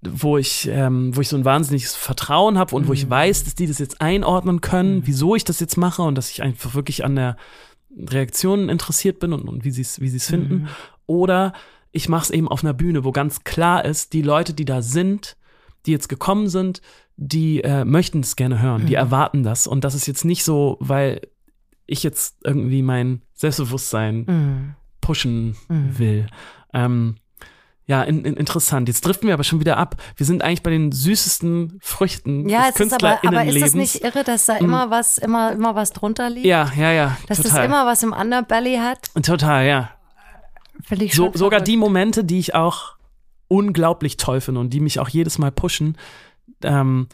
wo 0.00 0.38
ich, 0.38 0.66
ähm, 0.72 1.14
wo 1.14 1.20
ich 1.20 1.28
so 1.28 1.36
ein 1.36 1.44
wahnsinniges 1.44 1.94
Vertrauen 1.94 2.56
habe 2.58 2.74
und 2.74 2.84
wo 2.86 2.92
Mhm. 2.92 2.94
ich 2.96 3.10
weiß, 3.10 3.44
dass 3.44 3.54
die 3.54 3.66
das 3.66 3.78
jetzt 3.80 4.00
einordnen 4.00 4.62
können, 4.62 5.02
wieso 5.06 5.36
ich 5.36 5.44
das 5.44 5.60
jetzt 5.60 5.76
mache 5.76 6.00
und 6.02 6.16
dass 6.16 6.30
ich 6.30 6.42
einfach 6.42 6.74
wirklich 6.74 7.04
an 7.04 7.16
der 7.16 7.36
Reaktion 7.96 8.68
interessiert 8.70 9.18
bin 9.18 9.32
und, 9.34 9.46
und 9.46 9.64
wie 9.64 9.70
sie 9.70 9.82
es 9.82 10.00
wie 10.00 10.08
sie's 10.08 10.28
Mhm. 10.30 10.34
finden. 10.34 10.68
Oder 11.06 11.52
ich 11.92 12.08
mache 12.08 12.24
es 12.24 12.30
eben 12.30 12.48
auf 12.48 12.64
einer 12.64 12.72
Bühne, 12.74 13.04
wo 13.04 13.12
ganz 13.12 13.44
klar 13.44 13.84
ist, 13.84 14.12
die 14.12 14.22
Leute, 14.22 14.54
die 14.54 14.64
da 14.64 14.82
sind, 14.82 15.36
die 15.86 15.92
jetzt 15.92 16.08
gekommen 16.08 16.48
sind, 16.48 16.80
die 17.16 17.62
äh, 17.62 17.84
möchten 17.84 18.20
es 18.20 18.36
gerne 18.36 18.60
hören, 18.60 18.86
die 18.86 18.92
Mhm. 18.92 18.98
erwarten 18.98 19.42
das. 19.42 19.66
Und 19.66 19.84
das 19.84 19.94
ist 19.94 20.06
jetzt 20.06 20.24
nicht 20.24 20.42
so, 20.44 20.76
weil 20.80 21.20
ich 21.86 22.02
jetzt 22.02 22.36
irgendwie 22.44 22.82
mein 22.82 23.22
Selbstbewusstsein 23.34 24.24
Mhm. 24.26 24.74
pushen 25.00 25.56
Mhm. 25.68 25.98
will. 25.98 26.26
Ähm, 26.72 27.16
ja, 27.86 28.02
in, 28.04 28.24
in, 28.24 28.34
interessant. 28.36 28.88
Jetzt 28.88 29.04
driften 29.04 29.26
wir 29.26 29.34
aber 29.34 29.42
schon 29.44 29.58
wieder 29.60 29.76
ab. 29.76 29.96
Wir 30.16 30.24
sind 30.24 30.42
eigentlich 30.42 30.62
bei 30.62 30.70
den 30.70 30.92
süßesten 30.92 31.78
Früchten 31.82 32.48
Ja, 32.48 32.70
des 32.70 32.76
es 32.80 32.86
ist 32.86 32.92
aber, 32.94 33.08
aber 33.08 33.44
ist 33.44 33.60
das 33.60 33.72
KünstlerInnenlebens. 33.72 33.74
nicht 33.74 34.04
irre, 34.04 34.24
dass 34.24 34.46
da 34.46 34.56
immer 34.56 34.88
was, 34.90 35.18
immer, 35.18 35.52
immer 35.52 35.74
was 35.74 35.90
drunter 35.92 36.30
liegt? 36.30 36.46
ja, 36.46 36.70
ja, 36.76 36.92
ja. 36.92 37.16
Dass 37.26 37.38
total. 37.38 37.58
das 37.58 37.66
immer 37.66 37.84
was 37.84 38.02
im 38.04 38.12
Underbelly 38.12 38.76
hat? 38.76 39.10
total, 39.22 39.66
ja. 39.66 39.90
Ich 40.90 41.14
So, 41.14 41.26
sogar 41.34 41.50
verrückt. 41.50 41.68
die 41.68 41.76
Momente, 41.76 42.24
die 42.24 42.38
ich 42.38 42.54
auch 42.54 42.96
unglaublich 43.48 44.16
toll 44.16 44.40
finde 44.40 44.60
und 44.60 44.70
die 44.70 44.80
mich 44.80 44.98
auch 44.98 45.08
jedes 45.08 45.38
Mal 45.38 45.50
pushen, 45.52 45.96
ähm, 46.62 47.08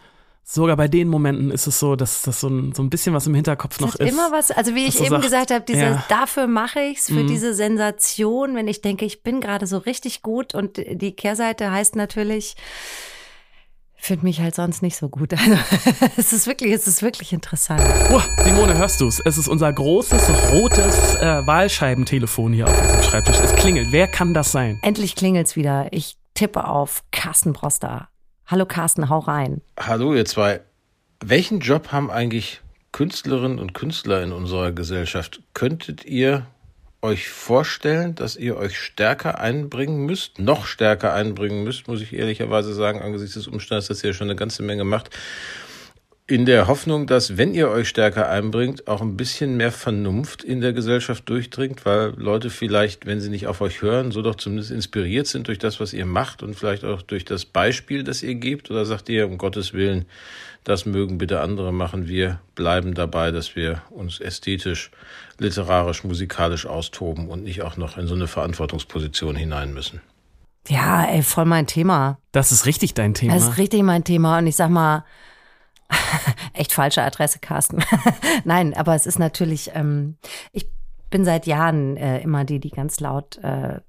sogar 0.44 0.76
bei 0.76 0.88
den 0.88 1.09
Momenten 1.09 1.50
ist 1.50 1.66
es 1.66 1.78
so, 1.78 1.94
dass 1.96 2.22
das 2.22 2.40
so 2.40 2.48
ein, 2.48 2.72
so 2.74 2.83
ein 2.83 2.88
bisschen 2.90 3.14
was 3.14 3.26
im 3.26 3.35
Hinterkopf 3.35 3.81
noch 3.81 3.88
Es 3.88 3.94
hat 3.94 4.00
ist. 4.02 4.12
immer 4.12 4.33
was, 4.33 4.50
also 4.50 4.74
wie 4.74 4.87
ich 4.87 4.98
eben 5.00 5.11
sagst, 5.11 5.24
gesagt 5.24 5.50
habe, 5.50 5.64
diese, 5.66 5.81
ja. 5.81 6.04
dafür 6.09 6.46
mache 6.46 6.81
ich's 6.81 7.07
für 7.09 7.22
Mhm. 7.24 7.26
diese 7.26 7.52
Sensation, 7.54 8.54
wenn 8.54 8.68
ich 8.68 8.81
denke, 8.81 9.04
ich 9.04 9.22
bin 9.22 9.40
gerade 9.40 9.66
so 9.66 9.76
richtig 9.78 10.22
gut 10.22 10.54
und 10.54 10.78
die 10.78 11.12
Kehrseite 11.12 11.70
heißt 11.70 11.96
natürlich, 11.96 12.54
finde 13.99 14.25
mich 14.25 14.41
halt 14.41 14.55
sonst 14.55 14.83
nicht 14.83 14.97
so 14.97 15.09
gut. 15.09 15.33
Also, 15.39 15.57
es 16.17 16.33
ist 16.33 16.47
wirklich, 16.47 16.73
es 16.73 16.87
ist 16.87 17.03
wirklich 17.03 17.33
interessant. 17.33 17.83
Oh, 18.11 18.21
Simone, 18.43 18.77
hörst 18.77 19.01
du's? 19.01 19.21
Es 19.25 19.39
ist 19.39 19.49
unser 19.49 19.73
großes 19.73 20.53
rotes 20.53 21.15
äh, 21.17 21.47
Wahlscheibentelefon 21.47 22.53
hier 22.53 22.67
auf 22.67 22.81
unserem 22.81 23.03
Schreibtisch. 23.03 23.39
Es 23.39 23.55
klingelt. 23.55 23.89
Wer 23.91 24.09
kann 24.09 24.35
das 24.35 24.53
sein? 24.53 24.79
Endlich 24.83 25.15
klingelt's 25.15 25.57
wieder. 25.57 25.89
Ich 25.93 26.17
tippe 26.35 26.67
auf 26.67 27.03
Carsten 27.11 27.53
Broster. 27.53 28.09
Hallo 28.47 28.65
Carsten, 28.67 29.09
hau 29.09 29.19
rein. 29.19 29.61
Hallo 29.79 30.15
ihr 30.15 30.25
zwei. 30.25 30.61
Welchen 31.21 31.61
Job 31.61 31.93
haben 31.93 32.11
eigentlich 32.11 32.61
Künstlerinnen 32.93 33.59
und 33.59 33.75
Künstler 33.75 34.23
in 34.23 34.33
unserer 34.33 34.73
Gesellschaft? 34.73 35.43
Könntet 35.53 36.05
ihr 36.05 36.47
euch 37.01 37.29
vorstellen, 37.29 38.15
dass 38.15 38.37
ihr 38.37 38.57
euch 38.57 38.79
stärker 38.79 39.39
einbringen 39.39 40.05
müsst, 40.05 40.39
noch 40.39 40.67
stärker 40.67 41.15
einbringen 41.15 41.63
müsst, 41.63 41.87
muss 41.87 42.01
ich 42.01 42.13
ehrlicherweise 42.13 42.75
sagen, 42.75 43.01
angesichts 43.01 43.35
des 43.35 43.47
Umstands, 43.47 43.87
dass 43.87 44.03
ihr 44.03 44.15
schon 44.15 44.29
eine 44.29 44.37
ganze 44.37 44.63
Menge 44.63 44.85
macht, 44.85 45.11
in 46.29 46.45
der 46.45 46.69
Hoffnung, 46.69 47.07
dass, 47.07 47.38
wenn 47.38 47.55
ihr 47.55 47.71
euch 47.71 47.88
stärker 47.88 48.29
einbringt, 48.29 48.87
auch 48.87 49.01
ein 49.01 49.17
bisschen 49.17 49.57
mehr 49.57 49.73
Vernunft 49.73 50.45
in 50.45 50.61
der 50.61 50.75
Gesellschaft 50.75 51.27
durchdringt, 51.27 51.87
weil 51.87 52.12
Leute 52.17 52.51
vielleicht, 52.51 53.07
wenn 53.07 53.19
sie 53.19 53.31
nicht 53.31 53.47
auf 53.47 53.62
euch 53.62 53.81
hören, 53.81 54.12
so 54.12 54.21
doch 54.21 54.35
zumindest 54.35 54.71
inspiriert 54.71 55.27
sind 55.27 55.49
durch 55.49 55.59
das, 55.59 55.81
was 55.81 55.95
ihr 55.95 56.05
macht 56.05 56.43
und 56.43 56.55
vielleicht 56.55 56.85
auch 56.85 57.01
durch 57.01 57.25
das 57.25 57.47
Beispiel, 57.47 58.05
das 58.05 58.23
ihr 58.23 58.35
gebt? 58.35 58.71
Oder 58.71 58.85
sagt 58.85 59.09
ihr, 59.09 59.27
um 59.27 59.38
Gottes 59.38 59.73
Willen, 59.73 60.05
das 60.64 60.85
mögen 60.85 61.17
bitte 61.17 61.41
andere 61.41 61.73
machen, 61.73 62.09
wir 62.09 62.41
bleiben 62.55 62.93
dabei, 62.93 63.31
dass 63.31 63.57
wir 63.57 63.81
uns 63.88 64.21
ästhetisch, 64.21 64.91
literarisch, 65.38 66.05
musikalisch 66.05 66.67
austoben 66.67 67.29
und 67.29 67.43
nicht 67.43 67.62
auch 67.62 67.79
noch 67.79 67.97
in 67.97 68.07
so 68.07 68.14
eine 68.14 68.27
Verantwortungsposition 68.27 69.35
hinein 69.35 69.73
müssen? 69.73 70.03
Ja, 70.69 71.07
ey, 71.07 71.23
voll 71.23 71.47
mein 71.47 71.67
Thema. 71.67 72.19
Das 72.33 72.53
ist 72.53 72.67
richtig 72.67 72.93
dein 72.93 73.14
Thema. 73.14 73.33
Das 73.33 73.45
ist 73.45 73.57
richtig 73.57 73.83
mein 73.83 74.05
Thema 74.05 74.37
und 74.37 74.47
ich 74.47 74.57
sag 74.57 74.69
mal, 74.69 75.07
echt 76.53 76.72
falsche 76.72 77.03
Adresse, 77.03 77.38
Carsten. 77.38 77.83
Nein, 78.44 78.74
aber 78.74 78.94
es 78.94 79.07
ist 79.07 79.18
natürlich, 79.18 79.70
ähm, 79.74 80.16
ich 80.53 80.68
bin 81.11 81.24
seit 81.24 81.46
Jahren 81.46 81.96
äh, 81.96 82.20
immer 82.20 82.44
die, 82.44 82.61
die 82.61 82.70
ganz 82.70 83.01
laut 83.01 83.38
äh, 83.38 83.81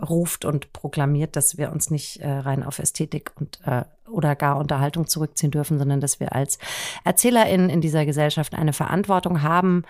ruft 0.00 0.44
und 0.44 0.72
proklamiert, 0.72 1.36
dass 1.36 1.56
wir 1.56 1.72
uns 1.72 1.90
nicht 1.90 2.18
äh, 2.18 2.30
rein 2.30 2.62
auf 2.62 2.78
Ästhetik 2.78 3.32
und 3.36 3.60
äh, 3.64 3.84
oder 4.08 4.36
gar 4.36 4.58
Unterhaltung 4.58 5.06
zurückziehen 5.06 5.50
dürfen, 5.50 5.78
sondern 5.78 6.00
dass 6.00 6.20
wir 6.20 6.34
als 6.34 6.58
ErzählerInnen 7.04 7.70
in 7.70 7.80
dieser 7.80 8.04
Gesellschaft 8.04 8.54
eine 8.54 8.72
Verantwortung 8.72 9.42
haben. 9.42 9.84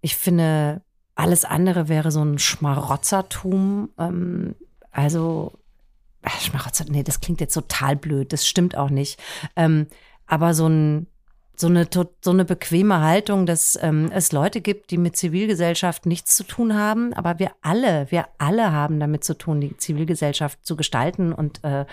Ich 0.00 0.16
finde, 0.16 0.82
alles 1.14 1.44
andere 1.44 1.88
wäre 1.88 2.10
so 2.10 2.22
ein 2.22 2.38
Schmarotzertum. 2.38 3.90
Ähm, 3.98 4.54
also 4.92 5.52
Ach, 6.28 6.40
Schmarotzer, 6.40 6.84
nee, 6.88 7.04
das 7.04 7.20
klingt 7.20 7.40
jetzt 7.40 7.54
total 7.54 7.94
blöd, 7.94 8.32
das 8.32 8.48
stimmt 8.48 8.76
auch 8.76 8.90
nicht. 8.90 9.22
Ähm, 9.54 9.86
aber 10.26 10.54
so, 10.54 10.68
ein, 10.68 11.06
so, 11.56 11.68
eine, 11.68 11.88
so 11.92 12.30
eine 12.30 12.44
bequeme 12.44 13.00
Haltung, 13.00 13.46
dass 13.46 13.78
ähm, 13.80 14.10
es 14.12 14.32
Leute 14.32 14.60
gibt, 14.60 14.90
die 14.90 14.98
mit 14.98 15.16
Zivilgesellschaft 15.16 16.06
nichts 16.06 16.36
zu 16.36 16.44
tun 16.44 16.74
haben, 16.74 17.12
aber 17.14 17.38
wir 17.38 17.52
alle, 17.62 18.10
wir 18.10 18.26
alle 18.38 18.72
haben 18.72 19.00
damit 19.00 19.24
zu 19.24 19.36
tun, 19.38 19.60
die 19.60 19.76
Zivilgesellschaft 19.76 20.64
zu 20.64 20.76
gestalten 20.76 21.32
und 21.32 21.62
äh, 21.64 21.86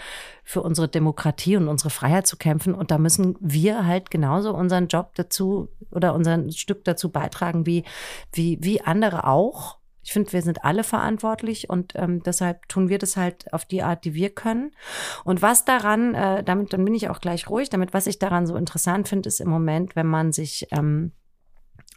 für 0.43 0.61
unsere 0.61 0.87
Demokratie 0.87 1.55
und 1.55 1.67
unsere 1.67 1.89
Freiheit 1.89 2.27
zu 2.27 2.37
kämpfen. 2.37 2.73
Und 2.73 2.91
da 2.91 2.97
müssen 2.97 3.35
wir 3.39 3.85
halt 3.85 4.11
genauso 4.11 4.53
unseren 4.53 4.87
Job 4.87 5.11
dazu 5.15 5.69
oder 5.91 6.13
unser 6.13 6.51
Stück 6.51 6.83
dazu 6.83 7.09
beitragen, 7.09 7.65
wie, 7.65 7.83
wie, 8.31 8.57
wie 8.61 8.81
andere 8.81 9.27
auch. 9.27 9.77
Ich 10.03 10.11
finde, 10.11 10.33
wir 10.33 10.41
sind 10.41 10.65
alle 10.65 10.83
verantwortlich 10.83 11.69
und 11.69 11.93
ähm, 11.95 12.21
deshalb 12.23 12.67
tun 12.67 12.89
wir 12.89 12.97
das 12.97 13.15
halt 13.15 13.51
auf 13.53 13.65
die 13.65 13.83
Art, 13.83 14.03
die 14.03 14.13
wir 14.13 14.29
können. 14.29 14.71
Und 15.23 15.41
was 15.41 15.63
daran, 15.65 16.13
äh, 16.13 16.43
damit, 16.43 16.73
dann 16.73 16.83
bin 16.83 16.93
ich 16.93 17.09
auch 17.09 17.21
gleich 17.21 17.49
ruhig, 17.49 17.69
damit, 17.69 17.93
was 17.93 18.07
ich 18.07 18.19
daran 18.19 18.45
so 18.45 18.55
interessant 18.55 19.07
finde, 19.07 19.29
ist 19.29 19.39
im 19.39 19.49
Moment, 19.49 19.95
wenn 19.95 20.07
man 20.07 20.33
sich, 20.33 20.67
ähm, 20.71 21.13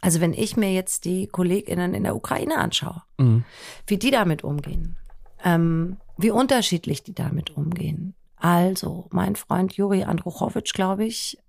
also 0.01 0.21
wenn 0.21 0.33
ich 0.33 0.55
mir 0.55 0.71
jetzt 0.71 1.05
die 1.05 1.27
KollegInnen 1.27 1.93
in 1.93 2.03
der 2.03 2.15
Ukraine 2.15 2.57
anschaue, 2.57 3.03
Mhm. 3.17 3.43
wie 3.87 3.97
die 3.97 4.11
damit 4.11 4.43
umgehen, 4.43 4.97
ähm, 5.43 5.97
wie 6.17 6.31
unterschiedlich 6.31 7.03
die 7.03 7.13
damit 7.13 7.51
umgehen. 7.51 8.15
Also, 8.37 9.07
mein 9.11 9.35
Freund 9.35 9.73
Juri 9.73 10.03
Andruchowitsch, 10.03 10.73
glaube 10.73 11.05
ich, 11.05 11.39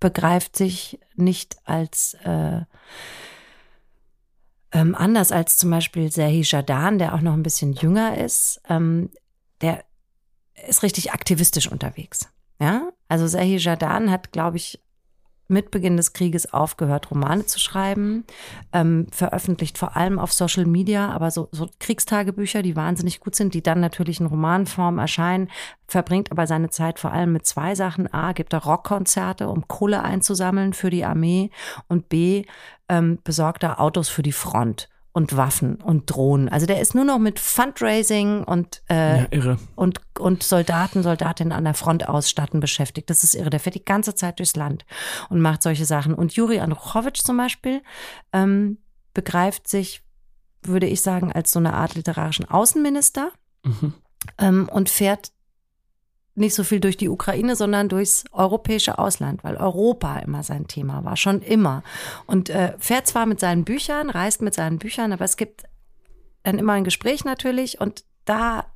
begreift 0.00 0.56
sich 0.56 1.00
nicht 1.16 1.56
als 1.64 2.14
äh, 2.22 2.62
ähm, 4.72 4.94
anders 4.94 5.32
als 5.32 5.56
zum 5.56 5.70
Beispiel 5.70 6.10
Serhi 6.10 6.42
Jadan, 6.44 6.98
der 6.98 7.14
auch 7.14 7.20
noch 7.20 7.32
ein 7.32 7.42
bisschen 7.42 7.72
jünger 7.72 8.18
ist. 8.18 8.60
Ähm, 8.68 9.10
der 9.60 9.84
ist 10.66 10.82
richtig 10.82 11.12
aktivistisch 11.12 11.70
unterwegs. 11.70 12.28
Ja, 12.60 12.90
also 13.08 13.26
Serhi 13.26 13.56
Jadan 13.56 14.10
hat, 14.10 14.32
glaube 14.32 14.56
ich, 14.56 14.80
mit 15.48 15.70
Beginn 15.70 15.96
des 15.96 16.12
Krieges 16.12 16.52
aufgehört, 16.52 17.10
Romane 17.10 17.46
zu 17.46 17.58
schreiben, 17.58 18.24
ähm, 18.72 19.06
veröffentlicht 19.10 19.78
vor 19.78 19.96
allem 19.96 20.18
auf 20.18 20.32
Social 20.32 20.66
Media, 20.66 21.10
aber 21.10 21.30
so, 21.30 21.48
so 21.52 21.68
Kriegstagebücher, 21.80 22.62
die 22.62 22.76
wahnsinnig 22.76 23.20
gut 23.20 23.34
sind, 23.34 23.54
die 23.54 23.62
dann 23.62 23.80
natürlich 23.80 24.20
in 24.20 24.26
Romanform 24.26 24.98
erscheinen, 24.98 25.48
verbringt 25.86 26.30
aber 26.30 26.46
seine 26.46 26.70
Zeit 26.70 26.98
vor 26.98 27.12
allem 27.12 27.32
mit 27.32 27.46
zwei 27.46 27.74
Sachen. 27.74 28.12
A, 28.12 28.32
gibt 28.32 28.52
er 28.52 28.62
Rockkonzerte, 28.64 29.48
um 29.48 29.66
Kohle 29.66 30.02
einzusammeln 30.02 30.74
für 30.74 30.90
die 30.90 31.04
Armee 31.04 31.50
und 31.88 32.08
B, 32.08 32.44
ähm, 32.88 33.18
besorgt 33.24 33.62
er 33.62 33.80
Autos 33.80 34.08
für 34.08 34.22
die 34.22 34.32
Front 34.32 34.88
und 35.12 35.36
Waffen 35.36 35.76
und 35.76 36.06
Drohnen. 36.06 36.48
Also 36.48 36.66
der 36.66 36.80
ist 36.80 36.94
nur 36.94 37.04
noch 37.04 37.18
mit 37.18 37.38
Fundraising 37.38 38.44
und 38.44 38.82
äh, 38.88 39.22
Ja, 39.22 39.56
und, 39.74 40.00
und 40.18 40.42
Soldaten, 40.42 41.02
Soldatinnen 41.02 41.52
an 41.52 41.64
der 41.64 41.74
Front 41.74 42.08
ausstatten 42.08 42.60
beschäftigt. 42.60 43.10
Das 43.10 43.24
ist 43.24 43.34
irre. 43.34 43.50
Der 43.50 43.60
fährt 43.60 43.74
die 43.74 43.84
ganze 43.84 44.14
Zeit 44.14 44.38
durchs 44.38 44.54
Land 44.56 44.84
und 45.28 45.40
macht 45.40 45.62
solche 45.62 45.84
Sachen. 45.86 46.14
Und 46.14 46.34
Juri 46.34 46.60
Andruchowitsch 46.60 47.22
zum 47.22 47.36
Beispiel 47.36 47.82
ähm, 48.32 48.78
begreift 49.14 49.66
sich, 49.66 50.02
würde 50.62 50.86
ich 50.86 51.00
sagen, 51.00 51.32
als 51.32 51.50
so 51.50 51.58
eine 51.58 51.74
Art 51.74 51.94
literarischen 51.94 52.48
Außenminister 52.48 53.30
Mhm. 53.64 53.94
ähm, 54.38 54.68
und 54.72 54.88
fährt 54.88 55.32
nicht 56.38 56.54
so 56.54 56.64
viel 56.64 56.80
durch 56.80 56.96
die 56.96 57.08
Ukraine, 57.08 57.56
sondern 57.56 57.88
durchs 57.88 58.24
europäische 58.32 58.98
Ausland, 58.98 59.44
weil 59.44 59.56
Europa 59.56 60.18
immer 60.18 60.42
sein 60.42 60.66
Thema 60.68 61.04
war, 61.04 61.16
schon 61.16 61.42
immer. 61.42 61.82
Und 62.26 62.50
äh, 62.50 62.74
fährt 62.78 63.06
zwar 63.06 63.26
mit 63.26 63.40
seinen 63.40 63.64
Büchern, 63.64 64.10
reist 64.10 64.42
mit 64.42 64.54
seinen 64.54 64.78
Büchern, 64.78 65.12
aber 65.12 65.24
es 65.24 65.36
gibt 65.36 65.64
dann 66.42 66.58
immer 66.58 66.74
ein 66.74 66.84
Gespräch 66.84 67.24
natürlich 67.24 67.80
und 67.80 68.04
da 68.24 68.66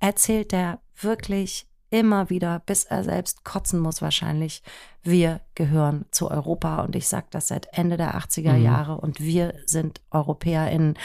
erzählt 0.00 0.52
er 0.52 0.80
wirklich 1.00 1.66
immer 1.92 2.30
wieder, 2.30 2.62
bis 2.64 2.84
er 2.84 3.04
selbst 3.04 3.44
kotzen 3.44 3.78
muss 3.78 4.00
wahrscheinlich, 4.00 4.62
wir 5.02 5.40
gehören 5.54 6.06
zu 6.10 6.30
Europa 6.30 6.82
und 6.82 6.96
ich 6.96 7.06
sage 7.06 7.26
das 7.30 7.48
seit 7.48 7.68
Ende 7.72 7.96
der 7.98 8.16
80er 8.16 8.54
Mhm. 8.54 8.64
Jahre 8.64 8.96
und 8.96 9.20
wir 9.20 9.54
sind 9.66 10.00
EuropäerInnen 10.10 10.98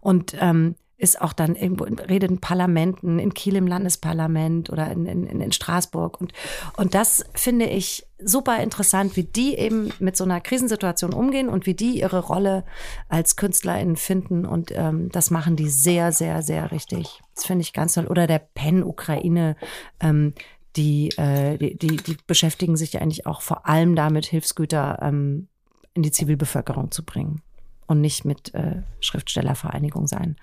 und 0.00 0.36
ähm, 0.38 0.76
ist 0.96 1.20
auch 1.20 1.32
dann 1.32 1.56
irgendwo, 1.56 1.84
in, 1.84 1.98
redet 1.98 2.30
in 2.30 2.40
Parlamenten, 2.40 3.18
in 3.18 3.34
Kiel 3.34 3.56
im 3.56 3.66
Landesparlament 3.66 4.70
oder 4.70 4.90
in, 4.90 5.06
in, 5.06 5.40
in 5.40 5.52
Straßburg. 5.52 6.20
Und, 6.20 6.32
und 6.76 6.94
das 6.94 7.24
finde 7.34 7.66
ich 7.66 8.06
super 8.18 8.62
interessant, 8.62 9.16
wie 9.16 9.24
die 9.24 9.56
eben 9.56 9.92
mit 9.98 10.16
so 10.16 10.24
einer 10.24 10.40
Krisensituation 10.40 11.12
umgehen 11.12 11.48
und 11.48 11.66
wie 11.66 11.74
die 11.74 11.98
ihre 11.98 12.20
Rolle 12.20 12.64
als 13.08 13.36
KünstlerInnen 13.36 13.96
finden. 13.96 14.46
Und 14.46 14.70
ähm, 14.72 15.10
das 15.10 15.30
machen 15.30 15.56
die 15.56 15.68
sehr, 15.68 16.12
sehr, 16.12 16.42
sehr 16.42 16.70
richtig. 16.70 17.20
Das 17.34 17.44
finde 17.44 17.62
ich 17.62 17.72
ganz 17.72 17.94
toll. 17.94 18.06
Oder 18.06 18.26
der 18.26 18.38
PEN 18.38 18.84
Ukraine, 18.84 19.56
ähm, 20.00 20.32
die, 20.76 21.08
äh, 21.18 21.58
die, 21.58 21.76
die, 21.76 21.96
die 21.96 22.16
beschäftigen 22.26 22.76
sich 22.76 22.92
ja 22.92 23.00
eigentlich 23.00 23.26
auch 23.26 23.42
vor 23.42 23.66
allem 23.66 23.96
damit, 23.96 24.26
Hilfsgüter 24.26 25.00
ähm, 25.02 25.48
in 25.92 26.02
die 26.02 26.12
Zivilbevölkerung 26.12 26.90
zu 26.90 27.04
bringen 27.04 27.42
und 27.86 28.00
nicht 28.00 28.24
mit 28.24 28.54
äh, 28.54 28.82
Schriftstellervereinigung 29.00 30.06
sein. 30.06 30.36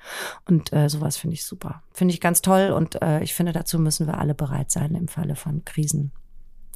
Und 0.47 0.73
äh, 0.73 0.89
sowas 0.89 1.17
finde 1.17 1.35
ich 1.35 1.45
super. 1.45 1.83
Finde 1.91 2.13
ich 2.13 2.21
ganz 2.21 2.41
toll 2.41 2.71
und 2.71 3.01
äh, 3.01 3.23
ich 3.23 3.33
finde, 3.33 3.51
dazu 3.51 3.79
müssen 3.79 4.07
wir 4.07 4.17
alle 4.17 4.33
bereit 4.33 4.71
sein 4.71 4.95
im 4.95 5.07
Falle 5.07 5.35
von 5.35 5.65
Krisen. 5.65 6.11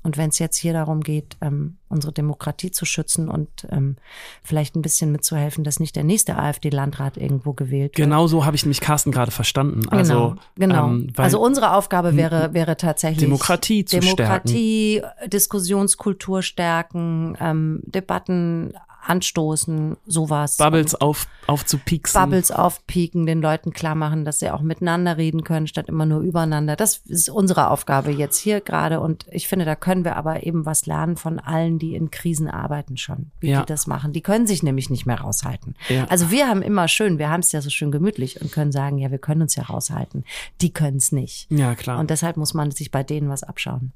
Und 0.05 0.17
wenn 0.17 0.29
es 0.29 0.37
jetzt 0.37 0.57
hier 0.57 0.71
darum 0.71 1.01
geht, 1.01 1.35
ähm, 1.41 1.77
unsere 1.89 2.13
Demokratie 2.13 2.69
zu 2.69 2.85
schützen 2.85 3.27
und 3.27 3.49
ähm, 3.71 3.95
vielleicht 4.43 4.75
ein 4.75 4.83
bisschen 4.83 5.11
mitzuhelfen, 5.11 5.63
dass 5.63 5.79
nicht 5.79 5.95
der 5.95 6.03
nächste 6.03 6.37
AfD-Landrat 6.37 7.17
irgendwo 7.17 7.53
gewählt 7.53 7.97
wird. 7.97 8.05
Genau 8.07 8.27
so 8.27 8.45
habe 8.45 8.55
ich 8.55 8.63
nämlich 8.63 8.81
Carsten 8.81 9.11
gerade 9.11 9.31
verstanden. 9.31 9.89
Also, 9.89 10.35
genau. 10.55 10.85
genau. 10.85 10.87
Ähm, 10.89 11.13
also 11.17 11.41
unsere 11.41 11.73
Aufgabe 11.73 12.15
wäre, 12.15 12.53
wäre 12.53 12.77
tatsächlich 12.77 13.23
Demokratie 13.23 13.83
zu 13.83 13.99
Demokratie, 13.99 15.01
Diskussionskultur 15.25 16.43
stärken, 16.43 17.35
ähm, 17.39 17.81
Debatten 17.85 18.73
anstoßen, 19.07 19.97
sowas. 20.05 20.57
Bubbles 20.57 20.95
auf, 20.95 21.27
aufzupieksen. 21.47 22.19
Bubbles 22.19 22.51
aufpieken, 22.51 23.25
den 23.25 23.41
Leuten 23.41 23.71
klar 23.71 23.95
machen, 23.95 24.25
dass 24.25 24.39
sie 24.39 24.49
auch 24.49 24.61
miteinander 24.61 25.17
reden 25.17 25.43
können, 25.43 25.67
statt 25.67 25.87
immer 25.87 26.05
nur 26.05 26.21
übereinander. 26.21 26.75
Das 26.75 26.97
ist 27.05 27.29
unsere 27.29 27.69
Aufgabe 27.69 28.11
jetzt 28.11 28.37
hier 28.37 28.61
gerade. 28.61 28.99
Und 28.99 29.25
ich 29.29 29.47
finde, 29.47 29.65
da 29.65 29.75
können 29.75 29.94
wir 30.03 30.15
aber 30.17 30.45
eben 30.45 30.65
was 30.65 30.85
lernen 30.85 31.15
von 31.15 31.39
allen, 31.39 31.79
die 31.79 31.95
in 31.95 32.11
Krisen 32.11 32.49
arbeiten 32.49 32.97
schon, 32.97 33.31
wie 33.39 33.51
Ja. 33.51 33.61
die 33.61 33.67
das 33.67 33.87
machen. 33.87 34.11
Die 34.11 34.21
können 34.21 34.47
sich 34.47 34.63
nämlich 34.63 34.89
nicht 34.89 35.05
mehr 35.05 35.21
raushalten. 35.21 35.75
Ja. 35.87 36.05
Also 36.05 36.31
wir 36.31 36.47
haben 36.47 36.61
immer 36.61 36.87
schön, 36.87 37.19
wir 37.19 37.29
haben 37.29 37.39
es 37.41 37.51
ja 37.53 37.61
so 37.61 37.69
schön 37.69 37.91
gemütlich 37.91 38.41
und 38.41 38.51
können 38.51 38.71
sagen, 38.71 38.97
ja, 38.97 39.11
wir 39.11 39.19
können 39.19 39.43
uns 39.43 39.55
ja 39.55 39.63
raushalten. 39.63 40.25
Die 40.61 40.73
können 40.73 40.97
es 40.97 41.11
nicht. 41.11 41.49
Ja, 41.51 41.75
klar. 41.75 41.99
Und 41.99 42.09
deshalb 42.09 42.35
muss 42.35 42.53
man 42.53 42.71
sich 42.71 42.91
bei 42.91 43.03
denen 43.03 43.29
was 43.29 43.43
abschauen. 43.43 43.93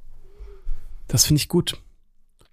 Das 1.07 1.25
finde 1.25 1.39
ich 1.41 1.49
gut. 1.49 1.81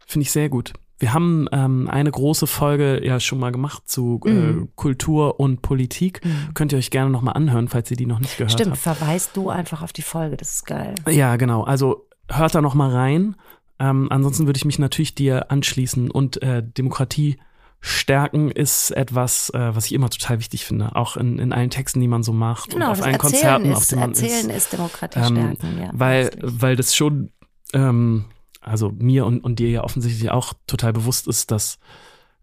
Finde 0.07 0.22
ich 0.22 0.32
sehr 0.32 0.49
gut. 0.49 0.72
Wir 0.99 1.12
haben 1.12 1.47
ähm, 1.53 1.90
eine 1.90 2.11
große 2.11 2.47
Folge 2.47 3.05
ja 3.05 3.20
schon 3.20 3.38
mal 3.38 3.53
gemacht 3.53 3.82
zu 3.86 4.18
äh, 4.24 4.30
Mhm. 4.30 4.68
Kultur 4.76 5.38
und 5.38 5.61
Politik. 5.61 6.22
Könnt 6.55 6.72
ihr 6.72 6.78
euch 6.78 6.90
gerne 6.90 7.11
nochmal 7.11 7.34
anhören, 7.34 7.68
falls 7.68 7.90
ihr 7.90 7.99
die 7.99 8.07
noch 8.07 8.18
nicht 8.18 8.38
gehört 8.38 8.53
Stimmt, 8.53 8.70
habt. 8.70 8.80
verweist 8.80 9.36
du 9.36 9.51
einfach 9.51 9.82
auf 9.82 9.92
die 9.92 10.01
Folge, 10.01 10.38
das 10.38 10.53
ist 10.55 10.64
geil. 10.64 10.94
Ja, 11.07 11.36
genau. 11.36 11.64
Also 11.64 12.07
hört 12.31 12.55
da 12.55 12.61
noch 12.61 12.74
mal 12.74 12.91
rein. 12.91 13.37
Ähm, 13.79 14.09
ansonsten 14.11 14.47
würde 14.47 14.57
ich 14.57 14.64
mich 14.64 14.79
natürlich 14.79 15.14
dir 15.14 15.51
anschließen 15.51 16.11
und 16.11 16.43
äh, 16.43 16.62
Demokratie 16.62 17.39
stärken 17.81 18.51
ist 18.51 18.91
etwas, 18.91 19.51
äh, 19.51 19.74
was 19.74 19.87
ich 19.87 19.93
immer 19.93 20.11
total 20.11 20.39
wichtig 20.39 20.64
finde, 20.64 20.97
auch 20.97 21.16
in, 21.16 21.39
in 21.39 21.53
allen 21.53 21.70
Texten, 21.70 22.01
die 22.01 22.09
man 22.09 22.22
so 22.22 22.33
macht 22.33 22.70
Genau, 22.70 22.87
und 22.87 22.93
auf 22.93 23.03
allen 23.03 23.14
Erzählen 23.14 23.33
Konzerten, 23.33 23.72
auf 23.72 23.83
ist, 23.83 23.93
denen 23.93 24.01
man 24.01 24.11
Erzählen 24.11 24.51
ist. 24.51 24.57
ist 24.57 24.72
Demokratie 24.72 25.18
Ähm, 25.20 25.27
stärken, 25.27 25.79
ja. 25.79 25.91
weil, 25.93 26.31
weil 26.41 26.77
das 26.77 26.97
schon, 26.97 27.31
ähm, 27.74 28.24
also 28.61 28.91
mir 28.91 29.27
und, 29.27 29.45
und 29.45 29.59
dir 29.59 29.70
ja 29.70 29.85
offensichtlich 29.85 30.31
auch 30.31 30.55
total 30.66 30.95
bewusst 30.95 31.29
ist, 31.29 31.51
dass 31.51 31.79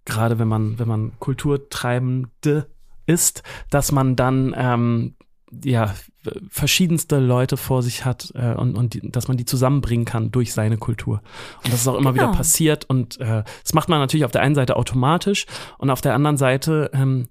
gerade 0.06 0.40
wenn 0.40 0.48
man, 0.48 0.80
wenn 0.80 0.88
man 0.88 1.14
Kulturtreibende 1.20 2.68
ist, 3.06 3.44
dass 3.70 3.92
man 3.92 4.16
dann 4.16 4.54
ähm, 4.56 5.16
ja 5.64 5.94
verschiedenste 6.50 7.20
Leute 7.20 7.58
vor 7.58 7.82
sich 7.84 8.06
hat 8.06 8.32
äh, 8.36 8.54
und, 8.54 8.76
und 8.76 8.94
die, 8.94 9.12
dass 9.12 9.28
man 9.28 9.38
die 9.38 9.46
zusammenbringen 9.46 10.06
kann 10.06 10.32
durch 10.32 10.54
seine 10.54 10.78
Kultur. 10.78 11.22
Und 11.64 11.74
das 11.74 11.82
ist 11.82 11.88
auch 11.88 11.96
immer 11.96 12.14
Genau. 12.14 12.30
wieder 12.30 12.38
passiert 12.38 12.86
und 12.90 13.20
äh, 13.20 13.44
das 13.64 13.74
macht 13.74 13.90
man 13.90 14.00
natürlich 14.00 14.26
auf 14.26 14.32
der 14.32 14.42
einen 14.42 14.56
Seite 14.56 14.76
automatisch 14.76 15.46
und 15.78 15.90
auf 15.90 16.02
der 16.02 16.14
anderen 16.16 16.38
Seite 16.38 16.90
ähm, 16.94 17.28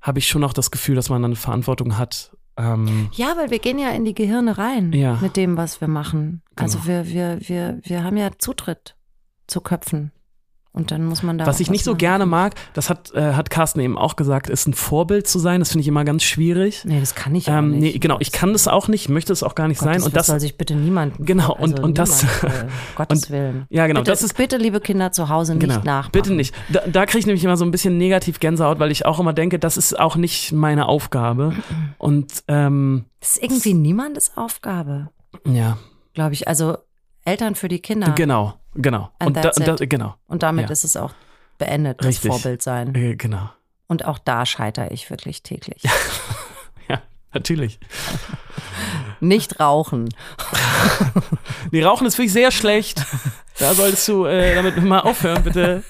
habe 0.00 0.18
ich 0.18 0.28
schon 0.28 0.44
auch 0.44 0.52
das 0.52 0.70
Gefühl, 0.70 0.94
dass 0.94 1.08
man 1.10 1.20
dann 1.22 1.30
eine 1.32 1.36
Verantwortung 1.36 1.98
hat. 1.98 2.36
Ähm, 2.56 3.08
Ja, 3.12 3.34
weil 3.36 3.50
wir 3.50 3.58
gehen 3.58 3.78
ja 3.78 3.90
in 3.90 4.04
die 4.04 4.14
Gehirne 4.14 4.58
rein 4.58 4.92
Ja. 4.92 5.18
mit 5.20 5.36
dem, 5.36 5.56
was 5.56 5.80
wir 5.80 5.88
machen. 5.88 6.42
Also 6.56 6.78
Genau. 6.78 6.88
wir, 6.88 7.08
wir, 7.08 7.38
wir, 7.48 7.80
wir 7.82 8.04
haben 8.04 8.16
ja 8.16 8.30
Zutritt 8.38 8.96
zu 9.46 9.60
Köpfen. 9.60 10.12
Und 10.72 10.92
dann 10.92 11.04
muss 11.04 11.24
man 11.24 11.36
da. 11.36 11.46
Was 11.46 11.58
ich 11.58 11.68
nicht 11.68 11.82
so 11.82 11.90
machen. 11.92 11.98
gerne 11.98 12.26
mag, 12.26 12.54
das 12.74 12.88
hat, 12.90 13.12
äh, 13.12 13.32
hat 13.34 13.50
Carsten 13.50 13.80
eben 13.80 13.98
auch 13.98 14.14
gesagt, 14.14 14.48
ist 14.48 14.68
ein 14.68 14.72
Vorbild 14.74 15.26
zu 15.26 15.40
sein. 15.40 15.58
Das 15.60 15.70
finde 15.70 15.80
ich 15.82 15.88
immer 15.88 16.04
ganz 16.04 16.22
schwierig. 16.22 16.84
Nee, 16.84 17.00
das 17.00 17.16
kann 17.16 17.34
ich 17.34 17.48
auch 17.48 17.54
Ähm, 17.54 17.72
nicht. 17.72 17.94
nee, 17.94 17.98
genau, 17.98 18.18
ich 18.20 18.30
kann 18.30 18.52
das 18.52 18.68
auch 18.68 18.86
nicht, 18.86 19.08
möchte 19.08 19.32
es 19.32 19.42
auch 19.42 19.56
gar 19.56 19.66
nicht 19.66 19.80
Gottes, 19.80 19.94
sein. 19.94 20.02
Und 20.06 20.14
das 20.14 20.20
das, 20.20 20.26
soll 20.28 20.38
sich 20.40 20.56
bitte 20.56 20.76
niemanden. 20.76 21.24
Genau, 21.24 21.52
und- 21.56 21.80
und 21.80 21.98
das- 21.98 22.22
niemand, 22.22 22.44
äh, 22.62 22.68
Gottes 22.94 23.30
Willen. 23.30 23.66
ja, 23.68 23.88
genau, 23.88 24.00
bitte, 24.02 24.12
das 24.12 24.22
ist- 24.22 24.36
bitte, 24.36 24.58
liebe 24.58 24.78
Kinder 24.80 25.10
zu 25.10 25.28
Hause, 25.28 25.54
nicht 25.54 25.62
genau, 25.62 25.74
nachmachen. 25.82 26.12
bitte 26.12 26.34
nicht. 26.34 26.54
Da, 26.68 26.82
da 26.86 27.04
kriege 27.04 27.18
ich 27.18 27.26
nämlich 27.26 27.42
immer 27.42 27.56
so 27.56 27.64
ein 27.64 27.72
bisschen 27.72 27.98
negativ 27.98 28.38
Gänsehaut, 28.38 28.78
weil 28.78 28.92
ich 28.92 29.04
auch 29.06 29.18
immer 29.18 29.32
denke, 29.32 29.58
das 29.58 29.76
ist 29.76 29.98
auch 29.98 30.14
nicht 30.14 30.52
meine 30.52 30.86
Aufgabe. 30.86 31.52
Und 31.98 32.44
ähm, 32.46 33.06
Das 33.18 33.30
ist 33.36 33.42
irgendwie 33.42 33.74
niemandes 33.74 34.36
Aufgabe, 34.36 35.08
ja, 35.44 35.78
glaube 36.14 36.34
ich. 36.34 36.46
Also 36.46 36.78
Eltern 37.24 37.56
für 37.56 37.66
die 37.68 37.80
Kinder. 37.80 38.12
genau, 38.12 38.54
genau. 38.74 39.10
Und, 39.22 39.36
da, 39.36 39.50
da, 39.50 39.74
genau, 39.86 40.14
Und 40.26 40.42
damit 40.42 40.66
Ja. 40.66 40.70
ist 40.72 40.84
es 40.84 40.96
auch 40.96 41.12
beendet, 41.58 42.00
das 42.00 42.06
Richtig. 42.06 42.30
Vorbild 42.30 42.62
sein. 42.62 42.94
äh, 42.94 43.16
genau. 43.16 43.50
Und 43.86 44.04
auch 44.04 44.18
da 44.18 44.46
scheitere 44.46 44.92
ich 44.92 45.10
wirklich 45.10 45.42
täglich. 45.42 45.82
Ja, 46.88 47.02
natürlich. 47.34 47.78
Nicht 49.20 49.60
rauchen. 49.60 50.08
Nee, 51.72 51.84
Rauchen 51.84 52.06
ist 52.06 52.16
wirklich 52.18 52.32
sehr 52.32 52.50
schlecht. 52.50 53.04
Da 53.58 53.74
solltest 53.74 54.08
du 54.08 54.24
äh, 54.24 54.54
damit 54.56 54.82
mal 54.82 55.00
aufhören, 55.00 55.44
bitte. 55.44 55.84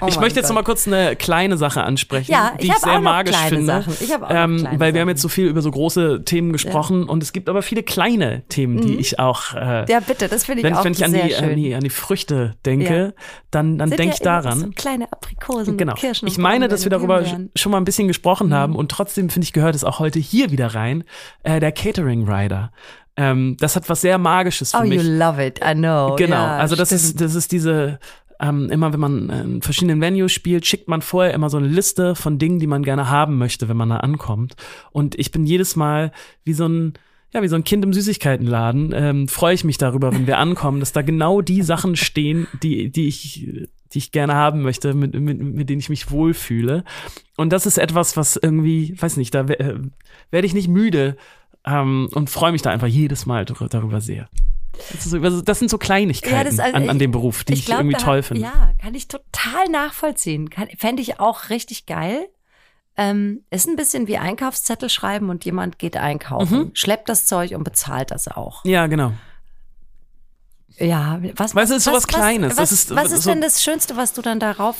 Oh 0.00 0.06
ich 0.08 0.18
möchte 0.20 0.38
jetzt 0.40 0.48
Gott. 0.48 0.56
noch 0.56 0.62
mal 0.62 0.64
kurz 0.64 0.86
eine 0.86 1.16
kleine 1.16 1.56
Sache 1.56 1.82
ansprechen, 1.82 2.30
Ja, 2.32 2.52
die 2.60 2.66
ich 2.66 2.72
ich, 2.72 2.78
sehr 2.78 3.00
magisch 3.00 3.34
kleine 3.36 3.56
finde. 3.56 3.66
Sachen. 3.66 3.96
Ich 4.00 4.12
hab 4.12 4.22
auch 4.22 4.30
ähm, 4.30 4.66
weil 4.76 4.94
wir 4.94 5.00
haben 5.00 5.06
Sachen. 5.06 5.08
jetzt 5.08 5.22
so 5.22 5.28
viel 5.28 5.46
über 5.46 5.62
so 5.62 5.70
große 5.70 6.24
Themen 6.24 6.52
gesprochen 6.52 7.04
und 7.08 7.22
es 7.22 7.32
gibt 7.32 7.48
aber 7.48 7.62
viele 7.62 7.82
kleine 7.82 8.42
Themen, 8.48 8.80
die 8.80 8.96
ich 8.96 9.18
auch, 9.18 9.54
äh, 9.54 9.80
Mhm. 9.82 9.86
Ja, 9.88 10.00
bitte, 10.00 10.28
das 10.28 10.44
finde 10.44 10.60
ich 10.60 10.64
wenn, 10.64 10.74
auch 10.74 10.84
wenn 10.84 10.92
ich 10.92 11.04
an 11.04 11.10
sehr 11.10 11.26
die, 11.26 11.34
schön. 11.34 11.50
an, 11.50 11.56
die, 11.56 11.74
an 11.74 11.80
die 11.82 11.90
Früchte 11.90 12.54
denke, 12.66 13.14
dann, 13.50 13.78
dann 13.78 13.88
Sind 13.90 13.98
denke 13.98 14.14
ich 14.14 14.20
ja 14.24 14.40
daran. 14.42 14.60
So 14.60 14.68
kleine 14.74 15.12
Aprikosen, 15.12 15.76
Genau. 15.76 15.92
und 15.92 15.98
Kirschen. 15.98 16.28
Ich 16.28 16.38
meine, 16.38 16.68
dass 16.68 16.84
wir 16.84 16.90
darüber 16.90 17.16
Himbeeren. 17.20 17.50
schon 17.56 17.72
mal 17.72 17.78
ein 17.78 17.84
bisschen 17.84 18.08
gesprochen 18.08 18.48
Mhm. 18.48 18.54
haben 18.54 18.76
und 18.76 18.90
trotzdem 18.90 19.30
finde 19.30 19.44
ich 19.44 19.52
gehört 19.52 19.74
es 19.74 19.84
auch 19.84 19.98
heute 19.98 20.18
hier 20.18 20.50
wieder 20.50 20.74
rein. 20.74 21.04
Äh, 21.42 21.60
der 21.60 21.72
Catering 21.72 22.28
Rider. 22.28 22.70
Ähm, 23.16 23.56
das 23.60 23.76
hat 23.76 23.88
was 23.88 24.00
sehr 24.00 24.18
Magisches 24.18 24.70
für 24.70 24.78
Oh, 24.78 24.82
mich. 24.82 25.02
you 25.02 25.10
love 25.18 25.44
it, 25.44 25.60
I 25.64 25.74
know. 25.74 26.14
Genau, 26.16 26.36
ja, 26.36 26.56
also 26.56 26.74
das 26.76 26.88
stimmt. 26.88 27.02
ist, 27.02 27.20
das 27.20 27.34
ist 27.34 27.52
diese, 27.52 27.98
ähm, 28.40 28.70
immer 28.70 28.92
wenn 28.92 29.00
man 29.00 29.30
in 29.30 29.62
verschiedenen 29.62 30.00
Venues 30.00 30.32
spielt, 30.32 30.66
schickt 30.66 30.88
man 30.88 31.02
vorher 31.02 31.34
immer 31.34 31.50
so 31.50 31.58
eine 31.58 31.68
Liste 31.68 32.14
von 32.14 32.38
Dingen, 32.38 32.58
die 32.58 32.66
man 32.66 32.82
gerne 32.82 33.10
haben 33.10 33.38
möchte, 33.38 33.68
wenn 33.68 33.76
man 33.76 33.90
da 33.90 33.98
ankommt. 33.98 34.56
Und 34.92 35.18
ich 35.18 35.30
bin 35.30 35.44
jedes 35.44 35.76
Mal 35.76 36.12
wie 36.44 36.54
so 36.54 36.66
ein, 36.66 36.94
ja, 37.32 37.42
wie 37.42 37.48
so 37.48 37.56
ein 37.56 37.64
Kind 37.64 37.84
im 37.84 37.92
Süßigkeitenladen, 37.92 38.92
ähm, 38.94 39.28
freue 39.28 39.54
ich 39.54 39.64
mich 39.64 39.78
darüber, 39.78 40.12
wenn 40.12 40.26
wir 40.26 40.38
ankommen, 40.38 40.80
dass 40.80 40.92
da 40.92 41.02
genau 41.02 41.42
die 41.42 41.62
Sachen 41.62 41.94
stehen, 41.96 42.46
die, 42.62 42.90
die 42.90 43.06
ich, 43.06 43.48
die 43.92 43.98
ich 43.98 44.10
gerne 44.10 44.34
haben 44.34 44.62
möchte, 44.62 44.94
mit, 44.94 45.14
mit, 45.14 45.40
mit 45.40 45.68
denen 45.68 45.80
ich 45.80 45.90
mich 45.90 46.10
wohlfühle. 46.10 46.82
Und 47.36 47.52
das 47.52 47.66
ist 47.66 47.78
etwas, 47.78 48.16
was 48.16 48.36
irgendwie, 48.36 48.94
weiß 49.00 49.16
nicht, 49.16 49.34
da 49.34 49.42
äh, 49.46 49.78
werde 50.30 50.46
ich 50.46 50.54
nicht 50.54 50.68
müde 50.68 51.16
ähm, 51.64 52.08
und 52.14 52.30
freue 52.30 52.52
mich 52.52 52.62
da 52.62 52.70
einfach 52.70 52.88
jedes 52.88 53.26
Mal 53.26 53.44
dar- 53.44 53.68
darüber 53.68 54.00
sehr. 54.00 54.28
Das, 54.92 55.06
ist 55.06 55.10
so, 55.10 55.40
das 55.42 55.58
sind 55.58 55.70
so 55.70 55.78
Kleinigkeiten 55.78 56.34
Ja, 56.36 56.44
das 56.44 56.58
also- 56.58 56.76
an, 56.76 56.88
an 56.88 56.96
ich- 56.96 57.00
dem 57.02 57.10
Beruf, 57.10 57.44
die 57.44 57.52
ich, 57.54 57.66
glaub, 57.66 57.80
irgendwie 57.80 57.96
da- 57.96 58.04
toll 58.04 58.22
finde. 58.22 58.42
Ja, 58.42 58.72
kann 58.80 58.94
ich 58.94 59.08
total 59.08 59.66
nachvollziehen. 59.70 60.50
Kann- 60.50 60.68
Fände 60.78 61.02
ich 61.02 61.20
auch 61.20 61.48
richtig 61.50 61.86
geil. 61.86 62.28
Ähm, 62.96 63.44
ist 63.50 63.68
ein 63.68 63.76
bisschen 63.76 64.08
wie 64.08 64.18
Einkaufszettel 64.18 64.90
schreiben 64.90 65.30
und 65.30 65.44
jemand 65.44 65.78
geht 65.78 65.96
einkaufen, 65.96 66.58
Mhm. 66.58 66.70
schleppt 66.74 67.08
das 67.08 67.24
Zeug 67.24 67.54
und 67.54 67.64
bezahlt 67.64 68.10
das 68.10 68.28
auch. 68.28 68.64
Ja, 68.64 68.88
genau. 68.88 69.12
Ja, 70.76 71.20
was, 71.36 71.54
Weil 71.54 71.64
es 71.64 71.70
ist 71.70 71.84
sowas 71.84 72.06
Kleines. 72.06 72.52
Was, 72.52 72.70
Das 72.70 72.72
ist 72.72 72.94
was 72.94 73.12
ist 73.12 73.24
so- 73.24 73.30
denn 73.30 73.40
das 73.40 73.62
Schönste, 73.62 73.96
was 73.96 74.12
du 74.12 74.22
dann 74.22 74.40
darauf 74.40 74.76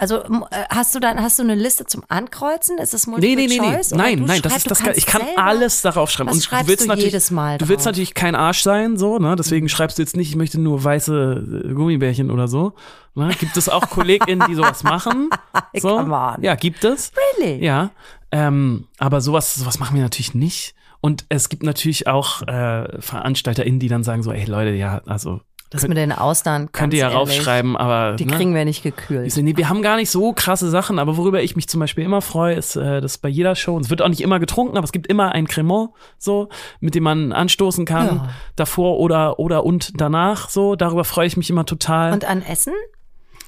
also 0.00 0.22
äh, 0.22 0.64
hast 0.70 0.94
du 0.94 1.00
dann 1.00 1.20
hast 1.20 1.38
du 1.38 1.42
eine 1.42 1.54
Liste 1.54 1.84
zum 1.86 2.02
Ankreuzen? 2.08 2.78
Ist 2.78 2.94
es 2.94 3.06
Nee, 3.06 3.12
Multiple 3.12 3.36
nee, 3.36 3.46
nee, 3.46 3.60
nee. 3.60 3.76
Choice? 3.76 3.92
Oder 3.92 4.02
Nein, 4.02 4.18
du 4.18 4.24
nein, 4.24 4.42
das 4.42 4.56
ist 4.56 4.66
du 4.66 4.70
das 4.70 4.96
Ich 4.96 5.06
kann 5.06 5.22
alles 5.36 5.82
darauf 5.82 6.10
schreiben. 6.10 6.30
Was 6.30 6.36
Und 6.36 6.42
du 6.44 6.48
schreibst 6.48 6.68
willst 6.68 6.84
du 6.84 6.88
natürlich, 6.88 7.12
jedes 7.12 7.30
Mal 7.30 7.58
du 7.58 7.68
willst 7.68 7.84
drauf? 7.84 7.92
natürlich 7.92 8.14
kein 8.14 8.34
Arsch 8.34 8.62
sein, 8.62 8.96
so, 8.96 9.18
ne? 9.18 9.36
Deswegen 9.36 9.68
schreibst 9.68 9.98
du 9.98 10.02
jetzt 10.02 10.16
nicht, 10.16 10.30
ich 10.30 10.36
möchte 10.36 10.60
nur 10.60 10.82
weiße 10.82 11.64
äh, 11.68 11.74
Gummibärchen 11.74 12.30
oder 12.30 12.48
so. 12.48 12.72
Ne? 13.14 13.30
Gibt 13.38 13.56
es 13.56 13.68
auch 13.68 13.90
KollegInnen, 13.90 14.46
die 14.48 14.54
sowas 14.54 14.82
machen? 14.82 15.28
So? 15.78 15.96
Come 15.96 16.14
on. 16.14 16.42
Ja, 16.42 16.54
gibt 16.56 16.82
es. 16.84 17.12
Really? 17.38 17.64
Ja. 17.64 17.90
Ähm, 18.32 18.86
aber 18.98 19.20
sowas, 19.20 19.54
sowas 19.54 19.78
machen 19.78 19.94
wir 19.94 20.02
natürlich 20.02 20.34
nicht. 20.34 20.74
Und 21.00 21.24
es 21.28 21.48
gibt 21.48 21.62
natürlich 21.62 22.06
auch 22.06 22.42
äh, 22.42 23.00
VeranstalterInnen, 23.00 23.80
die 23.80 23.88
dann 23.88 24.02
sagen 24.04 24.22
so, 24.22 24.32
ey 24.32 24.44
Leute, 24.44 24.70
ja, 24.72 25.00
also 25.06 25.40
Das 25.70 25.82
Könnt- 25.82 25.90
mit 25.90 25.98
den 25.98 26.10
Austern. 26.12 26.72
Könnt 26.72 26.92
ihr 26.92 26.98
ja 27.00 27.06
ehrlich, 27.10 27.18
raufschreiben, 27.38 27.76
aber. 27.76 28.16
Die 28.16 28.26
ne? 28.26 28.32
kriegen 28.36 28.54
wir 28.54 28.64
nicht 28.64 28.84
Ich 28.84 28.94
gekühlt. 28.96 29.36
nee, 29.36 29.56
wir 29.56 29.68
haben 29.68 29.82
gar 29.82 29.96
nicht 29.96 30.10
so 30.10 30.32
krasse 30.32 30.68
Sachen, 30.68 30.98
aber 30.98 31.16
worüber 31.16 31.42
ich 31.42 31.54
mich 31.54 31.68
zum 31.68 31.78
Beispiel 31.78 32.04
immer 32.04 32.22
freue, 32.22 32.56
ist, 32.56 32.74
äh, 32.74 33.00
dass 33.00 33.18
bei 33.18 33.28
jeder 33.28 33.54
Show, 33.54 33.76
und 33.76 33.82
es 33.84 33.90
wird 33.90 34.02
auch 34.02 34.08
nicht 34.08 34.20
immer 34.20 34.40
getrunken, 34.40 34.76
aber 34.76 34.84
es 34.84 34.90
gibt 34.92 35.06
immer 35.06 35.30
ein 35.32 35.46
Cremant, 35.46 35.90
so, 36.18 36.48
mit 36.80 36.96
dem 36.96 37.04
man 37.04 37.32
anstoßen 37.32 37.84
kann, 37.84 38.06
Ja. 38.06 38.28
davor 38.56 38.98
oder, 38.98 39.38
oder 39.38 39.64
und 39.64 40.00
danach, 40.00 40.48
so, 40.48 40.74
darüber 40.74 41.04
freue 41.04 41.28
ich 41.28 41.36
mich 41.36 41.50
immer 41.50 41.64
total. 41.64 42.12
Und 42.12 42.24
an 42.24 42.42
Essen? 42.42 42.74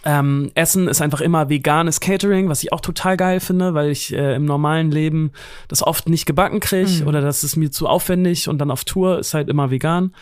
Ähm, 0.04 0.50
Essen 0.56 0.88
ist 0.88 1.00
einfach 1.00 1.20
immer 1.20 1.48
veganes 1.48 2.00
Catering, 2.00 2.48
was 2.48 2.62
ich 2.62 2.72
auch 2.72 2.80
total 2.80 3.16
geil 3.16 3.38
finde, 3.40 3.74
weil 3.74 3.90
ich 3.90 4.12
äh, 4.12 4.34
im 4.34 4.44
normalen 4.44 4.90
Leben 4.90 5.30
das 5.68 5.82
oft 5.82 6.08
nicht 6.08 6.26
gebacken 6.26 6.58
kriege 6.60 7.04
oder 7.04 7.20
das 7.20 7.44
ist 7.44 7.54
mir 7.56 7.70
zu 7.70 7.86
aufwendig 7.88 8.48
und 8.48 8.58
dann 8.58 8.72
auf 8.72 8.84
Tour 8.84 9.18
ist 9.20 9.32
halt 9.34 9.48
immer 9.48 9.70
vegan. 9.70 10.12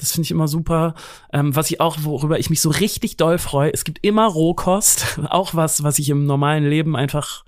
Das 0.00 0.12
finde 0.12 0.24
ich 0.24 0.30
immer 0.30 0.48
super. 0.48 0.94
Ähm, 1.32 1.54
was 1.54 1.70
ich 1.70 1.80
auch, 1.80 1.98
worüber 2.00 2.38
ich 2.38 2.48
mich 2.50 2.60
so 2.60 2.70
richtig 2.70 3.16
doll 3.18 3.38
freue, 3.38 3.72
es 3.72 3.84
gibt 3.84 3.98
immer 4.02 4.26
Rohkost, 4.26 5.18
auch 5.28 5.54
was, 5.54 5.82
was 5.82 5.98
ich 5.98 6.08
im 6.08 6.24
normalen 6.24 6.64
Leben 6.68 6.96
einfach 6.96 7.44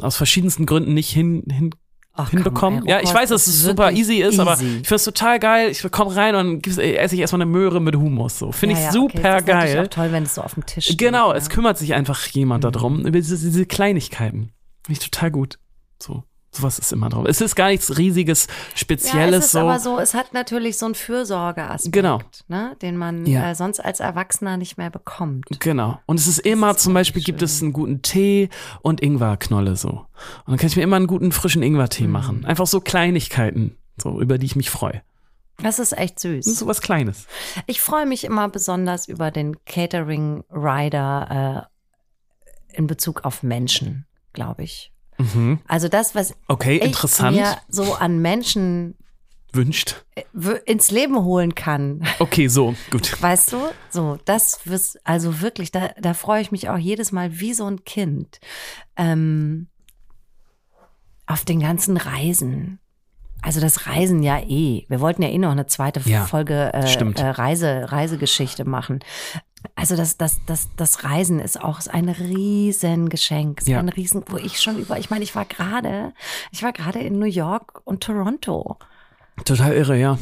aus 0.00 0.16
verschiedensten 0.16 0.66
Gründen 0.66 0.94
nicht 0.94 1.10
hin, 1.10 1.42
hin 1.50 1.74
Ach, 2.14 2.30
hinbekommen. 2.30 2.80
komm, 2.80 2.88
ey, 2.88 2.92
ja, 2.94 3.00
ich 3.02 3.12
weiß, 3.12 3.30
dass 3.30 3.46
es 3.46 3.62
super 3.62 3.92
easy 3.92 4.16
ist, 4.16 4.38
aber 4.38 4.54
ich 4.54 4.60
easy. 4.62 4.74
finde 4.76 4.94
es 4.94 5.04
total 5.04 5.38
geil. 5.40 5.70
Ich 5.70 5.82
komme 5.90 6.14
rein 6.14 6.34
und 6.34 6.66
ey, 6.78 6.94
esse 6.96 7.14
ich 7.14 7.20
erstmal 7.20 7.42
eine 7.42 7.50
Möhre 7.50 7.80
mit 7.80 7.96
Hummus. 7.96 8.38
So. 8.38 8.52
Finde 8.52 8.74
Ja, 8.74 8.80
ich 8.80 8.84
ja, 8.86 8.92
super 8.92 9.18
okay. 9.18 9.22
Das 9.22 9.40
ist 9.40 9.46
geil. 9.46 9.84
auch 9.84 9.88
toll, 9.88 10.12
wenn 10.12 10.22
es 10.24 10.34
so 10.34 10.42
auf 10.42 10.54
dem 10.54 10.66
Tisch 10.66 10.84
steht. 10.86 10.98
Genau, 10.98 11.30
ja. 11.32 11.36
es 11.36 11.48
kümmert 11.48 11.78
sich 11.78 11.94
einfach 11.94 12.24
jemand 12.26 12.64
darum, 12.64 13.00
über 13.00 13.10
diese, 13.18 13.36
diese 13.38 13.66
Kleinigkeiten. 13.66 14.50
Finde 14.84 15.00
ich 15.00 15.10
total 15.10 15.30
gut. 15.30 15.58
So, 16.00 16.22
sowas 16.52 16.78
ist 16.78 16.92
immer 16.92 17.08
drauf. 17.08 17.26
Es 17.28 17.40
ist 17.40 17.54
gar 17.54 17.68
nichts 17.68 17.96
riesiges, 17.98 18.46
Ja, 18.46 18.52
Spezielles 18.76 19.38
es 19.38 19.44
ist 19.46 19.52
so. 19.52 19.60
aber 19.60 19.78
so, 19.78 19.98
es 19.98 20.14
hat 20.14 20.34
natürlich 20.34 20.78
so 20.78 20.86
einen 20.86 20.94
Fürsorgeaspekt, 20.96 21.92
Genau. 21.92 22.20
ne, 22.48 22.76
den 22.82 22.96
man 22.96 23.24
Ja. 23.26 23.50
äh, 23.50 23.54
sonst 23.54 23.80
als 23.80 24.00
Erwachsener 24.00 24.56
nicht 24.56 24.76
mehr 24.76 24.90
bekommt. 24.90 25.44
Genau. 25.60 26.00
Und 26.06 26.18
es 26.18 26.26
ist 26.26 26.40
immer, 26.40 26.72
ist 26.72 26.80
zum 26.80 26.94
Beispiel 26.94 27.22
gibt 27.22 27.40
schön. 27.40 27.44
es 27.46 27.62
einen 27.62 27.72
guten 27.72 28.02
Tee 28.02 28.48
und 28.82 29.00
Ingwerknolle 29.00 29.76
so. 29.76 29.90
Und 29.90 30.06
dann 30.48 30.56
kann 30.56 30.66
ich 30.66 30.76
mir 30.76 30.82
immer 30.82 30.96
einen 30.96 31.06
guten 31.06 31.30
frischen 31.32 31.62
Ingwertee 31.62 32.06
Mhm. 32.06 32.12
machen. 32.12 32.44
Einfach 32.44 32.66
so 32.66 32.80
Kleinigkeiten, 32.80 33.76
so, 34.02 34.20
über 34.20 34.38
die 34.38 34.46
ich 34.46 34.56
mich 34.56 34.70
freue. 34.70 35.02
Das 35.62 35.78
ist 35.78 35.92
echt 35.96 36.16
Das 36.16 36.24
ist 36.24 36.44
süß. 36.46 36.58
so 36.58 36.66
was 36.66 36.80
Kleines. 36.80 37.26
Ich 37.66 37.80
freue 37.82 38.06
mich 38.06 38.24
immer 38.24 38.48
besonders 38.48 39.06
über 39.08 39.30
den 39.30 39.62
Catering-Rider 39.66 41.68
äh, 42.72 42.76
in 42.76 42.86
Bezug 42.86 43.24
auf 43.24 43.42
Menschen, 43.42 44.06
glaube 44.32 44.62
ich. 44.62 44.92
Mhm. 45.20 45.58
Also 45.66 45.88
das, 45.88 46.14
was 46.14 46.34
Okay, 46.48 46.76
ich 46.78 46.82
interessant. 46.84 47.36
mir 47.36 47.56
so 47.68 47.94
an 47.94 48.18
Menschen 48.20 48.94
Wünscht. 49.52 50.04
äh, 50.14 50.22
ins 50.64 50.90
Leben 50.90 51.22
holen 51.24 51.54
kann. 51.54 52.06
Okay, 52.20 52.46
so, 52.48 52.74
gut. 52.90 53.20
Weißt 53.22 53.52
du? 53.52 53.58
So, 53.90 54.18
das 54.24 54.60
wirst, 54.64 54.98
also 55.04 55.40
wirklich, 55.40 55.72
da, 55.72 55.90
da 56.00 56.14
freue 56.14 56.40
ich 56.42 56.52
mich 56.52 56.68
auch 56.68 56.78
jedes 56.78 57.10
Mal 57.12 57.40
wie 57.40 57.52
so 57.54 57.66
ein 57.66 57.84
Kind. 57.84 58.38
Ähm, 58.96 59.66
auf 61.26 61.44
den 61.44 61.60
ganzen 61.60 61.96
Reisen. 61.96 62.78
Also 63.42 63.60
das 63.60 63.86
Reisen 63.86 64.22
ja 64.22 64.38
eh. 64.40 64.84
Wir 64.88 65.00
wollten 65.00 65.22
ja 65.22 65.28
eh 65.30 65.38
noch 65.38 65.50
eine 65.52 65.66
zweite 65.66 66.00
Ja, 66.08 66.26
Folge 66.26 66.72
äh, 66.74 66.80
äh, 66.80 67.30
Reise, 67.30 67.90
Reisegeschichte 67.90 68.64
machen. 68.64 69.00
Also 69.74 69.96
das, 69.96 70.16
das, 70.16 70.40
das, 70.46 70.68
das 70.76 71.04
Reisen 71.04 71.38
ist 71.38 71.62
auch 71.62 71.80
ein 71.86 72.08
Riesengeschenk. 72.08 73.60
Ist 73.60 73.68
Ja. 73.68 73.78
Ein 73.78 73.88
Riesen, 73.88 74.24
wo 74.28 74.36
ich 74.36 74.60
schon 74.60 74.78
über, 74.78 74.98
ich 74.98 75.10
meine, 75.10 75.24
ich 75.24 75.34
war 75.34 75.44
gerade, 75.44 76.12
ich 76.50 76.62
war 76.62 76.72
gerade 76.72 77.00
in 77.00 77.18
New 77.18 77.26
York 77.26 77.82
und 77.84 78.02
Toronto. 78.02 78.78
Total 79.44 79.72
irre, 79.72 79.96
ja. 79.96 80.18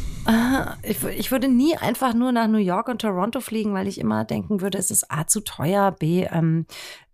Ich, 0.83 1.03
ich 1.03 1.31
würde 1.31 1.49
nie 1.49 1.77
einfach 1.77 2.15
nur 2.15 2.31
nach 2.31 2.47
New 2.47 2.59
York 2.59 2.89
und 2.89 3.01
Toronto 3.01 3.41
fliegen, 3.41 3.75
weil 3.75 3.89
ich 3.89 3.99
immer 3.99 4.25
denken 4.25 4.61
würde, 4.61 4.79
es 4.79 4.91
ist 4.91 5.11
A 5.11 5.27
zu 5.27 5.41
teuer, 5.41 5.91
B 5.93 6.25
ähm, 6.31 6.67
äh, 6.69 7.08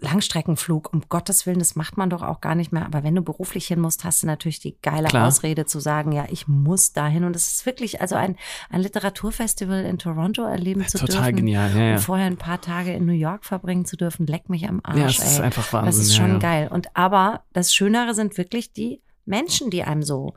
Langstreckenflug, 0.00 0.92
um 0.92 1.02
Gottes 1.08 1.44
Willen, 1.44 1.58
das 1.58 1.74
macht 1.74 1.96
man 1.96 2.08
doch 2.08 2.22
auch 2.22 2.40
gar 2.40 2.54
nicht 2.54 2.72
mehr. 2.72 2.86
Aber 2.86 3.02
wenn 3.02 3.14
du 3.14 3.22
beruflich 3.22 3.66
hin 3.66 3.80
musst, 3.80 4.04
hast 4.04 4.22
du 4.22 4.26
natürlich 4.26 4.60
die 4.60 4.76
geile 4.80 5.08
Klar. 5.08 5.26
Ausrede 5.26 5.66
zu 5.66 5.80
sagen, 5.80 6.12
ja, 6.12 6.26
ich 6.30 6.48
muss 6.48 6.92
dahin. 6.92 7.24
Und 7.24 7.36
es 7.36 7.52
ist 7.52 7.66
wirklich, 7.66 8.00
also 8.00 8.14
ein, 8.14 8.36
ein 8.70 8.80
Literaturfestival 8.80 9.84
in 9.84 9.98
Toronto 9.98 10.44
erleben 10.44 10.86
zu 10.86 10.98
Total 10.98 11.16
dürfen. 11.16 11.36
genial, 11.36 11.70
ja, 11.72 11.82
ja. 11.82 11.92
Und 11.94 12.00
vorher 12.00 12.26
ein 12.26 12.36
paar 12.36 12.60
Tage 12.60 12.92
in 12.92 13.04
New 13.06 13.12
York 13.12 13.44
verbringen 13.44 13.84
zu 13.84 13.96
dürfen, 13.96 14.26
leck 14.26 14.48
mich 14.48 14.68
am 14.68 14.80
Arsch. 14.82 14.98
Ja, 14.98 15.06
es 15.06 15.32
ist 15.32 15.38
ey. 15.38 15.44
einfach 15.44 15.72
Wahnsinn. 15.72 15.86
Das 15.86 15.98
ist 15.98 16.16
schon 16.16 16.32
ja. 16.32 16.38
geil. 16.38 16.68
Und 16.72 16.96
aber 16.96 17.44
das 17.52 17.74
Schönere 17.74 18.14
sind 18.14 18.38
wirklich 18.38 18.72
die 18.72 19.02
Menschen, 19.26 19.70
die 19.70 19.82
einem 19.82 20.02
so 20.02 20.34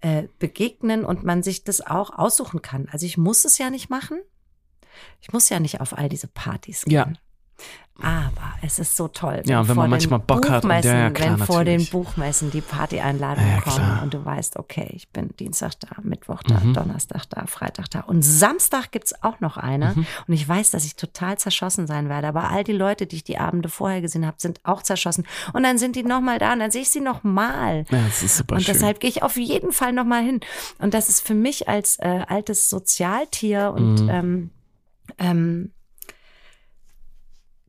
äh, 0.00 0.24
begegnen 0.38 1.04
und 1.04 1.24
man 1.24 1.42
sich 1.42 1.64
das 1.64 1.80
auch 1.86 2.10
aussuchen 2.10 2.62
kann. 2.62 2.88
Also 2.90 3.06
ich 3.06 3.16
muss 3.16 3.44
es 3.44 3.58
ja 3.58 3.70
nicht 3.70 3.90
machen. 3.90 4.18
Ich 5.20 5.32
muss 5.32 5.48
ja 5.48 5.60
nicht 5.60 5.80
auf 5.80 5.96
all 5.96 6.08
diese 6.08 6.26
Partys 6.26 6.84
gehen. 6.84 6.92
Ja. 6.92 7.12
Aber 8.02 8.54
es 8.62 8.78
ist 8.78 8.96
so 8.96 9.08
toll. 9.08 9.42
Ja, 9.46 9.60
wenn 9.60 9.74
vor 9.74 9.84
man 9.84 9.90
manchmal 9.90 10.18
Bock 10.20 10.48
hat 10.48 10.64
und- 10.64 10.70
ja, 10.70 10.80
ja, 10.80 11.10
klar, 11.10 11.38
wenn 11.38 11.46
vor 11.46 11.64
den 11.64 11.74
natürlich. 11.74 11.90
Buchmessen 11.90 12.50
die 12.50 12.60
Partyeinladungen 12.60 13.50
Ja, 13.50 13.60
kommen 13.60 13.76
klar. 13.76 14.02
und 14.02 14.14
du 14.14 14.24
weißt, 14.24 14.56
okay, 14.58 14.90
ich 14.94 15.08
bin 15.10 15.30
Dienstag 15.38 15.72
da, 15.80 15.88
Mittwoch 16.02 16.42
da, 16.42 16.60
Mhm. 16.60 16.74
Donnerstag 16.74 17.28
da, 17.30 17.46
Freitag 17.46 17.90
da. 17.90 18.00
Und 18.00 18.22
Samstag 18.22 18.90
gibt's 18.92 19.14
auch 19.22 19.40
noch 19.40 19.56
eine. 19.56 19.92
Mhm. 19.94 20.06
Und 20.26 20.34
ich 20.34 20.48
weiß, 20.48 20.70
dass 20.70 20.84
ich 20.84 20.96
total 20.96 21.38
zerschossen 21.38 21.86
sein 21.86 22.08
werde. 22.08 22.28
Aber 22.28 22.50
all 22.50 22.64
die 22.64 22.72
Leute, 22.72 23.06
die 23.06 23.16
ich 23.16 23.24
die 23.24 23.38
Abende 23.38 23.68
vorher 23.68 24.00
gesehen 24.00 24.26
habe, 24.26 24.36
sind 24.38 24.60
auch 24.64 24.82
zerschossen. 24.82 25.26
Und 25.52 25.62
dann 25.62 25.78
sind 25.78 25.96
die 25.96 26.02
nochmal 26.02 26.38
da 26.38 26.52
und 26.52 26.60
dann 26.60 26.70
sehe 26.70 26.82
ich 26.82 26.90
sie 26.90 27.00
nochmal. 27.00 27.84
Ja, 27.90 27.98
das 28.06 28.22
ist 28.22 28.36
super 28.38 28.56
Und 28.56 28.66
deshalb 28.68 29.00
gehe 29.00 29.10
ich 29.10 29.22
auf 29.22 29.36
jeden 29.36 29.72
Fall 29.72 29.92
nochmal 29.92 30.22
hin. 30.22 30.40
Und 30.78 30.94
das 30.94 31.08
ist 31.08 31.26
für 31.26 31.34
mich 31.34 31.68
als 31.68 31.98
äh, 31.98 32.24
altes 32.28 32.68
Sozialtier 32.70 33.72
und 33.76 34.02
Mhm. 34.02 34.08
ähm, 34.10 34.50
ähm, 35.18 35.72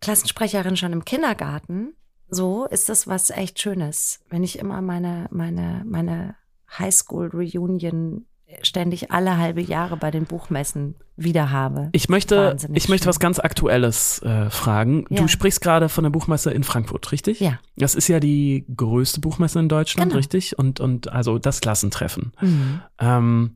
Klassensprecherin 0.02 0.76
schon 0.78 0.94
im 0.94 1.06
Kindergarten, 1.06 1.94
so 2.30 2.66
ist 2.66 2.90
das 2.90 3.08
was 3.08 3.30
echt 3.30 3.60
Schönes. 3.60 4.20
Wenn 4.30 4.44
ich 4.44 4.60
immer 4.60 4.82
meine, 4.82 5.28
meine, 5.32 5.84
meine 5.86 6.36
Highschool-Reunion 6.78 8.26
ständig 8.64 9.12
alle 9.12 9.38
halbe 9.38 9.62
Jahre 9.62 9.96
bei 9.98 10.12
den 10.12 10.26
Buchmessen 10.26 10.96
wieder 11.16 11.52
habe. 11.52 11.90
Ich 11.94 12.10
möchte, 12.10 12.50
Wahnsinnig 12.52 12.84
ich 12.84 12.90
möchte 12.90 13.08
was 13.08 13.20
ganz 13.20 13.40
Aktuelles 13.40 14.22
äh, 14.24 14.50
fragen. 14.50 15.06
Ja. 15.10 15.22
Du 15.22 15.28
sprichst 15.30 15.62
gerade 15.62 15.88
von 15.88 16.04
der 16.04 16.12
Buchmesse 16.12 16.52
in 16.52 16.64
Frankfurt, 16.64 17.12
richtig? 17.14 17.40
Ja. 17.40 17.60
Das 17.78 17.96
ist 17.96 18.10
ja 18.10 18.20
die 18.20 18.66
größte 18.76 19.22
Buchmesse 19.22 19.60
in 19.60 19.70
Deutschland, 19.70 20.10
Genau. 20.10 20.18
richtig? 20.18 20.58
Und, 20.60 20.80
und 20.82 21.10
also 21.12 21.40
das 21.40 21.62
Klassentreffen. 21.62 22.34
Mhm. 22.42 22.82
Ähm, 23.00 23.56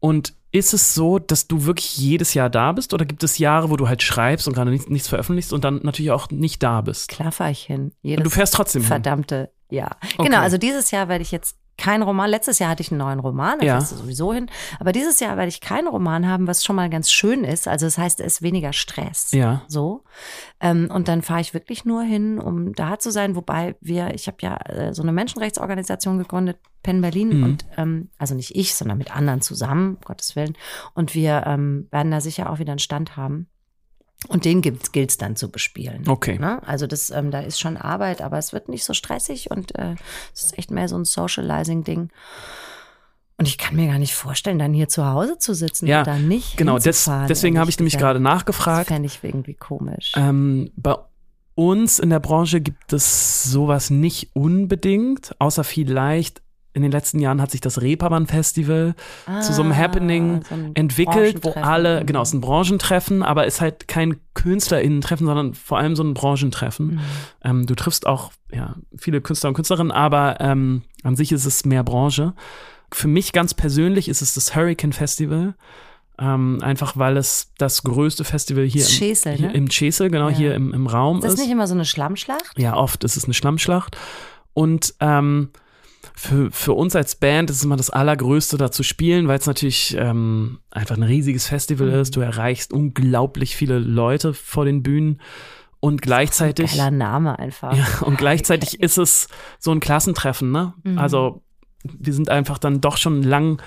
und 0.00 0.34
ist 0.50 0.72
es 0.72 0.94
so, 0.94 1.18
dass 1.18 1.46
du 1.46 1.64
wirklich 1.66 1.98
jedes 1.98 2.34
Jahr 2.34 2.48
da 2.48 2.72
bist 2.72 2.94
oder 2.94 3.04
gibt 3.04 3.22
es 3.22 3.38
Jahre, 3.38 3.70
wo 3.70 3.76
du 3.76 3.88
halt 3.88 4.02
schreibst 4.02 4.48
und 4.48 4.54
gerade 4.54 4.70
nichts, 4.70 4.88
nichts 4.88 5.08
veröffentlichst 5.08 5.52
und 5.52 5.64
dann 5.64 5.80
natürlich 5.82 6.10
auch 6.10 6.30
nicht 6.30 6.62
da 6.62 6.80
bist? 6.80 7.08
Klar 7.08 7.32
fahre 7.32 7.50
ich 7.50 7.62
hin. 7.62 7.92
Jedes 8.02 8.18
Und 8.18 8.24
du 8.24 8.30
fährst 8.30 8.54
trotzdem 8.54 8.82
hin. 8.82 8.88
verdammte 8.88 9.50
Jahr. 9.70 9.96
Okay. 10.14 10.24
Genau, 10.24 10.38
also 10.38 10.56
dieses 10.56 10.90
Jahr 10.90 11.08
werde 11.08 11.22
ich 11.22 11.30
jetzt 11.30 11.56
keinen 11.78 12.02
Roman. 12.02 12.28
Letztes 12.28 12.58
Jahr 12.58 12.70
hatte 12.70 12.82
ich 12.82 12.90
einen 12.90 12.98
neuen 12.98 13.20
Roman, 13.20 13.58
da 13.60 13.64
Ja. 13.66 13.76
fährst 13.76 13.92
du 13.92 13.96
sowieso 13.96 14.34
hin. 14.34 14.50
Aber 14.78 14.92
dieses 14.92 15.20
Jahr 15.20 15.36
werde 15.36 15.48
ich 15.48 15.60
keinen 15.60 15.88
Roman 15.88 16.28
haben, 16.28 16.46
was 16.46 16.64
schon 16.64 16.76
mal 16.76 16.90
ganz 16.90 17.10
schön 17.10 17.44
ist. 17.44 17.66
Also 17.68 17.86
das 17.86 17.96
heißt, 17.96 18.20
es 18.20 18.34
ist 18.34 18.42
weniger 18.42 18.72
Stress. 18.72 19.32
Ja. 19.32 19.62
So. 19.68 20.04
Ähm, 20.60 20.90
und 20.92 21.08
dann 21.08 21.22
fahre 21.22 21.40
ich 21.40 21.54
wirklich 21.54 21.84
nur 21.84 22.02
hin, 22.02 22.38
um 22.38 22.74
da 22.74 22.98
zu 22.98 23.10
sein. 23.10 23.36
Wobei 23.36 23.76
wir, 23.80 24.12
ich 24.14 24.26
habe 24.26 24.38
ja 24.40 24.56
äh, 24.66 24.92
so 24.92 25.02
eine 25.02 25.12
Menschenrechtsorganisation 25.12 26.18
gegründet, 26.18 26.58
Penn 26.82 27.00
Berlin. 27.00 27.38
Mhm. 27.38 27.42
Und 27.44 27.66
ähm, 27.76 28.10
also 28.18 28.34
nicht 28.34 28.54
ich, 28.56 28.74
sondern 28.74 28.98
mit 28.98 29.14
anderen 29.16 29.40
zusammen, 29.40 29.94
um 29.96 30.00
Gottes 30.04 30.36
Willen. 30.36 30.56
Und 30.94 31.14
wir 31.14 31.44
ähm, 31.46 31.88
werden 31.90 32.10
da 32.10 32.20
sicher 32.20 32.50
auch 32.50 32.58
wieder 32.58 32.72
einen 32.72 32.78
Stand 32.80 33.16
haben. 33.16 33.48
Und 34.26 34.44
den 34.44 34.62
gilt 34.62 34.96
es 35.10 35.16
dann 35.16 35.36
zu 35.36 35.48
bespielen. 35.48 36.08
Okay. 36.08 36.38
Ne? 36.38 36.60
Also 36.66 36.88
das, 36.88 37.10
ähm, 37.10 37.30
da 37.30 37.40
ist 37.40 37.60
schon 37.60 37.76
Arbeit, 37.76 38.20
aber 38.20 38.36
es 38.36 38.52
wird 38.52 38.68
nicht 38.68 38.84
so 38.84 38.92
stressig 38.92 39.50
und 39.52 39.78
äh, 39.78 39.94
es 40.34 40.46
ist 40.46 40.58
echt 40.58 40.72
mehr 40.72 40.88
so 40.88 40.96
ein 40.98 41.04
Socializing-Ding. 41.04 42.10
Und 43.36 43.46
ich 43.46 43.56
kann 43.58 43.76
mir 43.76 43.86
gar 43.86 44.00
nicht 44.00 44.16
vorstellen, 44.16 44.58
dann 44.58 44.72
hier 44.74 44.88
zu 44.88 45.06
Hause 45.06 45.38
zu 45.38 45.54
sitzen 45.54 45.86
Ja, 45.86 46.00
und 46.00 46.08
dann 46.08 46.26
nicht 46.26 46.56
Genau, 46.56 46.78
des, 46.80 47.08
deswegen 47.28 47.60
habe 47.60 47.70
ich 47.70 47.78
nämlich 47.78 47.96
gerade 47.96 48.18
Das 48.18 48.24
nachgefragt. 48.24 48.88
fände 48.88 49.06
ich 49.06 49.20
irgendwie 49.22 49.54
komisch. 49.54 50.12
Ähm, 50.16 50.72
bei 50.76 50.96
uns 51.54 52.00
in 52.00 52.10
der 52.10 52.18
Branche 52.18 52.60
gibt 52.60 52.92
es 52.92 53.44
sowas 53.44 53.90
nicht 53.90 54.34
unbedingt, 54.34 55.36
außer 55.38 55.62
vielleicht 55.62 56.42
in 56.78 56.82
den 56.82 56.92
letzten 56.92 57.18
Jahren 57.18 57.42
hat 57.42 57.50
sich 57.50 57.60
das 57.60 57.82
Reeperbahn-Festival 57.82 58.94
zu 59.42 59.52
so 59.52 59.62
einem 59.62 59.72
Ah, 59.72 59.76
Happening 59.76 60.42
so 60.48 60.54
ein 60.54 60.74
entwickelt, 60.76 61.44
wo 61.44 61.50
alle, 61.52 62.04
genau, 62.04 62.22
es 62.22 62.28
ist 62.28 62.34
ein 62.34 62.40
Branchentreffen, 62.40 63.22
aber 63.22 63.46
ist 63.46 63.60
halt 63.60 63.88
kein 63.88 64.16
KünstlerInnen-Treffen, 64.34 65.26
sondern 65.26 65.54
vor 65.54 65.78
allem 65.78 65.96
so 65.96 66.02
ein 66.04 66.14
Branchentreffen. 66.14 66.86
Mhm. 66.94 67.00
Ähm, 67.44 67.66
du 67.66 67.74
triffst 67.74 68.06
auch 68.06 68.30
ja, 68.52 68.76
viele 68.96 69.20
Künstler 69.20 69.48
und 69.48 69.54
Künstlerinnen, 69.54 69.90
aber 69.92 70.40
ähm, 70.40 70.82
an 71.02 71.16
sich 71.16 71.32
ist 71.32 71.44
es 71.44 71.64
mehr 71.64 71.82
Branche. 71.82 72.32
Für 72.92 73.08
mich 73.08 73.32
ganz 73.32 73.52
persönlich 73.54 74.08
ist 74.08 74.22
es 74.22 74.34
das 74.34 74.54
Hurricane 74.54 74.92
Festival. 74.92 75.54
Ähm, 76.20 76.58
einfach 76.62 76.96
weil 76.96 77.16
es 77.16 77.52
das 77.58 77.84
größte 77.84 78.24
Festival 78.24 78.64
hier, 78.64 78.82
Das 78.82 78.90
im, 78.90 78.96
Schesel, 78.98 79.32
hier 79.34 79.46
ne? 79.48 79.54
im 79.54 79.68
Chesel, 79.68 80.10
genau 80.10 80.28
Ja. 80.30 80.34
hier 80.36 80.54
im, 80.56 80.72
im 80.74 80.86
Raum 80.88 81.18
Ist 81.18 81.24
das 81.24 81.34
ist. 81.34 81.40
nicht 81.40 81.50
immer 81.50 81.66
so 81.68 81.74
eine 81.74 81.84
Schlammschlacht? 81.84 82.58
Ja, 82.58 82.76
oft 82.76 83.04
ist 83.04 83.16
es 83.16 83.24
eine 83.24 83.34
Schlammschlacht. 83.34 83.96
Und 84.52 84.94
ähm, 84.98 85.50
für, 86.18 86.50
für 86.50 86.72
uns 86.72 86.96
als 86.96 87.14
Band 87.14 87.48
ist 87.48 87.58
es 87.58 87.64
immer 87.64 87.76
das 87.76 87.90
Allergrößte, 87.90 88.58
da 88.58 88.72
zu 88.72 88.82
spielen, 88.82 89.28
weil 89.28 89.38
es 89.38 89.46
natürlich 89.46 89.96
ähm, 89.96 90.58
einfach 90.70 90.96
ein 90.96 91.04
riesiges 91.04 91.46
Festival 91.46 91.88
ist. 91.90 92.16
Du 92.16 92.20
erreichst 92.20 92.72
unglaublich 92.72 93.54
viele 93.54 93.78
Leute 93.78 94.34
vor 94.34 94.64
den 94.64 94.82
Bühnen 94.82 95.20
und 95.78 96.02
gleichzeitig. 96.02 96.72
Geiler 96.72 96.90
Name 96.90 97.38
einfach. 97.38 97.72
Ja, 97.76 97.86
und 98.00 98.18
gleichzeitig 98.18 98.80
ist 98.80 98.98
es 98.98 99.28
so 99.60 99.70
ein 99.70 99.78
Klassentreffen, 99.78 100.50
ne? 100.50 100.74
Mhm. 100.82 100.98
Also 100.98 101.42
wir 101.84 102.12
sind 102.12 102.30
einfach 102.30 102.58
dann 102.58 102.80
doch 102.80 102.96
schon 102.96 103.22
lang 103.22 103.62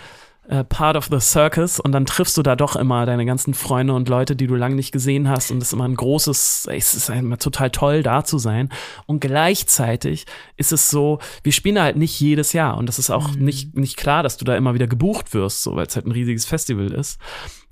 äh, 0.52 0.64
part 0.66 0.98
of 0.98 1.08
the 1.10 1.20
circus 1.20 1.80
und 1.80 1.94
dann 1.94 2.06
triffst 2.06 2.38
du 2.38 2.44
da 2.44 2.56
doch 2.56 2.76
immer 2.76 3.06
deine 3.06 3.26
ganzen 3.26 3.54
Freunde 3.54 3.94
und 3.94 4.10
Leute, 4.10 4.36
die 4.36 4.48
du 4.48 4.56
lange 4.56 4.76
nicht 4.76 4.92
gesehen 4.92 5.30
hast 5.30 5.50
und 5.50 5.58
es 5.60 5.70
ist 5.70 5.74
immer 5.74 5.88
ein 5.88 5.96
großes, 5.96 6.68
es 6.70 6.94
ist 6.94 7.10
immer 7.10 7.38
total 7.38 7.70
toll 7.72 8.04
da 8.04 8.24
zu 8.24 8.38
sein 8.38 8.70
und 9.06 9.22
gleichzeitig 9.22 10.26
ist 10.58 10.72
es 10.72 10.90
so, 10.90 11.20
wir 11.44 11.52
spielen 11.52 11.76
da 11.76 11.84
halt 11.84 11.96
nicht 11.96 12.20
jedes 12.20 12.54
Jahr 12.54 12.78
und 12.78 12.86
das 12.88 13.00
ist 13.00 13.10
auch 13.10 13.34
Mhm. 13.36 13.46
nicht, 13.46 13.78
nicht 13.78 13.98
klar, 13.98 14.24
dass 14.24 14.38
du 14.38 14.46
da 14.46 14.56
immer 14.56 14.74
wieder 14.74 14.88
gebucht 14.88 15.34
wirst, 15.34 15.64
so 15.64 15.76
weil 15.76 15.88
es 15.88 15.96
halt 15.96 16.06
ein 16.06 16.12
riesiges 16.12 16.46
Festival 16.46 16.92
ist. 16.92 17.20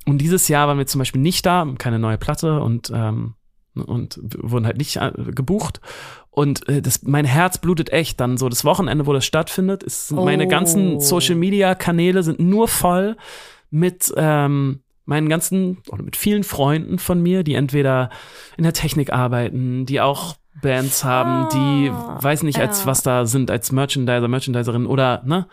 Und 0.05 0.19
dieses 0.19 0.47
Jahr 0.47 0.67
waren 0.67 0.77
wir 0.77 0.87
zum 0.87 0.99
Beispiel 0.99 1.21
nicht 1.21 1.45
da, 1.45 1.67
keine 1.77 1.99
neue 1.99 2.17
Platte 2.17 2.61
und 2.61 2.91
ähm, 2.95 3.35
und 3.75 4.19
wurden 4.41 4.65
halt 4.65 4.77
nicht 4.77 4.97
äh, 4.97 5.11
gebucht. 5.31 5.79
Und 6.39 6.69
äh, 6.69 6.81
das, 6.81 7.03
mein 7.03 7.25
Herz 7.25 7.57
blutet 7.57 7.91
echt 7.91 8.17
dann 8.21 8.37
so. 8.37 8.47
Das 8.47 8.63
Wochenende, 8.63 9.05
wo 9.07 9.11
das 9.11 9.25
stattfindet, 9.25 9.83
ist, 9.83 10.07
sind 10.07 10.23
meine 10.23 10.45
Oh. 10.45 10.47
ganzen 10.47 11.01
Social 11.01 11.35
Media 11.35 11.75
Kanäle 11.75 12.23
sind 12.23 12.39
nur 12.39 12.69
voll 12.69 13.17
mit 13.71 14.13
ähm, 14.15 14.79
meinen 15.03 15.27
ganzen 15.27 15.79
oder 15.89 16.01
mit 16.01 16.15
vielen 16.15 16.45
Freunden 16.45 16.97
von 16.97 17.21
mir, 17.21 17.43
die 17.43 17.55
entweder 17.55 18.09
in 18.55 18.63
der 18.63 18.71
Technik 18.71 19.11
arbeiten, 19.11 19.85
die 19.85 19.99
auch 19.99 20.37
Bands 20.61 21.03
haben, 21.03 21.49
die 21.49 21.89
Ah, 21.89 22.19
weiß 22.21 22.43
nicht 22.43 22.59
als 22.59 22.81
ja. 22.81 22.85
was 22.85 23.03
da 23.03 23.25
sind, 23.25 23.51
als 23.51 23.73
Merchandiser, 23.73 24.29
Merchandiserin 24.29 24.85
oder 24.85 25.21
ne, 25.25 25.45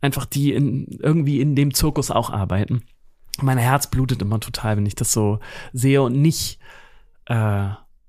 einfach 0.00 0.24
die 0.24 0.54
in, 0.54 0.86
irgendwie 1.02 1.42
in 1.42 1.54
dem 1.56 1.74
Zirkus 1.74 2.10
auch 2.10 2.30
arbeiten. 2.30 2.84
Mein 3.42 3.58
Herz 3.58 3.86
blutet 3.86 4.22
immer 4.22 4.40
total, 4.40 4.78
wenn 4.78 4.86
ich 4.86 4.94
das 4.94 5.12
so 5.12 5.40
sehe 5.74 6.00
und 6.00 6.22
nicht 6.22 6.58
äh, 7.26 7.68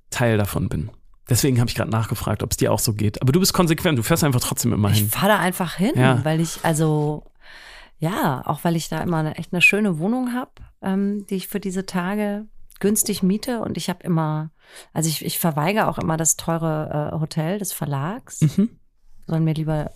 Teil 0.10 0.38
davon 0.38 0.70
bin. 0.70 0.90
Deswegen 1.34 1.60
habe 1.60 1.68
ich 1.70 1.76
gerade 1.76 1.90
nachgefragt, 1.92 2.44
ob 2.44 2.52
es 2.52 2.58
dir 2.58 2.72
auch 2.72 2.80
so 2.80 2.94
geht. 2.94 3.22
Aber 3.22 3.32
du 3.32 3.40
bist 3.40 3.54
konsequent, 3.54 3.98
du 3.98 4.04
fährst 4.04 4.24
einfach 4.24 4.40
trotzdem 4.40 4.72
immer 4.72 4.92
Ich 4.92 5.00
hin. 5.00 5.10
fahre 5.10 5.30
da 5.30 5.40
einfach 5.40 5.76
hin, 5.76 5.94
Ja. 5.96 6.24
weil 6.24 6.40
ich, 6.40 6.60
also, 6.64 7.24
ja, 8.00 8.44
auch 8.46 8.64
weil 8.64 8.76
ich 8.76 8.88
da 8.90 9.00
immer 9.00 9.18
eine, 9.18 9.36
echt 9.38 9.52
eine 9.52 9.62
schöne 9.62 9.98
Wohnung 10.00 10.34
habe, 10.34 10.52
ähm, 10.82 11.26
die 11.30 11.36
ich 11.36 11.48
für 11.48 11.60
diese 11.60 11.86
Tage 11.86 12.46
günstig 12.80 13.24
miete. 13.24 13.60
Und 13.62 13.78
ich 13.78 13.90
habe 13.90 14.04
immer, 14.04 14.52
also 14.94 15.10
ich, 15.10 15.26
ich 15.26 15.40
verweigere 15.40 15.88
auch 15.88 15.98
immer 15.98 16.18
das 16.18 16.36
teure 16.36 17.12
äh, 17.14 17.20
Hotel 17.20 17.58
des 17.60 17.74
Verlags. 17.74 18.42
Mhm. 18.42 18.70
Sollen 19.26 19.44
mir 19.44 19.54
lieber 19.54 19.90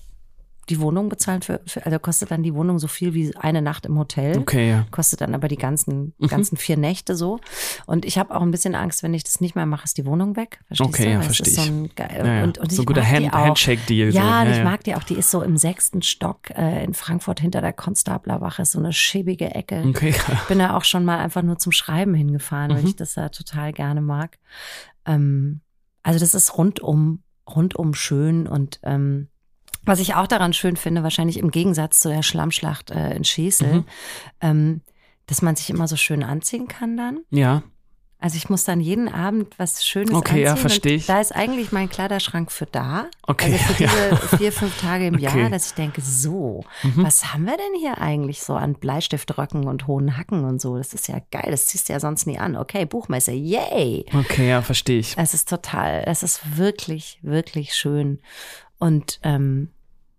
die 0.69 0.79
Wohnung 0.81 1.09
bezahlen 1.09 1.41
für, 1.41 1.61
für, 1.65 1.85
also 1.85 1.97
kostet 1.99 2.29
dann 2.31 2.43
die 2.43 2.53
Wohnung 2.53 2.77
so 2.79 2.87
viel 2.87 3.13
wie 3.13 3.35
eine 3.37 3.61
Nacht 3.61 3.85
im 3.85 3.97
Hotel. 3.97 4.37
Okay, 4.37 4.69
ja. 4.69 4.85
Kostet 4.91 5.21
dann 5.21 5.33
aber 5.33 5.47
die 5.47 5.55
ganzen, 5.57 6.13
Mhm. 6.17 6.27
ganzen 6.27 6.57
vier 6.57 6.77
Nächte 6.77 7.15
so. 7.15 7.39
Und 7.85 8.05
ich 8.05 8.17
habe 8.17 8.35
auch 8.35 8.41
ein 8.41 8.51
bisschen 8.51 8.75
Angst, 8.75 9.01
wenn 9.03 9.13
ich 9.13 9.23
das 9.23 9.39
nicht 9.41 9.55
mehr 9.55 9.65
mache, 9.65 9.85
ist 9.85 9.97
die 9.97 10.05
Wohnung 10.05 10.35
weg. 10.35 10.59
Verstehst 10.67 10.89
Okay, 10.89 11.03
du? 11.05 11.09
ja, 11.11 11.17
Weil 11.19 11.23
verstehe 11.25 11.47
ist 11.47 11.55
so 11.55 11.61
ich. 11.61 11.67
ein, 11.69 11.89
geil, 11.95 12.21
Ja, 12.25 12.33
ja. 12.35 12.43
Und, 12.43 12.57
und 12.57 12.71
so 12.71 12.77
ein 12.77 12.81
ich 12.81 12.85
guter 12.87 13.09
Hand. 13.09 13.31
Handshake-Deal. 13.31 14.09
Ja, 14.13 14.41
so. 14.41 14.45
und 14.45 14.51
ich 14.51 14.57
ja. 14.57 14.63
mag 14.63 14.83
die 14.83 14.95
auch. 14.95 15.03
Die 15.03 15.15
ist 15.15 15.31
so 15.31 15.41
im 15.41 15.57
sechsten 15.57 16.01
Stock 16.01 16.49
äh, 16.51 16.83
in 16.83 16.93
Frankfurt 16.93 17.39
hinter 17.39 17.61
der 17.61 17.73
Konstablerwache. 17.73 18.61
Ist 18.63 18.73
so 18.73 18.79
eine 18.79 18.93
schäbige 18.93 19.55
Ecke. 19.55 19.83
Okay. 19.87 20.09
Ich 20.09 20.47
bin 20.47 20.59
da 20.59 20.75
auch 20.75 20.83
schon 20.83 21.05
mal 21.05 21.17
einfach 21.19 21.43
nur 21.43 21.57
zum 21.57 21.71
Schreiben 21.71 22.13
hingefahren, 22.13 22.71
weil 22.71 22.81
Mhm. 22.81 22.87
ich 22.87 22.95
das 22.95 23.13
da 23.13 23.29
total 23.29 23.71
gerne 23.73 24.01
mag. 24.01 24.37
Ähm, 25.05 25.61
also 26.03 26.19
das 26.19 26.33
ist 26.33 26.57
rundum, 26.57 27.23
rundum 27.49 27.93
schön 27.93 28.47
und 28.47 28.79
ähm, 28.83 29.29
was 29.87 29.99
ich 29.99 30.13
auch 30.15 30.27
daran 30.27 30.53
schön 30.53 30.75
finde, 30.77 31.01
wahrscheinlich 31.03 31.37
im 31.39 31.49
Gegensatz 31.51 31.99
zu 31.99 32.09
der 32.09 32.21
Schlammschlacht 32.23 32.91
äh, 32.91 33.15
in 33.15 33.23
Schesel, 33.23 33.73
Mhm. 33.73 33.85
ähm, 34.41 34.81
dass 35.25 35.41
man 35.41 35.55
sich 35.55 35.69
immer 35.69 35.87
so 35.87 35.95
schön 35.95 36.23
anziehen 36.23 36.67
kann 36.67 36.95
dann. 36.97 37.19
Ja, 37.31 37.63
Also 38.19 38.35
ich 38.37 38.49
muss 38.49 38.63
dann 38.63 38.79
jeden 38.81 39.09
Abend 39.09 39.59
was 39.59 39.85
Schönes 39.85 40.11
Okay, 40.15 40.41
ja, 40.41 40.51
anziehen. 40.51 40.61
versteh 40.61 40.89
und 40.89 40.95
ich. 40.95 41.05
Da 41.05 41.21
ist 41.21 41.35
eigentlich 41.35 41.71
mein 41.71 41.87
Kleiderschrank 41.87 42.51
für 42.51 42.65
da. 42.65 43.09
Okay, 43.27 43.53
Also 43.53 43.73
für 43.75 43.83
ja. 43.83 43.89
diese 44.09 44.37
vier, 44.37 44.51
fünf 44.51 44.81
Tage 44.81 45.05
im 45.05 45.19
Jahr, 45.19 45.33
Okay. 45.35 45.49
dass 45.51 45.67
ich 45.67 45.73
denke, 45.73 46.01
so, 46.01 46.63
Mhm. 46.83 47.03
was 47.03 47.31
haben 47.31 47.45
wir 47.45 47.55
denn 47.57 47.79
hier 47.79 47.99
eigentlich 47.99 48.41
so 48.41 48.55
an 48.55 48.73
Bleistiftröcken 48.73 49.67
und 49.67 49.85
hohen 49.85 50.17
Hacken 50.17 50.45
und 50.45 50.59
so? 50.59 50.77
Das 50.77 50.93
ist 50.95 51.07
ja 51.07 51.19
geil, 51.29 51.49
das 51.51 51.67
ziehst 51.67 51.89
du 51.89 51.93
ja 51.93 51.99
sonst 51.99 52.25
nie 52.25 52.39
an. 52.39 52.55
Okay, 52.55 52.85
Buchmesse, 52.85 53.33
yay! 53.33 54.05
okay, 54.13 54.49
ja, 54.49 54.61
verstehe 54.63 54.97
ich. 54.99 55.15
Es 55.15 55.33
ist 55.35 55.47
total, 55.47 56.03
es 56.07 56.23
ist 56.23 56.57
wirklich, 56.57 57.19
wirklich 57.21 57.75
schön. 57.75 58.19
Und 58.79 59.19
ähm, 59.21 59.69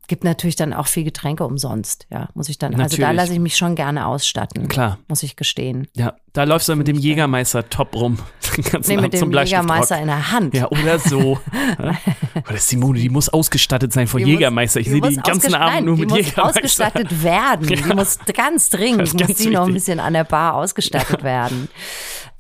gibt 0.09 0.25
natürlich 0.25 0.57
dann 0.57 0.73
auch 0.73 0.87
viel 0.89 1.05
Getränke 1.05 1.45
umsonst, 1.45 2.07
ja, 2.11 2.29
muss 2.35 2.49
ich 2.49 2.59
dann. 2.59 2.73
Also 2.75 2.97
da 2.97 3.03
Natürlich. 3.05 3.17
lasse 3.17 3.33
ich 3.35 3.39
mich 3.39 3.57
schon 3.57 3.75
gerne 3.77 4.07
ausstatten. 4.07 4.67
Klar. 4.69 4.99
Muss 5.07 5.23
ich 5.23 5.37
gestehen. 5.37 5.87
Ja, 5.95 6.17
da 6.33 6.45
läufst 6.45 6.67
du 6.69 6.73
dann 6.73 6.79
mit 6.79 6.89
dem 6.89 6.97
Jägermeister-Top 6.97 7.95
rum. 7.95 8.19
Den 8.57 8.65
ganzen 8.65 8.91
Nee, 8.97 9.01
mit 9.03 9.13
dem. 9.13 9.31
Jägermeister 9.33 10.01
in 10.01 10.07
der 10.09 10.33
Hand. 10.33 10.55
Ja, 10.55 10.69
oder 10.71 10.99
so. 10.99 11.39
Oder 12.49 12.57
Simone, 12.57 12.99
die 12.99 13.09
muss 13.11 13.29
ausgestattet 13.29 13.93
sein 13.93 14.07
vor 14.07 14.19
Die 14.19 14.25
muss- 14.25 14.33
Jägermeister. 14.33 14.81
Ich 14.81 14.85
die 14.87 14.91
sehe 14.93 15.01
die 15.01 15.07
muss 15.09 15.15
den 15.15 15.23
ganzen 15.23 15.55
Abend 15.55 15.87
nur 15.87 15.95
die 15.97 16.01
mit 16.03 16.11
muss 16.11 16.19
Jägermeister. 16.19 16.45
ausgestattet 16.61 17.23
werden. 17.23 17.67
Die 17.69 17.75
Ja. 17.75 17.95
muss 17.95 18.19
ganz 18.35 18.71
dringend, 18.71 19.03
Das 19.03 19.13
muss 19.29 19.37
die 19.37 19.51
noch 19.51 19.67
ein 19.67 19.75
bisschen 19.75 20.01
an 20.01 20.15
der 20.15 20.25
Bar 20.25 20.55
ausgestattet 20.55 21.23
werden. 21.23 21.69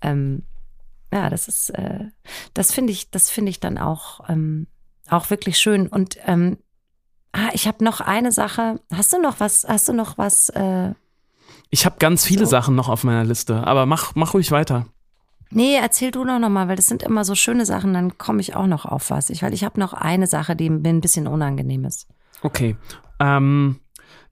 Ähm, 0.00 0.42
ja, 1.12 1.28
das 1.30 1.48
ist, 1.48 1.70
äh, 1.70 2.06
das 2.54 2.72
finde 2.72 2.92
ich, 2.92 3.10
das 3.10 3.28
finde 3.30 3.50
ich 3.50 3.60
dann 3.60 3.76
auch, 3.78 4.20
ähm, 4.28 4.66
auch 5.10 5.28
wirklich 5.30 5.58
schön. 5.58 5.86
Und 5.88 6.16
ähm, 6.26 6.56
ah, 7.32 7.50
ich 7.52 7.66
habe 7.66 7.84
noch 7.84 8.00
eine 8.00 8.32
Sache. 8.32 8.80
Hast 8.92 9.12
du 9.12 9.20
noch 9.20 9.40
was? 9.40 9.64
Hast 9.68 9.88
du 9.88 9.92
noch 9.92 10.18
was? 10.18 10.48
Äh, 10.50 10.92
Ich 11.70 11.84
habe 11.86 11.96
ganz 11.98 12.24
viele 12.24 12.44
So. 12.46 12.50
Sachen 12.50 12.74
noch 12.74 12.88
auf 12.88 13.04
meiner 13.04 13.24
Liste, 13.24 13.66
aber 13.66 13.86
mach, 13.86 14.14
mach 14.14 14.34
ruhig 14.34 14.50
weiter. 14.50 14.86
nee, 15.50 15.76
erzähl 15.76 16.10
du 16.10 16.24
noch, 16.24 16.38
noch 16.38 16.48
mal, 16.50 16.68
weil 16.68 16.76
das 16.76 16.86
sind 16.86 17.02
immer 17.02 17.24
so 17.24 17.34
schöne 17.34 17.64
Sachen. 17.66 17.94
Dann 17.94 18.18
komme 18.18 18.40
ich 18.40 18.54
auch 18.54 18.66
noch 18.66 18.84
auf 18.84 19.10
was. 19.10 19.30
Ich, 19.30 19.42
weil 19.42 19.54
ich 19.54 19.64
habe 19.64 19.80
noch 19.80 19.92
eine 19.92 20.26
Sache, 20.26 20.54
die 20.56 20.68
mir 20.70 20.88
ein 20.88 21.00
bisschen 21.00 21.26
unangenehm 21.26 21.84
ist. 21.84 22.06
Okay. 22.42 22.76
Ähm, 23.20 23.80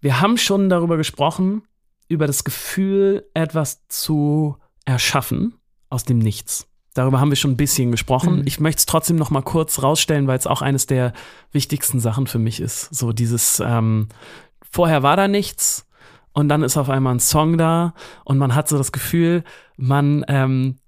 wir 0.00 0.20
haben 0.20 0.36
schon 0.38 0.68
darüber 0.68 0.96
gesprochen, 0.96 1.62
über 2.08 2.26
das 2.26 2.44
Gefühl, 2.44 3.28
etwas 3.34 3.86
zu 3.88 4.56
erschaffen 4.84 5.54
aus 5.90 6.04
dem 6.04 6.18
Nichts. 6.18 6.68
Darüber 6.96 7.20
haben 7.20 7.30
wir 7.30 7.36
schon 7.36 7.50
ein 7.50 7.58
bisschen 7.58 7.90
gesprochen. 7.90 8.38
Mhm. 8.38 8.42
Ich 8.46 8.58
möchte 8.58 8.78
es 8.78 8.86
trotzdem 8.86 9.16
noch 9.16 9.28
mal 9.28 9.42
kurz 9.42 9.82
rausstellen, 9.82 10.26
weil 10.26 10.38
es 10.38 10.46
auch 10.46 10.62
eines 10.62 10.86
der 10.86 11.12
wichtigsten 11.52 12.00
Sachen 12.00 12.26
für 12.26 12.38
mich 12.38 12.58
ist. 12.58 12.94
So 12.94 13.12
dieses, 13.12 13.60
ähm, 13.60 14.08
vorher 14.70 15.02
war 15.02 15.14
da 15.14 15.28
nichts 15.28 15.86
und 16.32 16.48
dann 16.48 16.62
ist 16.62 16.78
auf 16.78 16.88
einmal 16.88 17.14
ein 17.14 17.20
Song 17.20 17.58
da 17.58 17.92
und 18.24 18.38
man 18.38 18.54
hat 18.54 18.68
so 18.68 18.78
das 18.78 18.92
Gefühl, 18.92 19.44
man, 19.76 20.24
ähm, 20.28 20.78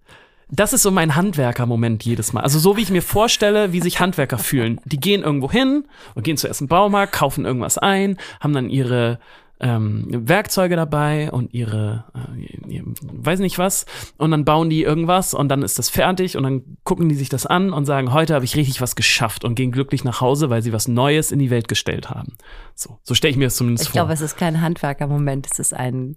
das 0.51 0.73
ist 0.73 0.81
so 0.81 0.91
mein 0.91 1.15
Handwerker-Moment 1.15 2.03
jedes 2.07 2.33
Mal. 2.33 2.41
Also 2.41 2.59
so 2.59 2.79
wie 2.79 2.83
ich 2.83 2.91
mir 2.91 3.03
vorstelle, 3.03 3.75
wie 3.75 3.83
sich 3.83 4.01
Handwerker 4.01 4.39
fühlen. 4.39 4.81
Die 4.87 4.99
gehen 4.99 5.23
irgendwo 5.23 5.51
hin 5.51 5.85
und 6.15 6.23
gehen 6.23 6.39
zuerst 6.39 6.63
im 6.63 6.69
Baumarkt, 6.69 7.13
kaufen 7.13 7.45
irgendwas 7.45 7.77
ein, 7.77 8.17
haben 8.41 8.55
dann 8.55 8.71
ihre 8.71 9.19
ähm, 9.61 10.07
Werkzeuge 10.09 10.77
dabei 10.77 11.31
und 11.33 11.53
ihre, 11.53 12.05
äh, 12.15 12.83
weiß 13.03 13.41
nicht 13.41 13.59
was, 13.59 13.87
und 14.17 14.31
dann 14.31 14.45
bauen 14.45 14.71
die 14.71 14.83
irgendwas 14.83 15.35
und 15.35 15.49
dann 15.49 15.63
ist 15.63 15.79
das 15.79 15.89
fertig 15.91 16.37
und 16.37 16.45
dann 16.45 16.77
gucken 16.85 17.09
die 17.09 17.15
sich 17.17 17.29
das 17.29 17.45
an 17.47 17.73
und 17.73 17.85
sagen, 17.85 18.13
heute 18.13 18.35
habe 18.35 18.45
ich 18.45 18.55
richtig 18.57 18.81
was 18.81 18.95
geschafft 18.97 19.45
und 19.45 19.55
gehen 19.55 19.73
glücklich 19.73 20.05
nach 20.05 20.21
Hause, 20.21 20.49
weil 20.51 20.63
sie 20.63 20.73
was 20.73 20.87
Neues 20.89 21.33
in 21.33 21.39
die 21.39 21.51
Welt 21.51 21.69
gestellt 21.69 22.11
haben. 22.11 22.35
So, 22.75 22.99
so 23.03 23.15
stelle 23.15 23.33
ich 23.33 23.37
mir 23.37 23.47
das 23.47 23.57
zumindest 23.57 23.85
Ich 23.85 23.91
vor. 23.91 23.95
glaube, 24.01 24.13
es 24.13 24.21
ist 24.21 24.37
kein 24.37 24.61
Handwerkermoment, 24.61 25.49
es 25.51 25.59
ist 25.59 25.75
ein 25.75 26.15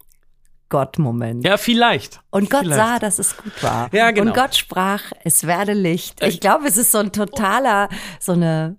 Gottmoment. 0.69 1.43
ja, 1.45 1.57
vielleicht. 1.57 2.21
Und 2.29 2.49
Gott 2.49 2.61
Vielleicht. 2.61 2.79
sah, 2.79 2.97
dass 2.99 3.19
es 3.19 3.35
gut 3.35 3.61
war. 3.61 3.93
Ja, 3.93 4.11
genau. 4.11 4.27
Und 4.31 4.35
Gott 4.37 4.55
sprach, 4.55 5.01
es 5.23 5.45
werde 5.45 5.73
Licht. 5.73 6.23
Ich 6.23 6.39
glaube, 6.39 6.65
es 6.65 6.77
ist 6.77 6.91
so 6.91 6.99
ein 6.99 7.11
totaler, 7.11 7.89
so 8.19 8.31
eine. 8.31 8.77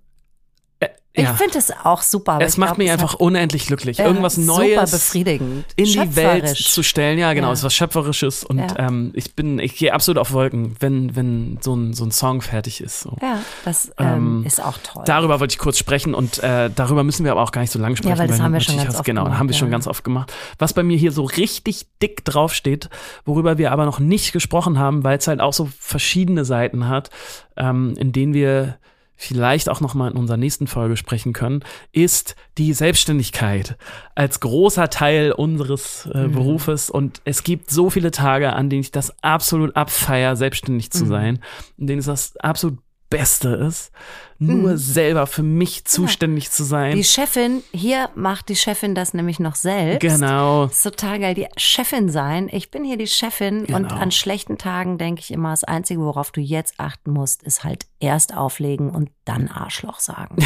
Ich 1.15 1.25
ja. 1.25 1.33
finde 1.35 1.59
es 1.59 1.71
auch 1.83 2.01
super. 2.01 2.39
Es 2.41 2.57
macht 2.57 2.69
glaub, 2.69 2.77
mich 2.79 2.89
einfach 2.89 3.13
unendlich 3.13 3.67
glücklich. 3.67 3.99
äh, 3.99 4.03
Irgendwas 4.03 4.33
Super 4.33 4.57
Neues 4.63 4.89
befriedigend. 4.91 5.63
in 5.75 5.85
die 5.85 6.15
Welt 6.15 6.47
zu 6.47 6.81
stellen. 6.81 7.19
Ja, 7.19 7.33
genau, 7.33 7.47
Ja. 7.47 7.53
es 7.53 7.59
ist 7.59 7.65
was 7.65 7.75
Schöpferisches 7.75 8.43
und 8.43 8.57
Ja. 8.57 8.67
ähm, 8.79 9.11
ich 9.13 9.35
bin, 9.35 9.59
ich 9.59 9.75
gehe 9.75 9.93
absolut 9.93 10.17
auf 10.17 10.31
Wolken, 10.33 10.75
wenn, 10.79 11.15
wenn 11.15 11.59
so 11.61 11.75
ein, 11.75 11.93
so 11.93 12.03
ein 12.03 12.09
Song 12.09 12.41
fertig 12.41 12.81
ist. 12.81 13.01
So. 13.01 13.15
Ja, 13.21 13.39
das 13.63 13.91
ähm, 13.99 14.07
Ähm, 14.39 14.43
ist 14.47 14.59
auch 14.63 14.79
toll. 14.83 15.03
Darüber 15.05 15.39
wollte 15.39 15.51
ich 15.53 15.59
kurz 15.59 15.77
sprechen 15.77 16.15
und 16.15 16.41
äh, 16.41 16.71
darüber 16.75 17.03
müssen 17.03 17.23
wir 17.25 17.31
aber 17.31 17.43
auch 17.43 17.51
gar 17.51 17.61
nicht 17.61 17.71
so 17.71 17.77
lange 17.77 17.95
sprechen. 17.95 18.17
weil 18.17 18.27
das 18.27 18.39
haben 18.41 18.53
wir 18.53 18.61
schon 18.61 18.77
ganz 18.77 18.87
hast- 18.89 18.95
oft 18.95 19.05
Genau, 19.05 19.25
gemacht, 19.25 19.37
haben 19.39 19.49
wir 19.49 19.55
schon 19.55 19.67
ja. 19.67 19.71
ganz 19.73 19.85
oft 19.87 20.03
gemacht. 20.03 20.33
Was 20.57 20.73
bei 20.73 20.81
mir 20.81 20.97
hier 20.97 21.11
so 21.11 21.25
richtig 21.25 21.85
dick 22.01 22.25
draufsteht, 22.25 22.89
worüber 23.23 23.59
wir 23.59 23.71
aber 23.71 23.85
noch 23.85 23.99
nicht 23.99 24.33
gesprochen 24.33 24.79
haben, 24.79 25.03
weil 25.03 25.19
es 25.19 25.27
halt 25.27 25.41
auch 25.41 25.53
so 25.53 25.69
verschiedene 25.79 26.43
Seiten 26.43 26.87
hat, 26.87 27.11
ähm, 27.55 27.93
in 27.99 28.11
denen 28.13 28.33
wir 28.33 28.77
vielleicht 29.15 29.69
auch 29.69 29.79
noch 29.81 29.93
mal 29.93 30.11
in 30.11 30.17
unserer 30.17 30.37
nächsten 30.37 30.67
Folge 30.67 30.97
sprechen 30.97 31.33
können, 31.33 31.63
ist 31.91 32.35
die 32.57 32.73
Selbstständigkeit 32.73 33.77
als 34.15 34.39
großer 34.39 34.89
Teil 34.89 35.31
unseres 35.31 36.07
äh, 36.13 36.27
Mhm. 36.27 36.31
Berufes 36.33 36.89
und 36.89 37.21
es 37.25 37.43
gibt 37.43 37.69
so 37.69 37.89
viele 37.89 38.11
Tage, 38.11 38.53
an 38.53 38.69
denen 38.69 38.81
ich 38.81 38.91
das 38.91 39.13
absolut 39.23 39.75
abfeier, 39.75 40.35
selbstständig 40.35 40.91
zu 40.91 41.05
Mhm. 41.05 41.09
sein, 41.09 41.39
in 41.77 41.87
denen 41.87 41.99
es 41.99 42.05
das 42.05 42.35
absolut 42.37 42.77
Beste 43.17 43.49
ist, 43.49 43.91
nur 44.39 44.71
Mhm. 44.71 44.77
selber 44.77 45.27
für 45.27 45.43
mich 45.43 45.85
zuständig 45.85 46.51
zu 46.51 46.63
sein. 46.63 46.95
Die 46.95 47.03
Chefin, 47.03 47.61
hier 47.71 48.09
macht 48.15 48.49
die 48.49 48.55
Chefin 48.55 48.95
das 48.95 49.13
nämlich 49.13 49.39
noch 49.39 49.55
selbst. 49.55 50.01
Genau. 50.01 50.65
Das 50.65 50.77
ist 50.77 50.83
total 50.83 51.19
geil, 51.19 51.33
die 51.35 51.47
Chefin 51.55 52.09
sein. 52.09 52.49
Ich 52.51 52.71
bin 52.71 52.83
hier 52.83 52.97
die 52.97 53.07
Chefin 53.07 53.59
und 53.65 53.87
Genau. 53.89 53.95
an 53.95 54.11
schlechten 54.11 54.57
Tagen 54.57 54.97
denke 54.97 55.21
ich 55.21 55.31
immer, 55.31 55.51
das 55.51 55.63
Einzige, 55.63 56.01
worauf 56.01 56.31
du 56.31 56.41
jetzt 56.41 56.73
achten 56.79 57.11
musst, 57.11 57.43
ist 57.43 57.63
halt 57.63 57.85
erst 57.99 58.35
auflegen 58.35 58.89
und 58.89 59.11
dann 59.25 59.47
Arschloch 59.47 59.99
sagen. 59.99 60.37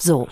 So. 0.00 0.28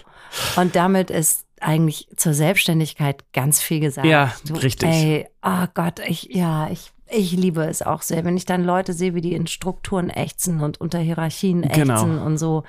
Und 0.57 0.75
damit 0.77 1.11
ist 1.11 1.47
eigentlich 1.61 2.09
zur 2.17 2.35
Selbstständigkeit 2.35 3.25
ganz 3.33 3.61
viel 3.61 3.81
gesagt. 3.81 4.07
Ja, 4.07 4.33
richtig. 4.63 4.89
Ey, 4.89 5.29
oh 5.43 5.67
Gott, 5.75 6.01
ich, 6.07 6.25
ja, 6.35 6.69
ich, 6.71 6.93
ich 7.13 7.33
liebe 7.33 7.65
es 7.65 7.83
auch 7.83 8.03
sehr. 8.03 8.25
Wenn 8.25 8.37
ich 8.37 8.45
dann 8.45 8.65
Leute 8.65 8.93
sehe, 8.93 9.15
wie 9.15 9.21
die 9.21 9.35
in 9.35 9.47
Strukturen 9.47 10.11
ächzen 10.11 10.61
und 10.61 10.81
unter 10.81 10.99
Hierarchien 10.99 11.63
Genau. 11.63 11.95
ächzen 11.95 12.19
und 12.19 12.39
so, 12.39 12.65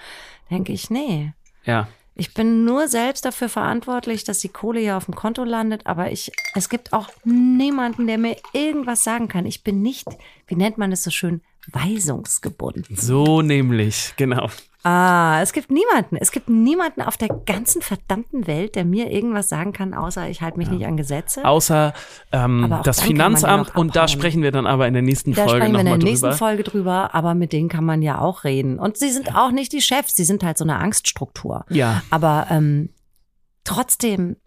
denke 0.49 0.73
ich, 0.73 0.89
nee. 0.89 1.33
Ja. 1.63 1.87
Ich 2.13 2.33
bin 2.33 2.65
nur 2.65 2.87
selbst 2.87 3.23
dafür 3.25 3.47
verantwortlich, 3.49 4.23
dass 4.23 4.39
die 4.39 4.49
Kohle 4.49 4.79
hier 4.81 4.97
auf 4.97 5.05
dem 5.05 5.15
Konto 5.15 5.43
landet, 5.43 5.87
aber 5.87 6.11
ich, 6.11 6.31
es 6.55 6.67
gibt 6.69 6.91
auch 6.91 7.09
niemanden, 7.23 8.05
der 8.05 8.17
mir 8.17 8.35
irgendwas 8.53 9.03
sagen 9.03 9.27
kann. 9.27 9.45
Ich 9.45 9.63
bin 9.63 9.81
nicht, 9.81 10.07
wie 10.47 10.55
nennt 10.55 10.77
man 10.77 10.91
es 10.91 11.03
so 11.03 11.09
schön, 11.09 11.41
weisungsgebunden. 11.71 12.95
So 12.95 13.41
nämlich, 13.41 14.13
genau. 14.17 14.49
Ah, 14.83 15.39
es 15.43 15.53
gibt 15.53 15.69
niemanden. 15.69 16.17
Es 16.17 16.31
gibt 16.31 16.49
niemanden 16.49 17.03
auf 17.03 17.15
der 17.15 17.27
ganzen 17.27 17.83
verdammten 17.83 18.47
Welt, 18.47 18.75
der 18.75 18.83
mir 18.83 19.11
irgendwas 19.11 19.47
sagen 19.47 19.73
kann, 19.73 19.93
außer 19.93 20.27
ich 20.27 20.41
halte 20.41 20.57
mich 20.57 20.71
nicht 20.71 20.87
an 20.87 20.97
Gesetze. 20.97 21.45
Außer 21.45 21.93
ähm, 22.31 22.73
das 22.83 22.97
ja 23.01 23.05
Finanzamt 23.05 23.69
noch 23.69 23.75
und 23.75 23.95
da 23.95 24.07
sprechen 24.07 24.41
wir 24.41 24.51
dann 24.51 24.65
aber 24.65 24.87
in 24.87 24.93
der 24.93 25.03
nächsten 25.03 25.33
da 25.33 25.43
Folge 25.43 25.65
sprechen 25.65 25.73
wir 25.73 25.79
in 25.81 25.85
der 25.85 25.97
nächsten 25.97 26.27
drüber. 26.27 26.37
Folge 26.37 26.63
drüber, 26.63 27.13
aber 27.13 27.35
mit 27.35 27.53
denen 27.53 27.69
kann 27.69 27.85
man 27.85 28.01
ja 28.01 28.19
auch 28.19 28.43
reden. 28.43 28.79
Und 28.79 28.97
sie 28.97 29.11
sind 29.11 29.35
auch 29.35 29.51
nicht 29.51 29.71
die 29.71 29.81
Chefs, 29.81 30.15
sie 30.15 30.23
sind 30.23 30.43
halt 30.43 30.57
so 30.57 30.63
eine 30.63 30.79
Angststruktur. 30.79 31.63
Ja, 31.69 32.01
Aber 32.09 32.47
ähm, 32.49 32.89
trotzdem 33.63 34.37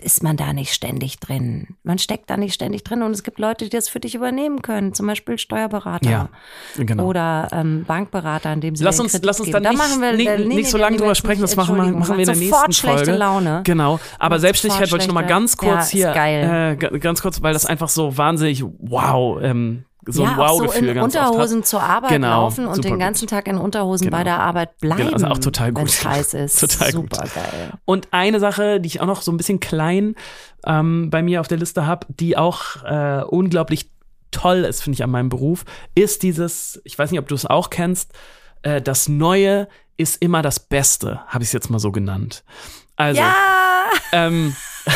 ist 0.00 0.22
man 0.22 0.36
da 0.36 0.52
nicht 0.52 0.72
ständig 0.72 1.18
drin. 1.20 1.76
Man 1.82 1.98
steckt 1.98 2.30
da 2.30 2.36
nicht 2.36 2.54
ständig 2.54 2.84
drin 2.84 3.02
und 3.02 3.12
es 3.12 3.22
gibt 3.22 3.38
Leute, 3.38 3.64
die 3.64 3.70
das 3.70 3.88
für 3.88 4.00
dich 4.00 4.14
übernehmen 4.14 4.62
können, 4.62 4.94
zum 4.94 5.06
Beispiel 5.06 5.38
Steuerberater 5.38 6.10
ja, 6.10 6.28
genau. 6.76 7.04
oder 7.06 7.48
ähm, 7.52 7.84
Bankberater, 7.86 8.52
in 8.52 8.60
dem 8.60 8.76
sie 8.76 8.84
Lass 8.84 8.98
uns, 9.00 9.12
Kredit 9.12 9.26
lass 9.26 9.40
uns 9.40 9.46
geben. 9.46 9.62
dann 9.62 9.62
Da 9.62 9.70
nicht, 9.70 9.78
machen 9.78 10.02
wir, 10.02 10.12
nicht, 10.12 10.48
nee, 10.48 10.54
nicht 10.56 10.70
so 10.70 10.78
lange 10.78 10.96
drüber 10.96 11.14
sprechen, 11.14 11.40
das 11.40 11.56
machen 11.56 11.76
wir, 11.76 11.84
machen 11.84 12.16
wir 12.16 12.20
in 12.20 12.26
der 12.26 12.36
nächsten 12.36 12.54
sofort 12.54 12.74
schlechte 12.74 13.04
Folge. 13.04 13.18
Laune. 13.18 13.60
Genau, 13.64 14.00
aber 14.18 14.36
Und 14.36 14.40
Selbstständigkeit 14.40 14.90
wollte 14.92 15.04
ich 15.04 15.08
nochmal 15.08 15.26
ganz 15.26 15.56
kurz 15.56 15.92
Ja, 15.92 16.12
hier, 16.12 16.12
geil. 16.12 16.78
Äh, 16.80 16.98
ganz 16.98 17.22
kurz, 17.22 17.42
weil 17.42 17.52
das 17.52 17.66
einfach 17.66 17.88
so 17.88 18.16
wahnsinnig 18.16 18.64
wow, 18.78 19.38
ähm, 19.42 19.84
so 20.06 20.22
ja, 20.22 20.30
ein 20.32 20.38
auch 20.38 20.48
so 20.58 20.64
Wow-Gefühl 20.64 20.88
in 20.88 20.94
ganz 20.94 21.14
Unterhosen 21.14 21.64
zur 21.64 21.82
Arbeit 21.82 22.10
Genau, 22.10 22.42
laufen 22.42 22.66
und 22.66 22.84
den 22.84 22.92
gut. 22.92 23.00
ganzen 23.00 23.28
Tag 23.28 23.46
in 23.48 23.58
Unterhosen 23.58 24.06
Genau. 24.06 24.16
bei 24.16 24.24
der 24.24 24.40
Arbeit 24.40 24.78
bleiben. 24.78 25.02
Genau, 25.02 25.12
also 25.12 25.26
auch 25.26 25.38
total 25.38 25.72
gut. 25.72 25.82
Wenn's 25.82 26.04
heiß 26.04 26.34
ist. 26.34 26.60
Total 26.60 26.92
gut. 26.92 27.14
Super 27.14 27.28
geil. 27.34 27.72
Und 27.84 28.08
eine 28.12 28.40
Sache, 28.40 28.80
die 28.80 28.86
ich 28.86 29.00
auch 29.00 29.06
noch 29.06 29.22
so 29.22 29.30
ein 29.32 29.36
bisschen 29.36 29.60
klein 29.60 30.14
ähm, 30.66 31.10
bei 31.10 31.22
mir 31.22 31.40
auf 31.40 31.48
der 31.48 31.58
Liste 31.58 31.86
habe, 31.86 32.06
die 32.08 32.36
auch 32.36 32.82
äh, 32.84 33.22
unglaublich 33.24 33.90
toll 34.30 34.58
ist, 34.58 34.82
finde 34.82 34.94
ich, 34.94 35.04
an 35.04 35.10
meinem 35.10 35.28
Beruf, 35.28 35.64
ist 35.94 36.22
dieses, 36.22 36.80
ich 36.84 36.98
weiß 36.98 37.10
nicht, 37.10 37.20
ob 37.20 37.28
du 37.28 37.34
es 37.34 37.46
auch 37.46 37.68
kennst, 37.70 38.12
äh, 38.62 38.80
das 38.80 39.08
Neue 39.08 39.68
ist 39.96 40.22
immer 40.22 40.40
das 40.40 40.60
Beste, 40.60 41.20
habe 41.26 41.42
ich 41.42 41.48
es 41.48 41.52
jetzt 41.52 41.68
mal 41.68 41.78
so 41.78 41.92
genannt. 41.92 42.42
Also, 43.00 43.20
Ja, 43.22 43.34
ähm, 44.12 44.54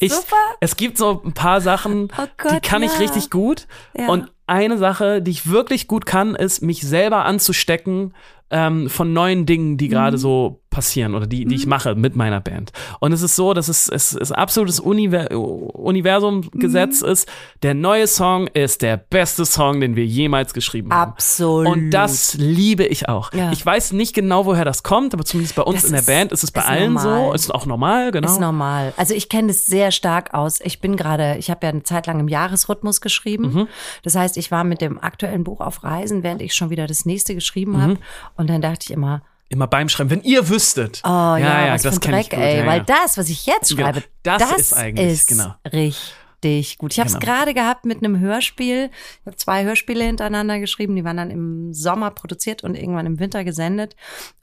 ich, 0.00 0.12
Super. 0.12 0.36
es 0.60 0.76
gibt 0.76 0.98
so 0.98 1.22
ein 1.24 1.32
paar 1.32 1.60
Sachen, 1.62 2.08
Oh 2.18 2.24
die 2.26 2.30
Gott, 2.48 2.62
kann 2.62 2.82
ich 2.82 2.92
ja. 2.92 2.98
richtig 2.98 3.30
gut. 3.30 3.66
Ja. 3.96 4.08
Und 4.08 4.30
eine 4.46 4.76
Sache, 4.78 5.22
die 5.22 5.30
ich 5.30 5.48
wirklich 5.50 5.86
gut 5.88 6.04
kann, 6.06 6.34
ist, 6.34 6.60
mich 6.60 6.82
selber 6.82 7.24
anzustecken 7.24 8.14
ähm, 8.50 8.90
von 8.90 9.12
neuen 9.12 9.46
Dingen, 9.46 9.76
die 9.78 9.88
gerade 9.88 10.16
Mhm. 10.16 10.20
so 10.20 10.60
passieren 10.70 11.14
oder 11.14 11.26
die, 11.26 11.44
die 11.44 11.56
ich 11.56 11.66
mache 11.66 11.94
mit 11.96 12.14
meiner 12.16 12.40
Band. 12.40 12.72
Und 13.00 13.12
es 13.12 13.22
ist 13.22 13.36
so, 13.36 13.54
dass 13.54 13.68
es, 13.68 13.88
es 13.88 14.12
ist 14.12 14.32
absolutes 14.32 14.78
Univer 14.80 15.28
Universumgesetz 15.30 17.02
Mhm. 17.02 17.08
ist. 17.08 17.28
Der 17.62 17.74
neue 17.74 18.06
Song 18.06 18.46
ist 18.48 18.82
der 18.82 18.96
beste 18.96 19.44
Song, 19.44 19.80
den 19.80 19.96
wir 19.96 20.06
jemals 20.06 20.54
geschrieben 20.54 20.92
haben. 20.92 21.10
absolut. 21.12 21.66
Und 21.66 21.90
das 21.90 22.34
liebe 22.34 22.84
ich 22.84 23.08
auch. 23.08 23.32
Ja. 23.32 23.52
Ich 23.52 23.64
weiß 23.64 23.92
nicht 23.92 24.14
genau, 24.14 24.46
woher 24.46 24.64
das 24.64 24.82
kommt, 24.82 25.12
aber 25.14 25.24
zumindest 25.24 25.56
bei 25.56 25.62
uns 25.62 25.82
Das 25.82 25.84
in 25.86 25.90
der 25.92 26.00
ist- 26.00 26.06
Band 26.06 26.32
ist 26.32 26.44
es 26.44 26.50
bei 26.50 26.60
ist 26.60 26.68
allen 26.68 26.94
normal. 26.94 27.26
so. 27.28 27.32
Ist 27.34 27.54
auch 27.54 27.66
normal, 27.66 28.10
genau. 28.12 28.28
Ist 28.30 28.40
normal. 28.40 28.92
Also 28.96 29.14
ich 29.14 29.28
kenne 29.28 29.48
das 29.48 29.66
sehr 29.66 29.90
stark 29.90 30.34
aus. 30.34 30.60
Ich 30.62 30.80
bin 30.80 30.96
gerade, 30.96 31.36
ich 31.38 31.50
habe 31.50 31.66
ja 31.66 31.70
eine 31.72 31.82
Zeit 31.82 32.06
lang 32.06 32.20
im 32.20 32.28
Jahresrhythmus 32.28 33.00
geschrieben. 33.00 33.52
Mhm. 33.52 33.68
Das 34.02 34.14
heißt, 34.14 34.36
ich 34.36 34.50
war 34.50 34.64
mit 34.64 34.80
dem 34.80 34.98
aktuellen 35.02 35.44
Buch 35.44 35.60
auf 35.60 35.82
Reisen, 35.84 36.22
während 36.22 36.42
ich 36.42 36.54
schon 36.54 36.70
wieder 36.70 36.86
das 36.86 37.04
nächste 37.04 37.34
geschrieben 37.34 37.72
Mhm. 37.72 37.82
habe. 37.82 37.96
Und 38.36 38.48
dann 38.50 38.60
dachte 38.62 38.78
ich 38.84 38.90
immer, 38.92 39.22
Immer 39.52 39.66
beim 39.66 39.88
Schreiben, 39.88 40.10
wenn 40.10 40.22
ihr 40.22 40.48
wüsstet. 40.48 41.02
oh 41.04 41.08
ja, 41.08 41.72
was 41.74 41.82
für 41.82 41.88
ein 41.90 42.00
kenn 42.00 42.12
Dreck, 42.12 42.22
ich 42.24 42.30
gut, 42.30 42.38
ey. 42.38 42.58
ja, 42.60 42.66
Weil 42.66 42.78
ja. 42.78 42.84
das, 42.84 43.18
was 43.18 43.28
ich 43.28 43.46
jetzt 43.46 43.68
Genau, 43.70 43.82
schreibe, 43.82 44.04
das 44.22 44.38
das, 44.48 44.60
ist 44.60 44.72
eigentlich, 44.74 45.10
ist 45.12 45.28
genau. 45.28 45.54
richtig 45.64 46.78
gut. 46.78 46.92
Ich 46.92 47.00
habe 47.00 47.08
es 47.08 47.18
Genau. 47.18 47.26
gerade 47.26 47.52
gehabt 47.52 47.84
mit 47.84 47.98
einem 47.98 48.20
Hörspiel. 48.20 48.90
Ich 49.20 49.26
habe 49.26 49.36
zwei 49.36 49.64
Hörspiele 49.64 50.04
hintereinander 50.04 50.60
geschrieben. 50.60 50.94
Die 50.94 51.04
waren 51.04 51.16
dann 51.16 51.30
im 51.32 51.74
Sommer 51.74 52.12
produziert 52.12 52.62
und 52.62 52.76
irgendwann 52.76 53.06
im 53.06 53.18
Winter 53.18 53.42
gesendet. 53.42 53.96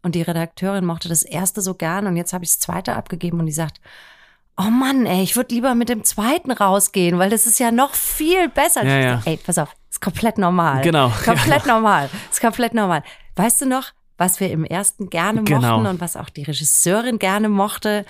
Und 0.04 0.14
die 0.16 0.22
Redakteurin 0.22 0.86
mochte 0.86 1.08
das 1.10 1.24
erste 1.24 1.62
so 1.62 1.74
gern. 1.74 2.06
Und 2.06 2.18
jetzt 2.18 2.34
habe 2.34 2.44
ich 2.44 2.52
das 2.52 2.60
zweite 2.60 2.94
abgegeben 2.96 3.40
und 3.40 3.46
die 3.46 3.54
sagt, 3.54 3.80
Oh 4.60 4.70
Mann, 4.72 5.06
ey, 5.06 5.22
ich 5.24 5.36
würde 5.36 5.54
lieber 5.56 5.74
mit 5.76 5.88
dem 5.88 6.04
zweiten 6.04 6.52
rausgehen, 6.52 7.18
weil 7.20 7.30
das 7.30 7.46
ist 7.46 7.60
ja 7.60 7.72
noch 7.72 7.94
viel 7.94 8.50
besser. 8.50 8.84
Ja, 8.84 8.98
ja. 9.00 9.16
dachte, 9.18 9.30
Ey, 9.30 9.38
pass 9.38 9.58
auf, 9.60 9.70
ist 9.90 10.02
komplett 10.02 10.38
normal. 10.38 10.82
Genau, 10.82 11.10
Komplett 11.24 11.66
normal. 11.66 12.10
Ist 12.30 12.42
komplett 12.42 12.74
normal. 12.74 13.04
Weißt 13.36 13.62
du 13.62 13.68
noch, 13.68 13.92
was 14.18 14.40
wir 14.40 14.52
im 14.52 14.64
ersten 14.66 15.10
gerne 15.10 15.44
Genau. 15.44 15.78
mochten 15.78 15.88
und 15.88 16.02
was 16.02 16.16
auch 16.16 16.30
die 16.30 16.44
Regisseurin 16.44 17.20
gerne 17.20 17.50
mochte? 17.50 18.06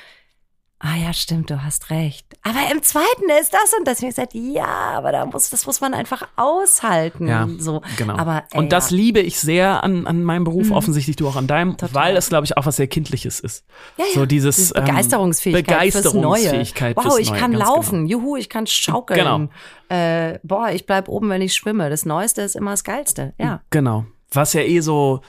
Ah 0.80 0.96
ja, 0.96 1.12
stimmt, 1.12 1.50
du 1.50 1.64
hast 1.64 1.90
recht. 1.90 2.28
Aber 2.44 2.60
im 2.72 2.84
zweiten 2.84 3.28
ist 3.42 3.52
das 3.52 3.74
und 3.80 3.90
ich 3.90 3.98
gesagt, 4.00 4.36
ja, 4.36 4.68
aber 4.68 5.12
da 5.12 5.26
muss, 5.26 5.50
das 5.50 5.66
muss 5.66 5.82
man 5.82 5.96
einfach 5.96 6.28
aushalten. 6.36 7.28
Ja, 7.28 7.48
so. 7.58 7.82
genau. 7.98 8.16
Aber, 8.16 8.44
ey, 8.52 8.60
und 8.60 8.72
das 8.72 8.92
ja. 8.92 8.98
liebe 8.98 9.20
ich 9.20 9.40
sehr 9.40 9.84
an, 9.84 10.06
an 10.06 10.24
meinem 10.24 10.44
Beruf, 10.44 10.68
Mhm. 10.68 10.74
offensichtlich 10.74 11.16
du 11.16 11.28
auch 11.28 11.36
an 11.36 11.48
deinem, 11.48 11.78
Total. 11.78 11.96
weil 11.96 12.16
es, 12.16 12.30
glaube 12.30 12.46
ich, 12.46 12.58
auch 12.58 12.68
was 12.68 12.76
sehr 12.76 12.86
Kindliches 12.86 13.40
ist. 13.40 13.66
Ja, 13.98 14.06
ja. 14.06 14.12
So 14.14 14.26
dieses 14.28 14.56
Diese 14.58 14.76
ähm, 14.76 14.86
Begeisterungsfähigkeit, 14.86 15.92
fürs 15.94 16.14
Neue. 16.14 16.22
Begeisterungsfähigkeit 16.44 16.96
Wow, 16.96 17.18
ich 17.18 17.32
Neue, 17.32 17.40
kann 17.40 17.54
laufen. 17.54 18.06
Juhu, 18.06 18.36
ich 18.38 18.48
kann 18.48 18.68
schaukeln. 18.68 19.20
Genau. 19.20 19.50
Äh, 19.90 20.38
boah, 20.44 20.70
ich 20.70 20.86
bleib 20.86 21.08
oben, 21.08 21.30
wenn 21.30 21.42
ich 21.42 21.56
schwimme. 21.56 21.90
Das 21.90 22.06
Neueste 22.06 22.44
ist 22.44 22.56
immer 22.56 22.70
das 22.72 22.84
Geilste. 22.84 23.34
Ja. 23.40 23.62
Genau. 23.72 24.06
Was 24.32 24.54
ja 24.54 24.62
eh 24.62 24.82
so, 24.82 25.22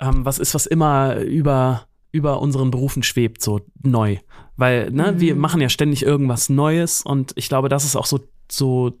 ähm, 0.00 0.24
was 0.24 0.38
ist, 0.38 0.54
was 0.54 0.66
immer 0.66 1.16
über, 1.20 1.86
über 2.12 2.40
unseren 2.40 2.70
Berufen 2.70 3.02
schwebt, 3.02 3.42
so 3.42 3.60
neu. 3.82 4.18
Weil, 4.56 4.90
ne, 4.90 5.20
wir 5.20 5.34
Mhm. 5.34 5.40
machen 5.40 5.60
ja 5.60 5.68
ständig 5.68 6.02
irgendwas 6.02 6.48
Neues 6.48 7.02
und 7.02 7.32
ich 7.36 7.48
glaube, 7.48 7.68
das 7.68 7.84
ist 7.84 7.96
auch 7.96 8.06
so, 8.06 8.20
so 8.50 8.92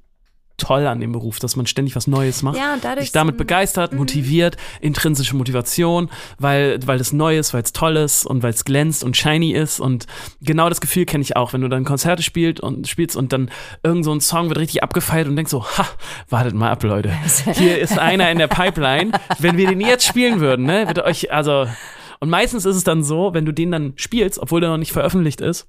toll 0.56 0.86
an 0.86 1.00
dem 1.00 1.12
Beruf, 1.12 1.38
dass 1.38 1.56
man 1.56 1.66
ständig 1.66 1.96
was 1.96 2.06
Neues 2.06 2.42
macht. 2.42 2.56
Ja, 2.56 2.76
sich 2.98 3.12
damit 3.12 3.36
begeistert, 3.36 3.92
motiviert, 3.92 4.56
intrinsische 4.80 5.36
Motivation, 5.36 6.10
weil, 6.38 6.78
weil 6.86 7.00
es 7.00 7.12
neu 7.12 7.38
ist, 7.38 7.52
weil 7.54 7.62
es 7.62 7.72
toll 7.72 7.96
ist 7.96 8.26
und 8.26 8.42
weil 8.42 8.50
es 8.50 8.64
glänzt 8.64 9.04
und 9.04 9.16
shiny 9.16 9.52
ist 9.52 9.80
und 9.80 10.06
genau 10.40 10.68
das 10.68 10.80
Gefühl 10.80 11.04
kenne 11.04 11.22
ich 11.22 11.36
auch, 11.36 11.52
wenn 11.52 11.60
du 11.60 11.68
dann 11.68 11.84
Konzerte 11.84 12.22
spielst 12.22 12.60
und 12.60 12.88
spielst 12.88 13.16
und 13.16 13.32
dann 13.32 13.50
irgend 13.82 14.04
so 14.04 14.12
ein 14.12 14.20
Song 14.20 14.48
wird 14.48 14.58
richtig 14.58 14.82
abgefeiert 14.82 15.28
und 15.28 15.36
denkst 15.36 15.50
so, 15.50 15.64
ha, 15.64 15.86
wartet 16.28 16.54
mal 16.54 16.70
ab, 16.70 16.82
Leute. 16.82 17.12
Hier 17.54 17.78
ist 17.80 17.98
einer 17.98 18.30
in 18.30 18.38
der 18.38 18.48
Pipeline. 18.48 19.12
Wenn 19.38 19.56
wir 19.56 19.68
den 19.68 19.80
jetzt 19.80 20.06
spielen 20.06 20.40
würden, 20.40 20.66
ne, 20.66 20.86
wird 20.86 21.00
euch, 21.00 21.32
also, 21.32 21.66
und 22.20 22.30
meistens 22.30 22.64
ist 22.64 22.76
es 22.76 22.84
dann 22.84 23.02
so, 23.02 23.34
wenn 23.34 23.44
du 23.44 23.52
den 23.52 23.70
dann 23.70 23.92
spielst, 23.96 24.38
obwohl 24.38 24.60
der 24.60 24.70
noch 24.70 24.78
nicht 24.78 24.92
veröffentlicht 24.92 25.40
ist, 25.40 25.68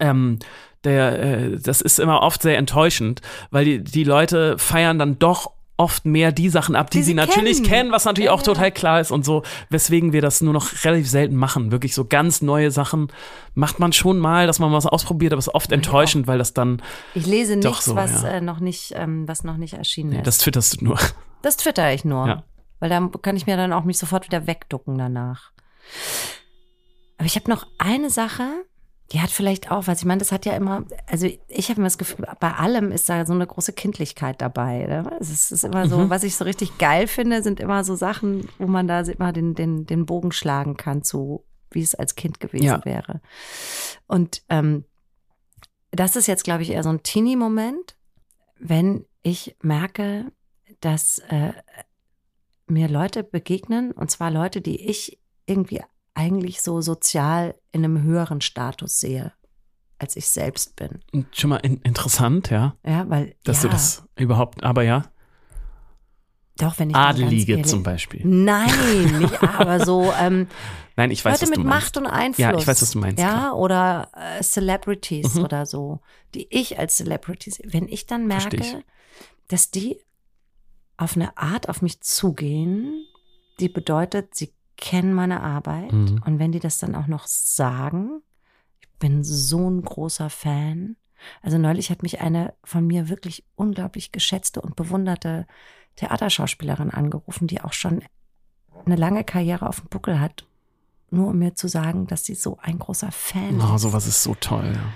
ähm, 0.00 0.38
der, 0.84 1.18
äh, 1.18 1.58
das 1.58 1.80
ist 1.80 1.98
immer 1.98 2.20
oft 2.22 2.42
sehr 2.42 2.58
enttäuschend, 2.58 3.20
weil 3.50 3.64
die, 3.64 3.82
die 3.84 4.04
Leute 4.04 4.58
feiern 4.58 4.98
dann 4.98 5.18
doch 5.18 5.50
oft 5.76 6.04
mehr 6.04 6.30
die 6.30 6.50
Sachen 6.50 6.76
ab, 6.76 6.90
die, 6.90 6.98
Die 6.98 7.02
sie 7.02 7.06
sie 7.08 7.14
natürlich 7.14 7.64
kennen. 7.64 7.90
was 7.90 8.04
natürlich 8.04 8.26
Ja, 8.26 8.32
auch 8.32 8.42
total 8.42 8.70
klar 8.70 9.00
ist 9.00 9.10
und 9.10 9.24
so, 9.24 9.42
weswegen 9.70 10.12
wir 10.12 10.22
das 10.22 10.40
nur 10.40 10.52
noch 10.52 10.84
relativ 10.84 11.08
selten 11.10 11.34
machen. 11.34 11.72
Wirklich 11.72 11.94
so 11.94 12.04
ganz 12.04 12.42
neue 12.42 12.70
Sachen 12.70 13.08
macht 13.54 13.80
man 13.80 13.92
schon 13.92 14.18
mal, 14.20 14.46
dass 14.46 14.60
man 14.60 14.72
was 14.72 14.86
ausprobiert, 14.86 15.32
aber 15.32 15.40
es 15.40 15.48
ist 15.48 15.54
oft 15.54 15.72
enttäuschend, 15.72 16.28
weil 16.28 16.38
das 16.38 16.54
dann, 16.54 16.80
Ich 17.14 17.26
lese 17.26 17.56
nichts, 17.56 17.86
so, 17.86 17.96
was 17.96 18.22
ja. 18.22 18.34
äh, 18.34 18.40
noch 18.40 18.60
nicht, 18.60 18.92
ähm, 18.94 19.26
was 19.26 19.42
noch 19.42 19.56
nicht 19.56 19.74
erschienen 19.74 20.10
nee, 20.10 20.18
ist. 20.18 20.26
das 20.28 20.38
twitterst 20.38 20.80
du 20.80 20.84
nur. 20.84 20.98
Das 21.42 21.56
twitter 21.56 21.92
ich 21.92 22.04
nur. 22.04 22.26
Ja. 22.28 22.44
Weil 22.78 22.90
da 22.90 23.10
kann 23.20 23.36
ich 23.36 23.46
mir 23.46 23.56
dann 23.56 23.72
auch 23.72 23.84
mich 23.84 23.98
sofort 23.98 24.26
wieder 24.26 24.46
wegducken 24.46 24.96
danach. 24.96 25.50
Aber 27.18 27.26
ich 27.26 27.34
habe 27.36 27.50
noch 27.50 27.66
eine 27.78 28.10
Sache, 28.10 28.44
die 29.12 29.20
hat 29.20 29.30
vielleicht 29.30 29.70
auch, 29.70 29.86
was 29.86 29.98
ich 30.00 30.04
meine, 30.06 30.18
das 30.20 30.32
hat 30.32 30.46
ja 30.46 30.54
immer, 30.54 30.84
also 31.06 31.26
ich 31.48 31.68
habe 31.68 31.78
immer 31.78 31.86
das 31.86 31.98
Gefühl, 31.98 32.26
bei 32.40 32.52
allem 32.52 32.90
ist 32.90 33.08
da 33.08 33.26
so 33.26 33.34
eine 33.34 33.46
große 33.46 33.72
Kindlichkeit 33.74 34.40
dabei. 34.40 34.86
Ne? 34.86 35.16
Es 35.20 35.30
ist, 35.30 35.50
ist 35.52 35.64
immer 35.64 35.88
so, 35.88 35.98
Mhm. 35.98 36.10
was 36.10 36.22
ich 36.24 36.36
so 36.36 36.44
richtig 36.44 36.78
geil 36.78 37.06
finde, 37.06 37.42
sind 37.42 37.60
immer 37.60 37.84
so 37.84 37.94
Sachen, 37.96 38.48
wo 38.58 38.66
man 38.66 38.88
da 38.88 39.00
immer 39.00 39.32
den, 39.32 39.54
den, 39.54 39.84
den 39.86 40.06
Bogen 40.06 40.32
schlagen 40.32 40.76
kann 40.78 41.02
zu, 41.02 41.44
wie 41.70 41.82
es 41.82 41.94
als 41.94 42.14
Kind 42.14 42.40
gewesen 42.40 42.64
Ja. 42.64 42.84
wäre. 42.84 43.20
Und 44.06 44.42
ähm, 44.48 44.84
das 45.90 46.16
ist 46.16 46.26
jetzt, 46.26 46.44
glaube 46.44 46.62
ich, 46.62 46.70
eher 46.70 46.82
so 46.82 46.88
ein 46.90 47.02
Teenie-Moment, 47.02 47.96
wenn 48.58 49.04
ich 49.22 49.54
merke, 49.60 50.32
dass 50.80 51.18
äh, 51.28 51.52
mir 52.66 52.88
Leute 52.88 53.22
begegnen, 53.22 53.92
und 53.92 54.10
zwar 54.10 54.30
Leute, 54.30 54.60
die 54.62 54.80
ich 54.88 55.20
irgendwie 55.46 55.82
eigentlich 56.14 56.62
so 56.62 56.80
sozial 56.80 57.54
in 57.72 57.84
einem 57.84 58.02
höheren 58.02 58.40
Status 58.40 59.00
sehe, 59.00 59.32
als 59.98 60.16
ich 60.16 60.28
selbst 60.28 60.76
bin. 60.76 61.00
Schon 61.32 61.50
mal 61.50 61.56
in, 61.58 61.78
interessant, 61.82 62.50
ja, 62.50 62.76
Ja, 62.86 63.08
weil 63.10 63.34
dass 63.44 63.58
ja, 63.62 63.68
du 63.68 63.68
das 63.74 64.04
überhaupt, 64.16 64.62
aber 64.62 64.82
ja, 64.82 65.04
doch, 66.56 66.78
wenn 66.78 66.90
ich 66.90 66.96
Adelige 66.96 67.52
ehrlich- 67.54 67.66
zum 67.66 67.82
Beispiel. 67.82 68.22
Nein, 68.24 68.70
nicht 69.18 69.42
aber 69.42 69.84
so 69.84 70.12
ähm, 70.20 70.46
Nein, 70.96 71.10
ich 71.10 71.24
weiß, 71.24 71.40
Leute 71.40 71.42
was 71.42 71.50
mit 71.50 71.58
du 71.58 71.64
meinst. 71.64 71.84
Macht 71.84 71.96
und 71.96 72.06
Einfluss. 72.06 72.38
Ja, 72.38 72.56
ich 72.56 72.66
weiß, 72.66 72.80
was 72.82 72.90
du 72.92 72.98
meinst, 73.00 73.18
Ja, 73.20 73.30
klar. 73.32 73.56
oder 73.56 74.10
äh, 74.14 74.40
Celebrities 74.40 75.34
Mhm. 75.34 75.42
oder 75.44 75.66
so, 75.66 76.00
die 76.36 76.46
ich 76.50 76.78
als 76.78 76.94
Celebrities, 76.96 77.60
wenn 77.64 77.88
ich 77.88 78.06
dann 78.06 78.28
merke, 78.28 78.56
ich. 78.58 78.76
dass 79.48 79.72
die 79.72 79.98
auf 80.96 81.16
eine 81.16 81.36
Art 81.36 81.68
auf 81.68 81.82
mich 81.82 82.00
zugehen, 82.02 83.04
die 83.58 83.68
bedeutet, 83.68 84.36
sie 84.36 84.52
kennen 84.76 85.14
meine 85.14 85.40
Arbeit 85.42 85.92
Mhm. 85.92 86.22
und 86.24 86.38
wenn 86.38 86.52
die 86.52 86.60
das 86.60 86.78
dann 86.78 86.94
auch 86.94 87.06
noch 87.06 87.26
sagen, 87.26 88.22
ich 88.80 88.88
bin 88.98 89.22
so 89.24 89.68
ein 89.70 89.82
großer 89.82 90.30
Fan. 90.30 90.96
Also 91.42 91.58
neulich 91.58 91.90
hat 91.90 92.02
mich 92.02 92.20
eine 92.20 92.54
von 92.64 92.86
mir 92.86 93.08
wirklich 93.08 93.44
unglaublich 93.54 94.12
geschätzte 94.12 94.60
und 94.60 94.76
bewunderte 94.76 95.46
Theaterschauspielerin 95.96 96.90
angerufen, 96.90 97.46
die 97.46 97.60
auch 97.62 97.72
schon 97.72 98.02
eine 98.84 98.96
lange 98.96 99.24
Karriere 99.24 99.68
auf 99.68 99.80
dem 99.80 99.88
Buckel 99.88 100.20
hat, 100.20 100.46
nur 101.10 101.28
um 101.28 101.38
mir 101.38 101.54
zu 101.54 101.68
sagen, 101.68 102.06
dass 102.06 102.24
sie 102.24 102.34
so 102.34 102.58
ein 102.60 102.78
großer 102.78 103.10
Fan 103.12 103.60
Oh, 103.60 103.74
ist. 103.76 103.82
sowas 103.82 104.06
ist 104.06 104.22
so 104.22 104.34
toll, 104.34 104.72
ja. 104.74 104.92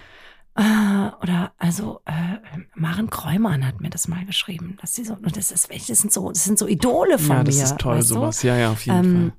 Ah, 0.61 1.16
Oder 1.22 1.53
also 1.59 2.01
äh, 2.05 2.39
Maren 2.74 3.09
Kräumann 3.11 3.64
hat 3.64 3.81
mir 3.81 3.91
das 3.91 4.09
mal 4.09 4.26
geschrieben, 4.26 4.76
dass 4.81 4.93
sie 4.97 5.05
so 5.05 5.14
das 5.14 5.53
ist 5.53 5.70
das 5.70 5.87
sind 6.01 6.12
so 6.12 6.29
das 6.31 6.43
sind 6.45 6.59
so 6.59 6.66
Idole 6.66 7.16
von 7.18 7.29
ja, 7.29 7.39
mir. 7.39 7.45
das 7.45 7.57
ist 7.62 7.79
toll, 7.79 7.99
weißt 7.99 8.11
du? 8.11 8.14
sowas. 8.14 8.43
Ja, 8.43 8.57
ja, 8.57 8.72
auf 8.72 8.85
jeden 8.85 8.99
Ähm, 8.99 9.31
Fall. 9.31 9.39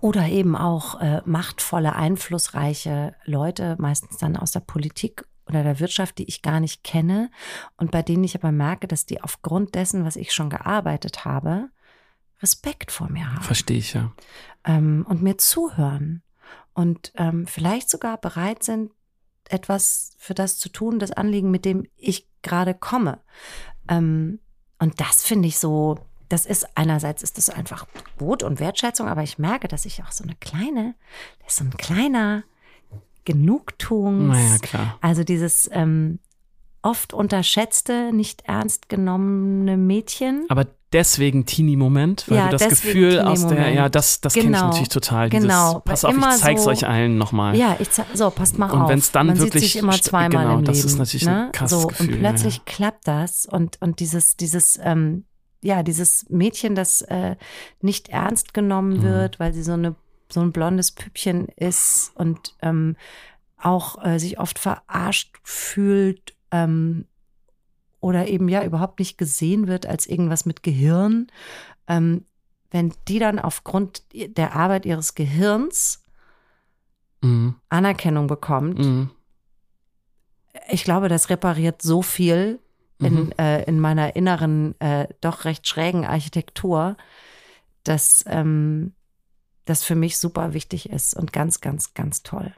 Oder 0.00 0.26
eben 0.28 0.56
auch 0.56 1.00
äh, 1.00 1.22
machtvolle, 1.24 1.94
einflussreiche 1.94 3.14
Leute, 3.24 3.76
meistens 3.78 4.18
dann 4.18 4.36
aus 4.36 4.50
der 4.50 4.60
Politik 4.60 5.24
oder 5.48 5.62
der 5.62 5.78
Wirtschaft, 5.78 6.18
die 6.18 6.24
ich 6.24 6.42
gar 6.42 6.60
nicht 6.60 6.82
kenne 6.82 7.30
und 7.76 7.92
bei 7.92 8.02
denen 8.02 8.24
ich 8.24 8.34
aber 8.34 8.50
merke, 8.50 8.88
dass 8.88 9.06
die 9.06 9.22
aufgrund 9.22 9.74
dessen, 9.76 10.04
was 10.04 10.16
ich 10.16 10.32
schon 10.34 10.50
gearbeitet 10.50 11.24
habe, 11.24 11.68
Respekt 12.42 12.90
vor 12.90 13.08
mir 13.08 13.32
haben 13.32 13.42
Verstehe 13.42 13.78
ich, 13.78 13.94
ja. 13.94 14.12
ähm, 14.64 15.06
und 15.08 15.22
mir 15.22 15.38
zuhören 15.38 16.22
und 16.74 17.12
ähm, 17.14 17.46
vielleicht 17.46 17.88
sogar 17.88 18.18
bereit 18.18 18.62
sind, 18.62 18.90
etwas 19.48 20.14
für 20.18 20.34
das 20.34 20.58
zu 20.58 20.68
tun, 20.68 20.98
das 20.98 21.12
Anliegen, 21.12 21.50
mit 21.50 21.64
dem 21.64 21.86
ich 21.96 22.28
gerade 22.42 22.74
komme. 22.74 23.20
Ähm, 23.88 24.40
und 24.78 25.00
das 25.00 25.24
finde 25.24 25.48
ich 25.48 25.58
so, 25.58 25.96
das 26.28 26.46
ist 26.46 26.66
einerseits 26.76 27.22
ist 27.22 27.38
das 27.38 27.50
einfach 27.50 27.86
gut 28.18 28.42
und 28.42 28.60
Wertschätzung, 28.60 29.08
aber 29.08 29.22
ich 29.22 29.38
merke, 29.38 29.68
dass 29.68 29.84
ich 29.86 30.02
auch 30.02 30.12
so 30.12 30.24
eine 30.24 30.34
kleine, 30.36 30.94
das 31.44 31.52
ist 31.52 31.58
so 31.58 31.64
ein 31.64 31.70
kleiner 31.76 32.42
Genugtuungs, 33.24 34.28
Naja, 34.36 34.58
klar. 34.58 34.98
also 35.00 35.24
dieses 35.24 35.68
ähm, 35.72 36.20
oft 36.82 37.12
unterschätzte, 37.12 38.12
nicht 38.12 38.42
ernst 38.46 38.88
genommene 38.88 39.76
Mädchen. 39.76 40.46
Aber 40.48 40.66
deswegen 40.92 41.44
Teenie-Moment, 41.44 42.26
weil 42.28 42.36
Ja, 42.38 42.44
du 42.50 42.56
das 42.56 42.68
Gefühl 42.68 43.18
aus 43.20 43.44
der, 43.48 43.70
ja, 43.70 43.88
das, 43.88 44.20
das 44.20 44.34
kenne 44.34 44.44
ich 44.46 44.52
Genau, 44.52 44.66
natürlich 44.68 44.88
total. 44.90 45.28
genau, 45.28 45.68
Dieses, 45.70 45.84
pass 45.84 46.04
weil 46.04 46.16
auf, 46.16 46.34
ich 46.36 46.40
zeig's 46.40 46.62
so- 46.62 46.70
euch 46.70 46.86
allen 46.86 47.18
nochmal. 47.18 47.56
Ja, 47.56 47.76
ich 47.80 47.88
so, 48.14 48.30
passt 48.30 48.58
mal 48.58 48.70
Und 48.70 48.82
auf. 48.82 48.88
wenn's 48.90 49.10
dann 49.10 49.26
Man 49.26 49.38
wirklich 49.40 49.64
sieht 49.64 49.72
sich 49.72 49.82
immer 49.82 50.00
zweimal 50.00 50.44
genau, 50.44 50.58
im 50.58 50.64
das 50.64 50.76
Leben. 50.76 50.88
ist 50.88 50.98
natürlich 50.98 51.28
ein 51.28 51.34
ne? 51.46 51.48
krasses 51.52 51.82
so, 51.82 51.88
Gefühl, 51.88 52.14
Und 52.14 52.20
plötzlich 52.20 52.56
ja. 52.58 52.62
klappt 52.64 53.08
das 53.08 53.46
und, 53.46 53.82
und 53.82 53.98
dieses, 53.98 54.36
dieses, 54.36 54.78
ähm, 54.80 55.24
ja, 55.66 55.82
dieses 55.82 56.28
Mädchen, 56.30 56.74
das 56.74 57.02
äh, 57.02 57.36
nicht 57.80 58.08
ernst 58.08 58.54
genommen 58.54 58.98
Mhm. 58.98 59.02
wird, 59.02 59.40
weil 59.40 59.52
sie 59.52 59.62
so 59.62 59.72
eine 59.72 59.94
so 60.28 60.40
ein 60.40 60.50
blondes 60.52 60.90
Püppchen 60.92 61.46
ist 61.54 62.10
und 62.16 62.56
ähm, 62.60 62.96
auch 63.58 64.04
äh, 64.04 64.18
sich 64.18 64.40
oft 64.40 64.58
verarscht 64.58 65.36
fühlt 65.44 66.34
ähm, 66.50 67.06
oder 68.00 68.26
eben 68.26 68.48
ja 68.48 68.64
überhaupt 68.64 68.98
nicht 68.98 69.18
gesehen 69.18 69.68
wird 69.68 69.86
als 69.86 70.06
irgendwas 70.06 70.44
mit 70.44 70.64
Gehirn. 70.64 71.28
Ähm, 71.86 72.24
wenn 72.72 72.92
die 73.06 73.20
dann 73.20 73.38
aufgrund 73.38 74.02
der 74.12 74.54
Arbeit 74.56 74.84
ihres 74.86 75.14
Gehirns 75.14 76.02
Mhm. 77.22 77.54
Anerkennung 77.68 78.26
bekommt, 78.26 78.78
Mhm. 78.78 79.10
ich 80.68 80.84
glaube, 80.84 81.08
das 81.08 81.30
repariert 81.30 81.82
so 81.82 82.02
viel 82.02 82.58
in, 82.98 83.14
Mhm. 83.26 83.32
äh, 83.38 83.62
in 83.64 83.78
meiner 83.80 84.16
inneren, 84.16 84.78
äh, 84.80 85.06
doch 85.20 85.44
recht 85.44 85.66
schrägen 85.68 86.04
Architektur, 86.06 86.96
dass 87.84 88.24
ähm, 88.26 88.94
das 89.64 89.82
für 89.84 89.94
mich 89.94 90.18
super 90.18 90.54
wichtig 90.54 90.90
ist 90.90 91.14
und 91.14 91.32
ganz, 91.32 91.60
ganz, 91.60 91.94
ganz 91.94 92.22
toll. 92.22 92.54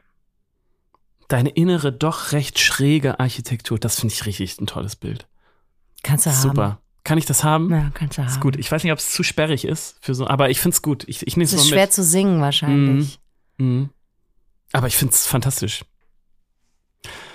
Deine 1.27 1.49
innere, 1.49 1.91
doch 1.91 2.31
recht 2.31 2.57
schräge 2.59 3.19
Architektur, 3.19 3.77
das 3.77 3.99
finde 3.99 4.13
ich 4.13 4.25
richtig 4.25 4.59
ein 4.59 4.67
tolles 4.67 4.95
Bild. 4.95 5.27
Kannst 6.03 6.25
du 6.25 6.31
haben. 6.31 6.37
Super. 6.41 6.81
Kann 7.03 7.17
ich 7.17 7.25
das 7.25 7.43
haben? 7.43 7.69
Ja, 7.71 7.91
kannst 7.93 8.17
du 8.17 8.21
haben. 8.23 8.29
Ist 8.29 8.39
gut. 8.41 8.55
Ich 8.57 8.71
weiß 8.71 8.83
nicht, 8.83 8.91
ob 8.93 8.99
es 8.99 9.11
zu 9.11 9.23
sperrig 9.23 9.65
ist 9.65 9.97
für 10.01 10.13
so, 10.15 10.27
aber 10.27 10.49
ich 10.49 10.59
finde 10.59 10.75
es 10.75 10.81
gut. 10.81 11.03
Ich, 11.07 11.25
ich 11.27 11.37
nehme 11.37 11.45
es 11.45 11.51
Es 11.51 11.57
mal 11.57 11.61
ist 11.63 11.65
mit. 11.71 11.73
schwer 11.75 11.89
zu 11.89 12.03
singen 12.03 12.41
wahrscheinlich. 12.41 13.19
Mhm. 13.57 13.89
Aber 14.71 14.87
ich 14.87 14.95
finde 14.95 15.13
es 15.13 15.25
fantastisch. 15.27 15.83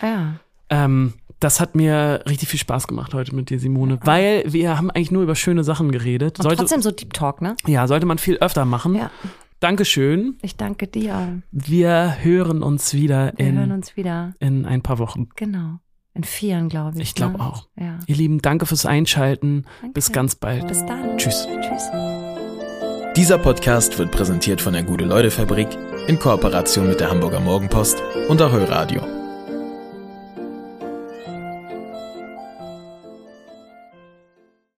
Ja. 0.02 0.36
Ähm, 0.70 1.14
das 1.44 1.60
hat 1.60 1.74
mir 1.74 2.22
richtig 2.26 2.48
viel 2.48 2.58
Spaß 2.58 2.88
gemacht 2.88 3.12
heute 3.12 3.34
mit 3.34 3.50
dir, 3.50 3.60
Simone, 3.60 3.98
weil 4.02 4.44
wir 4.46 4.78
haben 4.78 4.90
eigentlich 4.90 5.10
nur 5.10 5.22
über 5.22 5.34
schöne 5.34 5.62
Sachen 5.62 5.92
geredet. 5.92 6.38
Und 6.38 6.44
Sollte, 6.44 6.56
trotzdem 6.56 6.80
so 6.80 6.90
Deep 6.90 7.12
Talk, 7.12 7.42
ne? 7.42 7.54
ja, 7.66 7.86
sollte 7.86 8.06
man 8.06 8.16
viel 8.16 8.38
öfter 8.38 8.64
machen. 8.64 8.94
Ja. 8.94 9.10
Dankeschön. 9.60 10.38
Ich 10.40 10.56
danke 10.56 10.86
dir. 10.86 11.42
Wir 11.52 12.16
hören 12.20 12.62
uns 12.62 12.94
wieder 12.94 13.32
Wir 13.36 13.46
in, 13.46 13.58
hören 13.58 13.72
uns 13.72 13.94
wieder. 13.96 14.32
in 14.40 14.64
ein 14.64 14.80
paar 14.80 14.98
Wochen. 14.98 15.28
Genau. 15.36 15.80
In 16.14 16.24
vieren, 16.24 16.68
glaube 16.70 16.96
ich. 16.96 17.02
Ich 17.02 17.14
glaube 17.14 17.38
ne? 17.38 17.40
auch. 17.40 17.68
Ja. 17.78 17.98
Ihr 18.06 18.16
Lieben, 18.16 18.40
danke 18.40 18.64
fürs 18.64 18.86
Einschalten. 18.86 19.64
Danke. 19.80 19.94
Bis 19.94 20.12
ganz 20.12 20.36
bald. 20.36 20.66
Bis 20.66 20.84
dann. 20.86 21.18
Tschüss. 21.18 21.46
Tschüss. 21.60 21.90
Dieser 23.16 23.38
Podcast 23.38 23.98
wird 23.98 24.10
präsentiert 24.12 24.60
von 24.60 24.72
der 24.72 24.82
Gute-Leute-Fabrik 24.82 25.68
in 26.06 26.18
Kooperation 26.18 26.88
mit 26.88 27.00
der 27.00 27.10
Hamburger 27.10 27.40
Morgenpost 27.40 28.02
und 28.28 28.40
Ahoi 28.40 28.64
Radio. 28.64 29.23